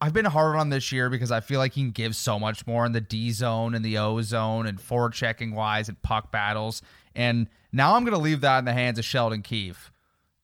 I've 0.00 0.12
been 0.12 0.24
hard 0.24 0.56
on 0.56 0.68
this 0.68 0.92
year 0.92 1.10
because 1.10 1.32
I 1.32 1.40
feel 1.40 1.58
like 1.58 1.72
he 1.72 1.82
can 1.82 1.90
give 1.90 2.14
so 2.14 2.38
much 2.38 2.66
more 2.66 2.86
in 2.86 2.92
the 2.92 3.00
D 3.00 3.30
zone 3.30 3.74
and 3.74 3.84
the 3.84 3.98
O 3.98 4.20
zone 4.22 4.66
and 4.66 4.80
forward 4.80 5.14
checking 5.14 5.54
wise 5.54 5.88
and 5.88 6.00
puck 6.02 6.30
battles. 6.30 6.82
And 7.14 7.48
now 7.72 7.94
I'm 7.94 8.04
going 8.04 8.14
to 8.14 8.20
leave 8.20 8.42
that 8.42 8.58
in 8.58 8.64
the 8.64 8.72
hands 8.72 8.98
of 8.98 9.04
Sheldon 9.04 9.42
Keefe 9.42 9.90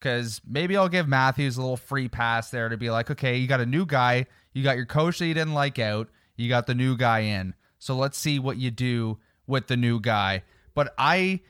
because 0.00 0.40
maybe 0.48 0.76
I'll 0.76 0.88
give 0.88 1.06
Matthews 1.06 1.56
a 1.56 1.60
little 1.60 1.76
free 1.76 2.08
pass 2.08 2.50
there 2.50 2.68
to 2.68 2.76
be 2.76 2.90
like, 2.90 3.10
okay, 3.10 3.36
you 3.36 3.46
got 3.46 3.60
a 3.60 3.66
new 3.66 3.84
guy, 3.84 4.26
you 4.52 4.64
got 4.64 4.76
your 4.76 4.86
coach 4.86 5.18
that 5.18 5.26
you 5.26 5.34
didn't 5.34 5.54
like 5.54 5.78
out, 5.78 6.08
you 6.36 6.48
got 6.48 6.66
the 6.66 6.74
new 6.74 6.96
guy 6.96 7.20
in. 7.20 7.54
So 7.78 7.94
let's 7.96 8.18
see 8.18 8.38
what 8.38 8.56
you 8.56 8.70
do 8.70 9.18
with 9.46 9.66
the 9.66 9.76
new 9.76 10.00
guy. 10.00 10.42
But 10.74 10.94
I, 10.96 11.40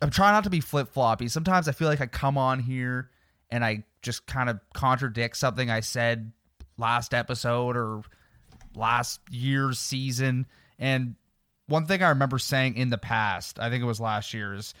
I'm 0.00 0.10
trying 0.10 0.32
not 0.32 0.44
to 0.44 0.50
be 0.50 0.60
flip 0.60 0.88
floppy. 0.88 1.28
Sometimes 1.28 1.68
I 1.68 1.72
feel 1.72 1.88
like 1.88 2.00
I 2.00 2.06
come 2.06 2.38
on 2.38 2.60
here 2.60 3.10
and 3.50 3.64
I 3.64 3.84
just 4.02 4.26
kind 4.26 4.48
of 4.48 4.58
contradict 4.74 5.36
something 5.36 5.70
I 5.70 5.80
said 5.80 6.32
last 6.78 7.12
episode 7.12 7.76
or 7.76 8.02
last 8.74 9.20
year's 9.30 9.78
season. 9.78 10.46
And 10.78 11.16
one 11.66 11.86
thing 11.86 12.02
I 12.02 12.10
remember 12.10 12.38
saying 12.38 12.76
in 12.76 12.90
the 12.90 12.98
past, 12.98 13.58
I 13.58 13.68
think 13.68 13.82
it 13.82 13.86
was 13.86 14.00
last 14.00 14.32
year's, 14.32 14.74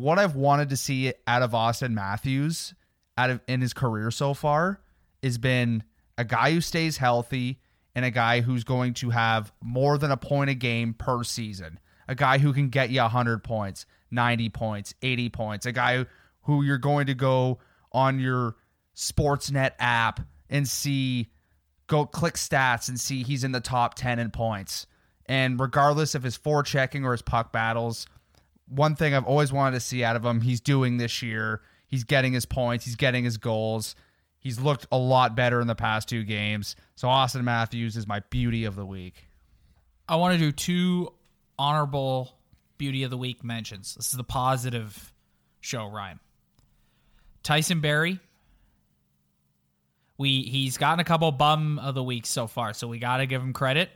what 0.00 0.18
I've 0.18 0.34
wanted 0.34 0.70
to 0.70 0.76
see 0.76 1.12
out 1.26 1.42
of 1.42 1.52
Auston 1.52 1.92
Matthews 1.92 2.74
out 3.16 3.30
of 3.30 3.40
in 3.48 3.60
his 3.60 3.74
career 3.74 4.10
so 4.10 4.34
far 4.34 4.80
has 5.22 5.38
been 5.38 5.82
a 6.16 6.24
guy 6.24 6.52
who 6.52 6.60
stays 6.60 6.96
healthy 6.96 7.60
and 7.94 8.04
a 8.04 8.10
guy 8.10 8.40
who's 8.40 8.64
going 8.64 8.94
to 8.94 9.10
have 9.10 9.52
more 9.60 9.98
than 9.98 10.10
a 10.10 10.16
point 10.16 10.50
a 10.50 10.54
game 10.54 10.94
per 10.94 11.24
season. 11.24 11.78
A 12.06 12.14
guy 12.14 12.38
who 12.38 12.52
can 12.52 12.68
get 12.68 12.90
you 12.90 13.00
100 13.00 13.42
points, 13.42 13.86
90 14.10 14.48
points, 14.50 14.94
80 15.02 15.28
points. 15.30 15.66
A 15.66 15.72
guy 15.72 16.06
who 16.42 16.62
you're 16.62 16.78
going 16.78 17.06
to 17.08 17.14
go 17.14 17.58
on 17.92 18.18
your 18.20 18.56
Sportsnet 18.94 19.72
app 19.78 20.20
and 20.48 20.66
see 20.66 21.30
go 21.88 22.06
click 22.06 22.34
stats 22.34 22.88
and 22.88 23.00
see 23.00 23.22
he's 23.22 23.44
in 23.44 23.52
the 23.52 23.60
top 23.60 23.94
10 23.94 24.18
in 24.18 24.30
points. 24.30 24.86
And 25.26 25.58
regardless 25.60 26.14
of 26.14 26.22
his 26.22 26.38
forechecking 26.38 27.04
or 27.04 27.12
his 27.12 27.22
puck 27.22 27.52
battles, 27.52 28.06
one 28.68 28.94
thing 28.96 29.14
I've 29.14 29.24
always 29.24 29.52
wanted 29.52 29.76
to 29.76 29.80
see 29.80 30.04
out 30.04 30.16
of 30.16 30.24
him, 30.24 30.40
he's 30.40 30.60
doing 30.60 30.96
this 30.96 31.22
year. 31.22 31.62
He's 31.86 32.04
getting 32.04 32.32
his 32.32 32.44
points, 32.44 32.84
he's 32.84 32.96
getting 32.96 33.24
his 33.24 33.38
goals. 33.38 33.94
He's 34.40 34.60
looked 34.60 34.86
a 34.92 34.98
lot 34.98 35.34
better 35.34 35.60
in 35.60 35.66
the 35.66 35.74
past 35.74 36.08
two 36.08 36.22
games. 36.22 36.76
So 36.94 37.08
Auston 37.08 37.42
Matthews 37.42 37.96
is 37.96 38.06
my 38.06 38.20
beauty 38.30 38.64
of 38.64 38.76
the 38.76 38.86
week. 38.86 39.26
I 40.08 40.16
want 40.16 40.34
to 40.34 40.38
do 40.38 40.52
two 40.52 41.12
honorable 41.58 42.38
beauty 42.78 43.02
of 43.02 43.10
the 43.10 43.18
week 43.18 43.42
mentions. 43.42 43.94
This 43.96 44.10
is 44.10 44.16
the 44.16 44.24
positive 44.24 45.12
show, 45.60 45.90
Ryan. 45.90 46.20
Tyson 47.42 47.80
Barrie. 47.80 48.20
We 50.16 50.42
he's 50.42 50.78
gotten 50.78 51.00
a 51.00 51.04
couple 51.04 51.30
bum 51.32 51.78
of 51.78 51.94
the 51.94 52.02
week 52.02 52.26
so 52.26 52.46
far, 52.46 52.72
so 52.74 52.88
we 52.88 52.98
got 52.98 53.18
to 53.18 53.26
give 53.26 53.40
him 53.40 53.52
credit. 53.52 53.90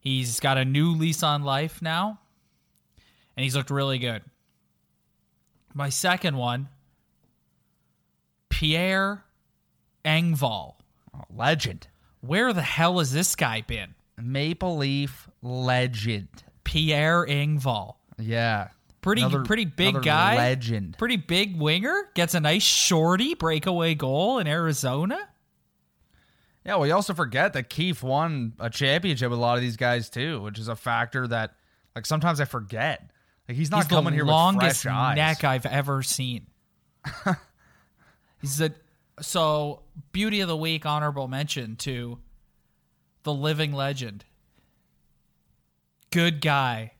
He's 0.00 0.40
got 0.40 0.56
a 0.56 0.64
new 0.64 0.92
lease 0.92 1.22
on 1.22 1.42
life 1.42 1.82
now, 1.82 2.20
and 3.38 3.44
he's 3.44 3.54
looked 3.54 3.70
really 3.70 4.00
good. 4.00 4.22
My 5.72 5.90
second 5.90 6.36
one, 6.36 6.66
Pierre 8.48 9.22
Engvall. 10.04 10.74
Oh, 11.14 11.20
legend. 11.32 11.86
Where 12.20 12.52
the 12.52 12.62
hell 12.62 12.98
has 12.98 13.12
this 13.12 13.36
guy 13.36 13.60
been? 13.60 13.94
Maple 14.20 14.76
Leaf 14.76 15.28
legend. 15.40 16.26
Pierre 16.64 17.24
Engvall. 17.26 17.94
Yeah. 18.18 18.70
Pretty 19.02 19.22
Another- 19.22 19.44
pretty 19.44 19.66
big 19.66 20.02
guy. 20.02 20.34
Legend. 20.34 20.98
Pretty 20.98 21.16
big 21.16 21.56
winger. 21.60 22.08
Gets 22.14 22.34
a 22.34 22.40
nice 22.40 22.64
shorty 22.64 23.34
breakaway 23.34 23.94
goal 23.94 24.40
in 24.40 24.48
Arizona. 24.48 25.16
Yeah, 26.66 26.74
well, 26.74 26.88
you 26.88 26.92
also 26.92 27.14
forget 27.14 27.52
that 27.52 27.70
Keefe 27.70 28.02
won 28.02 28.54
a 28.58 28.68
championship 28.68 29.30
with 29.30 29.38
a 29.38 29.40
lot 29.40 29.54
of 29.54 29.60
these 29.60 29.76
guys 29.76 30.10
too, 30.10 30.40
which 30.42 30.58
is 30.58 30.66
a 30.66 30.74
factor 30.74 31.28
that, 31.28 31.52
like, 31.94 32.04
sometimes 32.04 32.40
I 32.40 32.46
forget. 32.46 33.12
Like, 33.48 33.56
he's 33.56 33.70
not 33.70 33.78
He's 33.78 33.88
coming 33.88 34.10
the 34.12 34.16
here 34.16 34.24
longest 34.24 34.84
with 34.84 34.92
fresh 34.92 34.94
eyes. 34.94 35.16
neck 35.16 35.44
I've 35.44 35.66
ever 35.66 36.02
seen. 36.02 36.46
He's 38.40 38.60
a 38.60 38.72
so 39.20 39.82
beauty 40.12 40.40
of 40.40 40.48
the 40.48 40.56
week 40.56 40.84
honorable 40.86 41.26
mention 41.28 41.76
to 41.76 42.18
the 43.22 43.32
living 43.32 43.72
legend. 43.72 44.24
Good 46.10 46.40
guy, 46.40 46.92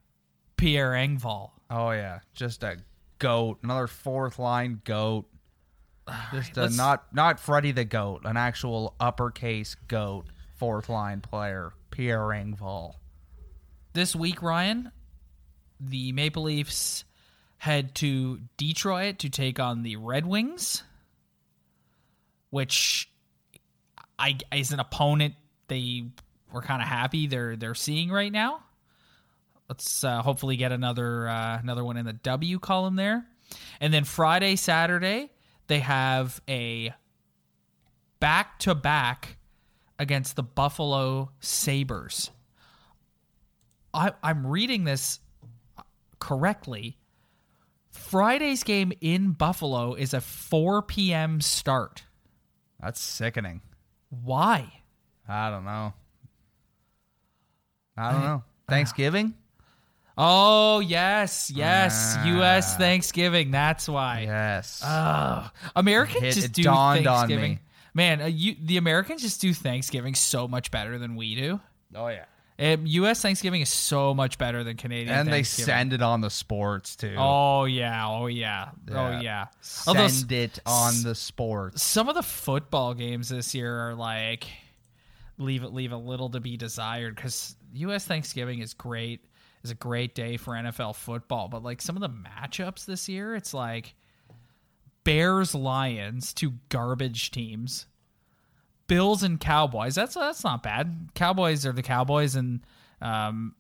Pierre 0.57 0.93
Engvall. 0.93 1.51
Oh 1.71 1.91
yeah, 1.91 2.21
just 2.35 2.63
a 2.63 2.79
goat, 3.19 3.59
another 3.63 3.87
fourth 3.87 4.39
line 4.39 4.81
goat. 4.85 5.27
Just 6.33 6.57
a, 6.57 6.71
not 6.71 7.13
not 7.15 7.39
Freddie 7.39 7.73
the 7.73 7.85
goat, 7.85 8.23
an 8.25 8.39
actual 8.39 8.95
uppercase 8.99 9.77
goat, 9.89 10.25
fourth 10.57 10.89
line 10.89 11.21
player, 11.21 11.73
Pierre 11.91 12.29
Engvall. 12.29 12.95
this 13.93 14.17
week, 14.17 14.43
Ryan, 14.43 14.91
the 15.81 16.13
Maple 16.13 16.45
Leafs 16.45 17.05
head 17.59 17.95
to 17.97 18.41
Detroit 18.57 19.21
to 19.21 19.29
take 19.29 19.59
on 19.59 19.83
the 19.83 19.97
Red 19.97 20.27
Wings, 20.27 20.83
which 22.51 23.11
I 24.19 24.39
is 24.53 24.73
an 24.73 24.81
opponent 24.81 25.35
they 25.69 26.05
were 26.53 26.63
kind 26.63 26.81
of 26.81 26.89
happy 26.89 27.27
they're 27.27 27.57
they're 27.57 27.75
seeing 27.75 28.11
right 28.11 28.33
now. 28.33 28.63
Let's 29.69 30.03
uh, 30.03 30.23
hopefully 30.23 30.57
get 30.57 30.73
another 30.73 31.29
uh, 31.29 31.59
another 31.61 31.85
one 31.85 31.97
in 31.97 32.07
the 32.07 32.15
W 32.15 32.59
column 32.59 32.97
there, 32.97 33.27
and 33.81 33.93
then 33.93 34.05
Friday, 34.05 34.57
Saturday 34.57 35.31
they 35.67 35.81
have 35.81 36.41
a 36.49 36.95
back 38.21 38.59
to 38.61 38.75
back 38.75 39.37
against 39.99 40.37
the 40.37 40.43
Buffalo 40.43 41.31
Sabres. 41.41 42.31
I, 43.93 44.13
I'm 44.23 44.47
reading 44.47 44.85
this 44.85 45.21
correctly. 46.19 46.99
Friday's 47.91 48.63
game 48.65 48.93
in 49.01 49.33
Buffalo 49.33 49.95
is 49.95 50.15
a 50.15 50.21
4 50.21 50.83
p.m. 50.83 51.41
start. 51.41 52.05
That's 52.81 53.01
sickening. 53.01 53.61
Why? 54.11 54.73
I 55.29 55.51
don't 55.51 55.65
know. 55.65 55.93
I 57.97 58.13
don't 58.13 58.23
know. 58.23 58.45
Thanksgiving? 58.69 59.35
Oh, 60.17 60.81
yes, 60.81 61.51
yes. 61.55 62.15
Ah. 62.19 62.27
U.S. 62.27 62.77
Thanksgiving. 62.77 63.51
That's 63.51 63.89
why. 63.89 64.23
Yes. 64.27 64.83
Oh, 64.85 65.49
Americans 65.77 66.23
It- 66.23 66.33
just 66.35 66.47
it 66.47 66.53
do 66.55 66.63
Thanksgiving. 66.65 67.61
Man, 67.95 68.21
uh, 68.21 68.27
you, 68.27 68.55
the 68.61 68.77
Americans 68.77 69.23
just 69.23 69.41
do 69.41 69.53
Thanksgiving 69.55 70.15
so 70.15 70.47
much 70.47 70.71
better 70.71 70.99
than 70.99 71.17
we 71.17 71.35
do. 71.35 71.61
oh 71.95 72.09
yeah. 72.09 72.25
Um, 72.61 72.87
U.S. 72.87 73.23
Thanksgiving 73.23 73.61
is 73.61 73.69
so 73.69 74.13
much 74.15 74.37
better 74.37 74.65
than 74.65 74.77
Canadian 74.77 75.17
And 75.17 75.33
they 75.33 75.45
send 75.45 75.93
it 75.93 76.03
on 76.03 76.21
the 76.21 76.31
sports 76.31 76.97
too. 76.97 77.15
Oh 77.17 77.67
yeah, 77.67 78.09
oh 78.09 78.27
yeah, 78.27 78.71
oh 78.91 79.11
Yeah. 79.11 79.21
yeah. 79.21 79.47
Although 79.87 80.09
Send 80.09 80.33
it 80.33 80.59
on 80.67 81.03
the 81.05 81.15
sports. 81.15 81.83
some 81.83 82.09
of 82.09 82.17
the 82.17 82.23
football 82.23 82.95
games 82.95 83.29
this 83.29 83.55
year 83.55 83.79
are 83.89 83.95
like 83.95 84.47
leave 85.39 85.63
it 85.63 85.73
leave 85.73 85.93
a 85.93 85.97
little 85.97 86.31
to 86.31 86.41
be 86.41 86.57
desired 86.57 87.15
because 87.15 87.55
U.S. 87.75 88.05
Thanksgiving 88.05 88.59
is 88.59 88.75
great 88.75 89.25
is 89.63 89.71
a 89.71 89.75
great 89.77 90.15
day 90.17 90.37
for 90.37 90.55
NFL 90.55 90.97
football, 90.97 91.49
but 91.49 91.63
like 91.63 91.81
some 91.81 91.97
of 91.97 92.01
the 92.03 92.09
matchups 92.09 92.87
this 92.87 93.09
year, 93.09 93.37
it's 93.37 93.55
like 93.55 93.95
Bears 95.05 95.55
Lions, 95.55 96.33
two 96.33 96.55
garbage 96.69 97.31
teams. 97.31 97.87
Bills 98.89 99.23
and 99.23 99.39
Cowboys. 99.39 99.95
That's 99.95 100.15
that's 100.15 100.43
not 100.43 100.63
bad. 100.63 101.11
Cowboys 101.15 101.65
are 101.65 101.73
the 101.73 101.83
Cowboys, 101.83 102.35
and 102.35 102.61
um, 103.01 103.55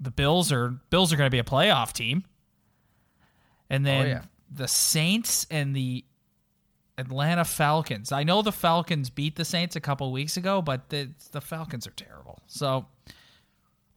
the 0.00 0.10
Bills 0.10 0.50
are 0.50 0.70
Bills 0.90 1.12
are 1.12 1.16
going 1.16 1.26
to 1.26 1.30
be 1.30 1.38
a 1.38 1.44
playoff 1.44 1.92
team. 1.92 2.24
And 3.68 3.84
then 3.84 4.06
Oh, 4.06 4.08
yeah. 4.08 4.22
the 4.50 4.68
Saints 4.68 5.46
and 5.50 5.74
the 5.76 6.04
Atlanta 6.98 7.44
Falcons. 7.44 8.12
I 8.12 8.22
know 8.22 8.42
the 8.42 8.52
Falcons 8.52 9.10
beat 9.10 9.36
the 9.36 9.44
Saints 9.44 9.76
a 9.76 9.80
couple 9.80 10.10
weeks 10.12 10.36
ago, 10.36 10.62
but 10.62 10.88
the 10.88 11.10
the 11.32 11.40
Falcons 11.40 11.86
are 11.86 11.92
terrible. 11.92 12.38
So 12.46 12.86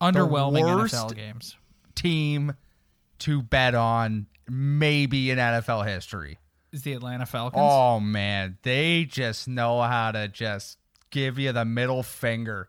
underwhelming 0.02 0.64
NFL 0.64 1.16
games. 1.16 1.56
Team 1.96 2.54
to 3.20 3.42
bet 3.42 3.76
on 3.76 4.28
maybe 4.50 5.32
in 5.32 5.38
NFL 5.38 5.86
history. 5.88 6.38
Is 6.76 6.82
the 6.82 6.92
Atlanta 6.92 7.26
Falcons? 7.26 7.62
Oh 7.66 8.02
man, 8.02 8.58
they 8.64 9.06
just 9.06 9.48
know 9.48 9.82
how 9.82 10.12
to 10.12 10.28
just 10.28 10.78
give 11.10 11.40
you 11.40 11.54
the 11.54 11.64
middle 11.64 12.04
finger 12.04 12.68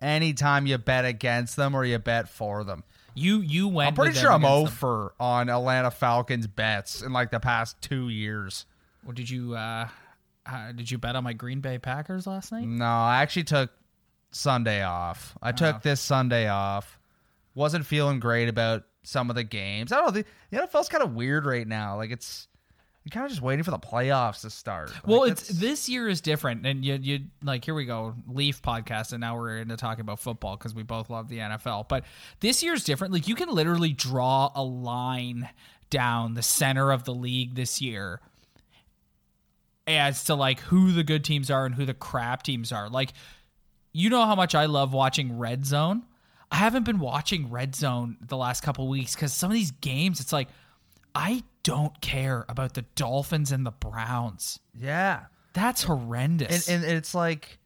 anytime 0.00 0.64
you 0.68 0.78
bet 0.78 1.04
against 1.04 1.56
them 1.56 1.74
or 1.74 1.84
you 1.84 1.98
bet 1.98 2.28
for 2.28 2.62
them. 2.62 2.84
you 3.16 3.40
you 3.40 3.66
went. 3.66 3.88
I'm 3.88 3.94
pretty 3.94 4.16
sure 4.16 4.30
I'm 4.30 4.44
over 4.44 5.12
on 5.18 5.48
Atlanta 5.50 5.90
Falcons 5.90 6.46
bets 6.46 7.02
in 7.02 7.12
like 7.12 7.32
the 7.32 7.40
past 7.40 7.82
two 7.82 8.08
years. 8.08 8.64
Well, 9.04 9.12
did 9.12 9.28
you 9.28 9.56
uh, 9.56 9.88
uh, 10.46 10.70
did 10.70 10.88
you 10.88 10.98
bet 10.98 11.16
on 11.16 11.24
my 11.24 11.32
Green 11.32 11.58
Bay 11.60 11.78
Packers 11.78 12.28
last 12.28 12.52
night? 12.52 12.64
No, 12.64 12.84
I 12.84 13.22
actually 13.22 13.42
took 13.42 13.72
Sunday 14.30 14.84
off. 14.84 15.36
I 15.42 15.50
took 15.50 15.82
this 15.82 16.00
Sunday 16.00 16.48
off. 16.48 17.00
Wasn't 17.56 17.84
feeling 17.84 18.20
great 18.20 18.48
about 18.48 18.84
some 19.02 19.30
of 19.30 19.34
the 19.34 19.42
games. 19.42 19.90
I 19.90 19.96
don't 19.96 20.14
know. 20.14 20.22
The, 20.22 20.24
the 20.50 20.64
NFL's 20.64 20.88
kind 20.88 21.02
of 21.02 21.14
weird 21.16 21.44
right 21.44 21.66
now. 21.66 21.96
Like 21.96 22.12
it's 22.12 22.46
you're 23.08 23.22
kind 23.22 23.24
of 23.24 23.30
just 23.30 23.40
waiting 23.40 23.62
for 23.62 23.70
the 23.70 23.78
playoffs 23.78 24.42
to 24.42 24.50
start. 24.50 24.92
Well, 25.06 25.20
Like, 25.20 25.32
it's 25.32 25.48
this 25.48 25.88
year 25.88 26.08
is 26.08 26.20
different, 26.20 26.66
and 26.66 26.84
you 26.84 26.98
you 27.00 27.20
like 27.42 27.64
here 27.64 27.72
we 27.74 27.86
go 27.86 28.14
Leaf 28.26 28.60
podcast, 28.60 29.12
and 29.12 29.20
now 29.22 29.34
we're 29.38 29.56
into 29.56 29.78
talking 29.78 30.02
about 30.02 30.20
football 30.20 30.56
because 30.58 30.74
we 30.74 30.82
both 30.82 31.08
love 31.08 31.28
the 31.28 31.38
NFL. 31.38 31.88
But 31.88 32.04
this 32.40 32.62
year's 32.62 32.84
different. 32.84 33.14
Like 33.14 33.26
you 33.26 33.34
can 33.34 33.48
literally 33.48 33.92
draw 33.94 34.50
a 34.54 34.62
line 34.62 35.48
down 35.88 36.34
the 36.34 36.42
center 36.42 36.92
of 36.92 37.04
the 37.04 37.14
league 37.14 37.54
this 37.54 37.80
year 37.80 38.20
as 39.86 40.24
to 40.24 40.34
like 40.34 40.60
who 40.60 40.92
the 40.92 41.02
good 41.02 41.24
teams 41.24 41.50
are 41.50 41.64
and 41.64 41.74
who 41.74 41.86
the 41.86 41.94
crap 41.94 42.42
teams 42.42 42.72
are. 42.72 42.90
Like 42.90 43.14
you 43.94 44.10
know 44.10 44.26
how 44.26 44.34
much 44.34 44.54
I 44.54 44.66
love 44.66 44.92
watching 44.92 45.38
Red 45.38 45.64
Zone. 45.64 46.02
I 46.52 46.56
haven't 46.56 46.84
been 46.84 46.98
watching 46.98 47.50
Red 47.50 47.74
Zone 47.74 48.18
the 48.20 48.36
last 48.36 48.62
couple 48.62 48.86
weeks 48.88 49.14
because 49.14 49.32
some 49.32 49.50
of 49.50 49.54
these 49.54 49.70
games, 49.70 50.20
it's 50.20 50.32
like 50.32 50.48
I 51.18 51.42
don't 51.64 52.00
care 52.00 52.46
about 52.48 52.74
the 52.74 52.82
Dolphins 52.94 53.50
and 53.52 53.66
the 53.66 53.72
Browns. 53.72 54.60
yeah. 54.74 55.24
That's 55.54 55.82
horrendous. 55.82 56.68
and, 56.68 56.84
and 56.84 56.92
it's 56.96 57.14
like 57.16 57.58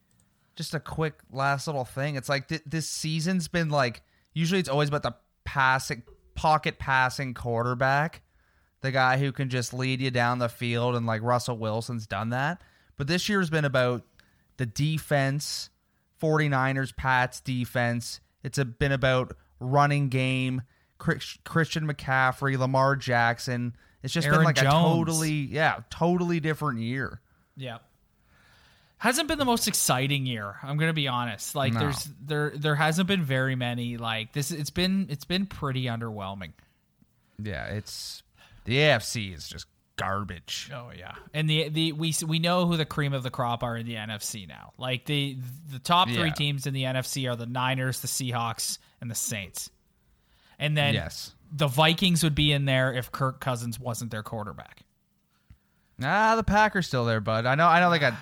just 0.57 0.73
a 0.73 0.81
quick 0.81 1.15
last 1.31 1.67
little 1.67 1.85
thing. 1.85 2.17
It's 2.17 2.29
like 2.29 2.49
th- 2.49 2.63
this 2.65 2.89
season's 2.89 3.49
been 3.49 3.69
like 3.69 4.03
usually 4.33 4.61
it's 4.61 4.69
always 4.69 4.89
about 4.89 5.03
the 5.03 5.15
passing 5.45 6.03
pocket 6.35 6.79
passing 6.79 7.35
quarterback, 7.35 8.23
the 8.81 8.93
guy 8.93 9.19
who 9.19 9.31
can 9.31 9.51
just 9.51 9.75
lead 9.75 10.01
you 10.01 10.11
down 10.11 10.39
the 10.39 10.49
field, 10.49 10.95
and 10.95 11.05
like 11.05 11.23
Russell 11.23 11.59
Wilson's 11.59 12.07
done 12.07 12.31
that. 12.31 12.63
But 12.97 13.09
this 13.09 13.29
year's 13.29 13.51
been 13.51 13.67
about 13.67 14.05
the 14.57 14.65
defense, 14.67 15.69
49ers 16.23 16.97
Pats 16.97 17.41
defense. 17.41 18.21
It's 18.43 18.57
a, 18.57 18.65
been 18.65 18.93
about 18.93 19.37
running 19.61 20.09
game, 20.09 20.63
Christian 21.03 21.87
McCaffrey, 21.87 22.57
Lamar 22.59 22.97
Jackson. 22.97 23.75
It's 24.03 24.13
just 24.13 24.27
Aaron 24.27 24.41
been 24.41 24.45
like 24.47 24.57
Jones. 24.57 24.67
a 24.67 24.71
totally, 24.71 25.33
yeah, 25.33 25.81
totally 25.91 26.41
different 26.41 26.81
year. 26.81 27.21
yeah. 27.57 27.79
Hasn't 28.99 29.27
been 29.27 29.39
the 29.39 29.45
most 29.45 29.67
exciting 29.67 30.27
year. 30.27 30.57
I'm 30.63 30.77
gonna 30.77 30.93
be 30.93 31.09
honest. 31.09 31.57
Like 31.57 31.73
No. 31.73 31.81
there's 31.81 32.09
there 32.25 32.53
there 32.55 32.77
hasn't 32.77 33.09
been 33.09 33.25
very 33.25 33.57
many 33.57 33.97
like 33.97 34.33
this. 34.33 34.53
It's 34.53 34.71
been 34.71 35.09
it's 35.11 35.25
been 35.25 35.47
pretty 35.47 35.85
underwhelming. 35.87 36.53
Yeah, 37.43 37.65
it's 37.65 38.23
the 38.65 38.77
AFC 38.77 39.35
is 39.35 39.49
just 39.49 39.67
garbage. 39.97 40.71
Oh 40.73 40.93
yeah, 40.97 41.15
and 41.35 41.51
the 41.51 41.69
the 41.69 41.91
we 41.93 42.15
we 42.25 42.39
know 42.39 42.67
who 42.67 42.77
the 42.77 42.85
cream 42.85 43.13
of 43.13 43.25
the 43.25 43.31
crop 43.31 43.65
are 43.65 43.77
in 43.77 43.87
the 43.87 43.97
NFC 43.97 44.47
now. 44.47 44.73
Like 44.79 45.05
the 45.07 45.37
the 45.73 45.81
top 45.81 46.07
three 46.09 46.27
Yeah. 46.29 46.33
teams 46.35 46.69
in 46.69 46.73
the 46.75 46.85
NFC 46.85 47.29
are 47.29 47.35
the 47.35 47.47
Niners, 47.47 48.01
the 48.03 48.07
Seahawks, 48.09 48.79
and 49.01 49.11
the 49.11 49.17
Saints. 49.17 49.69
And 50.63 50.77
then 50.77 50.95
Yes. 50.95 51.33
the 51.51 51.67
Vikings 51.67 52.23
would 52.23 52.35
be 52.37 52.53
in 52.53 52.65
there 52.67 52.93
if 52.93 53.11
Kirk 53.11 53.41
Cousins 53.41 53.79
wasn't 53.81 54.11
their 54.13 54.23
quarterback. 54.23 54.85
Ah, 56.03 56.37
the 56.37 56.45
Packers 56.45 56.87
still 56.87 57.05
there, 57.05 57.21
bud. 57.21 57.47
I 57.47 57.55
know 57.55 57.67
I 57.67 57.81
know 57.81 57.91
they 57.91 57.99
got 57.99 58.15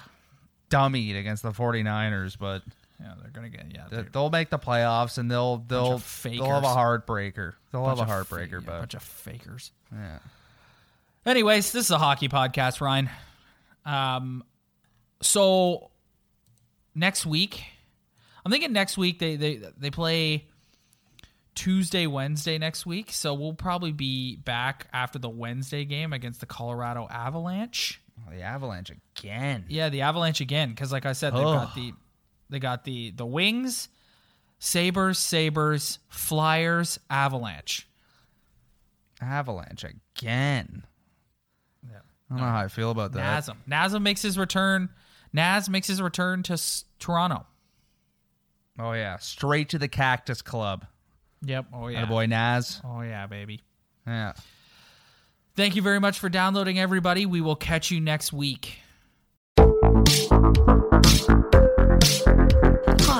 dummied 0.70 1.18
against 1.18 1.42
the 1.42 1.52
49ers, 1.52 2.36
but 2.38 2.62
Yeah, 3.00 3.14
they're 3.20 3.30
gonna 3.30 3.48
get 3.48 3.66
yeah. 3.74 4.02
they'll 4.12 4.30
make 4.30 4.50
the 4.50 4.58
playoffs 4.58 5.18
and 5.18 5.30
they'll 5.30 5.58
they'll 5.58 5.98
they'll 6.22 6.44
have 6.50 6.64
a 6.64 6.68
heartbreaker. 6.68 7.54
They'll 7.72 7.86
have 7.88 7.98
a 8.00 8.04
bunch 8.06 8.28
fa- 8.28 8.34
heartbreaker, 8.36 8.52
yeah, 8.60 8.66
but 8.66 8.78
bunch 8.80 8.94
of 8.94 9.02
fakers. 9.02 9.72
yeah. 9.92 10.18
Anyways, 11.26 11.72
this 11.72 11.84
is 11.86 11.90
a 11.90 11.98
hockey 11.98 12.28
podcast, 12.28 12.80
Ryan. 12.80 13.10
Um, 13.84 14.44
so 15.22 15.90
next 16.94 17.26
week, 17.26 17.62
I'm 18.44 18.50
thinking 18.52 18.72
next 18.72 18.96
week 18.98 19.18
they 19.18 19.36
they 19.36 19.56
they 19.78 19.90
play 19.90 20.46
Tuesday, 21.54 22.06
Wednesday 22.06 22.58
next 22.58 22.86
week. 22.86 23.10
So 23.12 23.34
we'll 23.34 23.54
probably 23.54 23.92
be 23.92 24.36
back 24.36 24.86
after 24.92 25.18
the 25.18 25.28
Wednesday 25.28 25.84
game 25.84 26.12
against 26.12 26.40
the 26.40 26.46
Colorado 26.46 27.06
Avalanche. 27.10 28.00
Oh, 28.26 28.30
the 28.34 28.42
Avalanche 28.42 28.90
again. 28.90 29.64
Yeah, 29.68 29.88
the 29.88 30.02
Avalanche 30.02 30.40
again, 30.40 30.70
because 30.70 30.92
like 30.92 31.06
I 31.06 31.12
said, 31.12 31.34
they've 31.34 31.42
got 31.42 31.74
the 31.74 31.92
they 32.50 32.58
got 32.58 32.84
the 32.84 33.10
the 33.12 33.26
Wings, 33.26 33.88
Sabres, 34.58 35.18
Sabres, 35.18 35.98
Flyers, 36.08 36.98
Avalanche. 37.08 37.86
Avalanche 39.20 39.84
again. 39.84 40.84
Yeah. 41.82 41.98
I 42.30 42.34
don't 42.34 42.40
know 42.44 42.50
how 42.50 42.60
I 42.60 42.68
feel 42.68 42.90
about 42.90 43.12
that. 43.12 43.44
Nazem. 43.44 43.56
Nazem 43.68 44.02
makes 44.02 44.22
his 44.22 44.38
return. 44.38 44.88
Naz 45.32 45.68
makes 45.68 45.86
his 45.86 46.00
return 46.02 46.42
to 46.44 46.54
S- 46.54 46.84
Toronto. 46.98 47.46
Oh 48.78 48.92
yeah, 48.92 49.18
straight 49.18 49.68
to 49.70 49.78
the 49.78 49.88
Cactus 49.88 50.42
Club. 50.42 50.86
Yep. 51.42 51.66
Oh 51.72 51.88
Yeah. 51.88 52.04
boy 52.06 52.26
Naz. 52.26 52.80
Oh 52.84 53.00
yeah, 53.02 53.26
baby. 53.26 53.60
Yeah. 54.06 54.32
Thank 55.56 55.76
you 55.76 55.82
very 55.82 56.00
much 56.00 56.18
for 56.18 56.28
downloading, 56.28 56.78
everybody. 56.78 57.26
We 57.26 57.40
will 57.40 57.56
catch 57.56 57.90
you 57.90 58.00
next 58.00 58.32
week. 58.32 58.78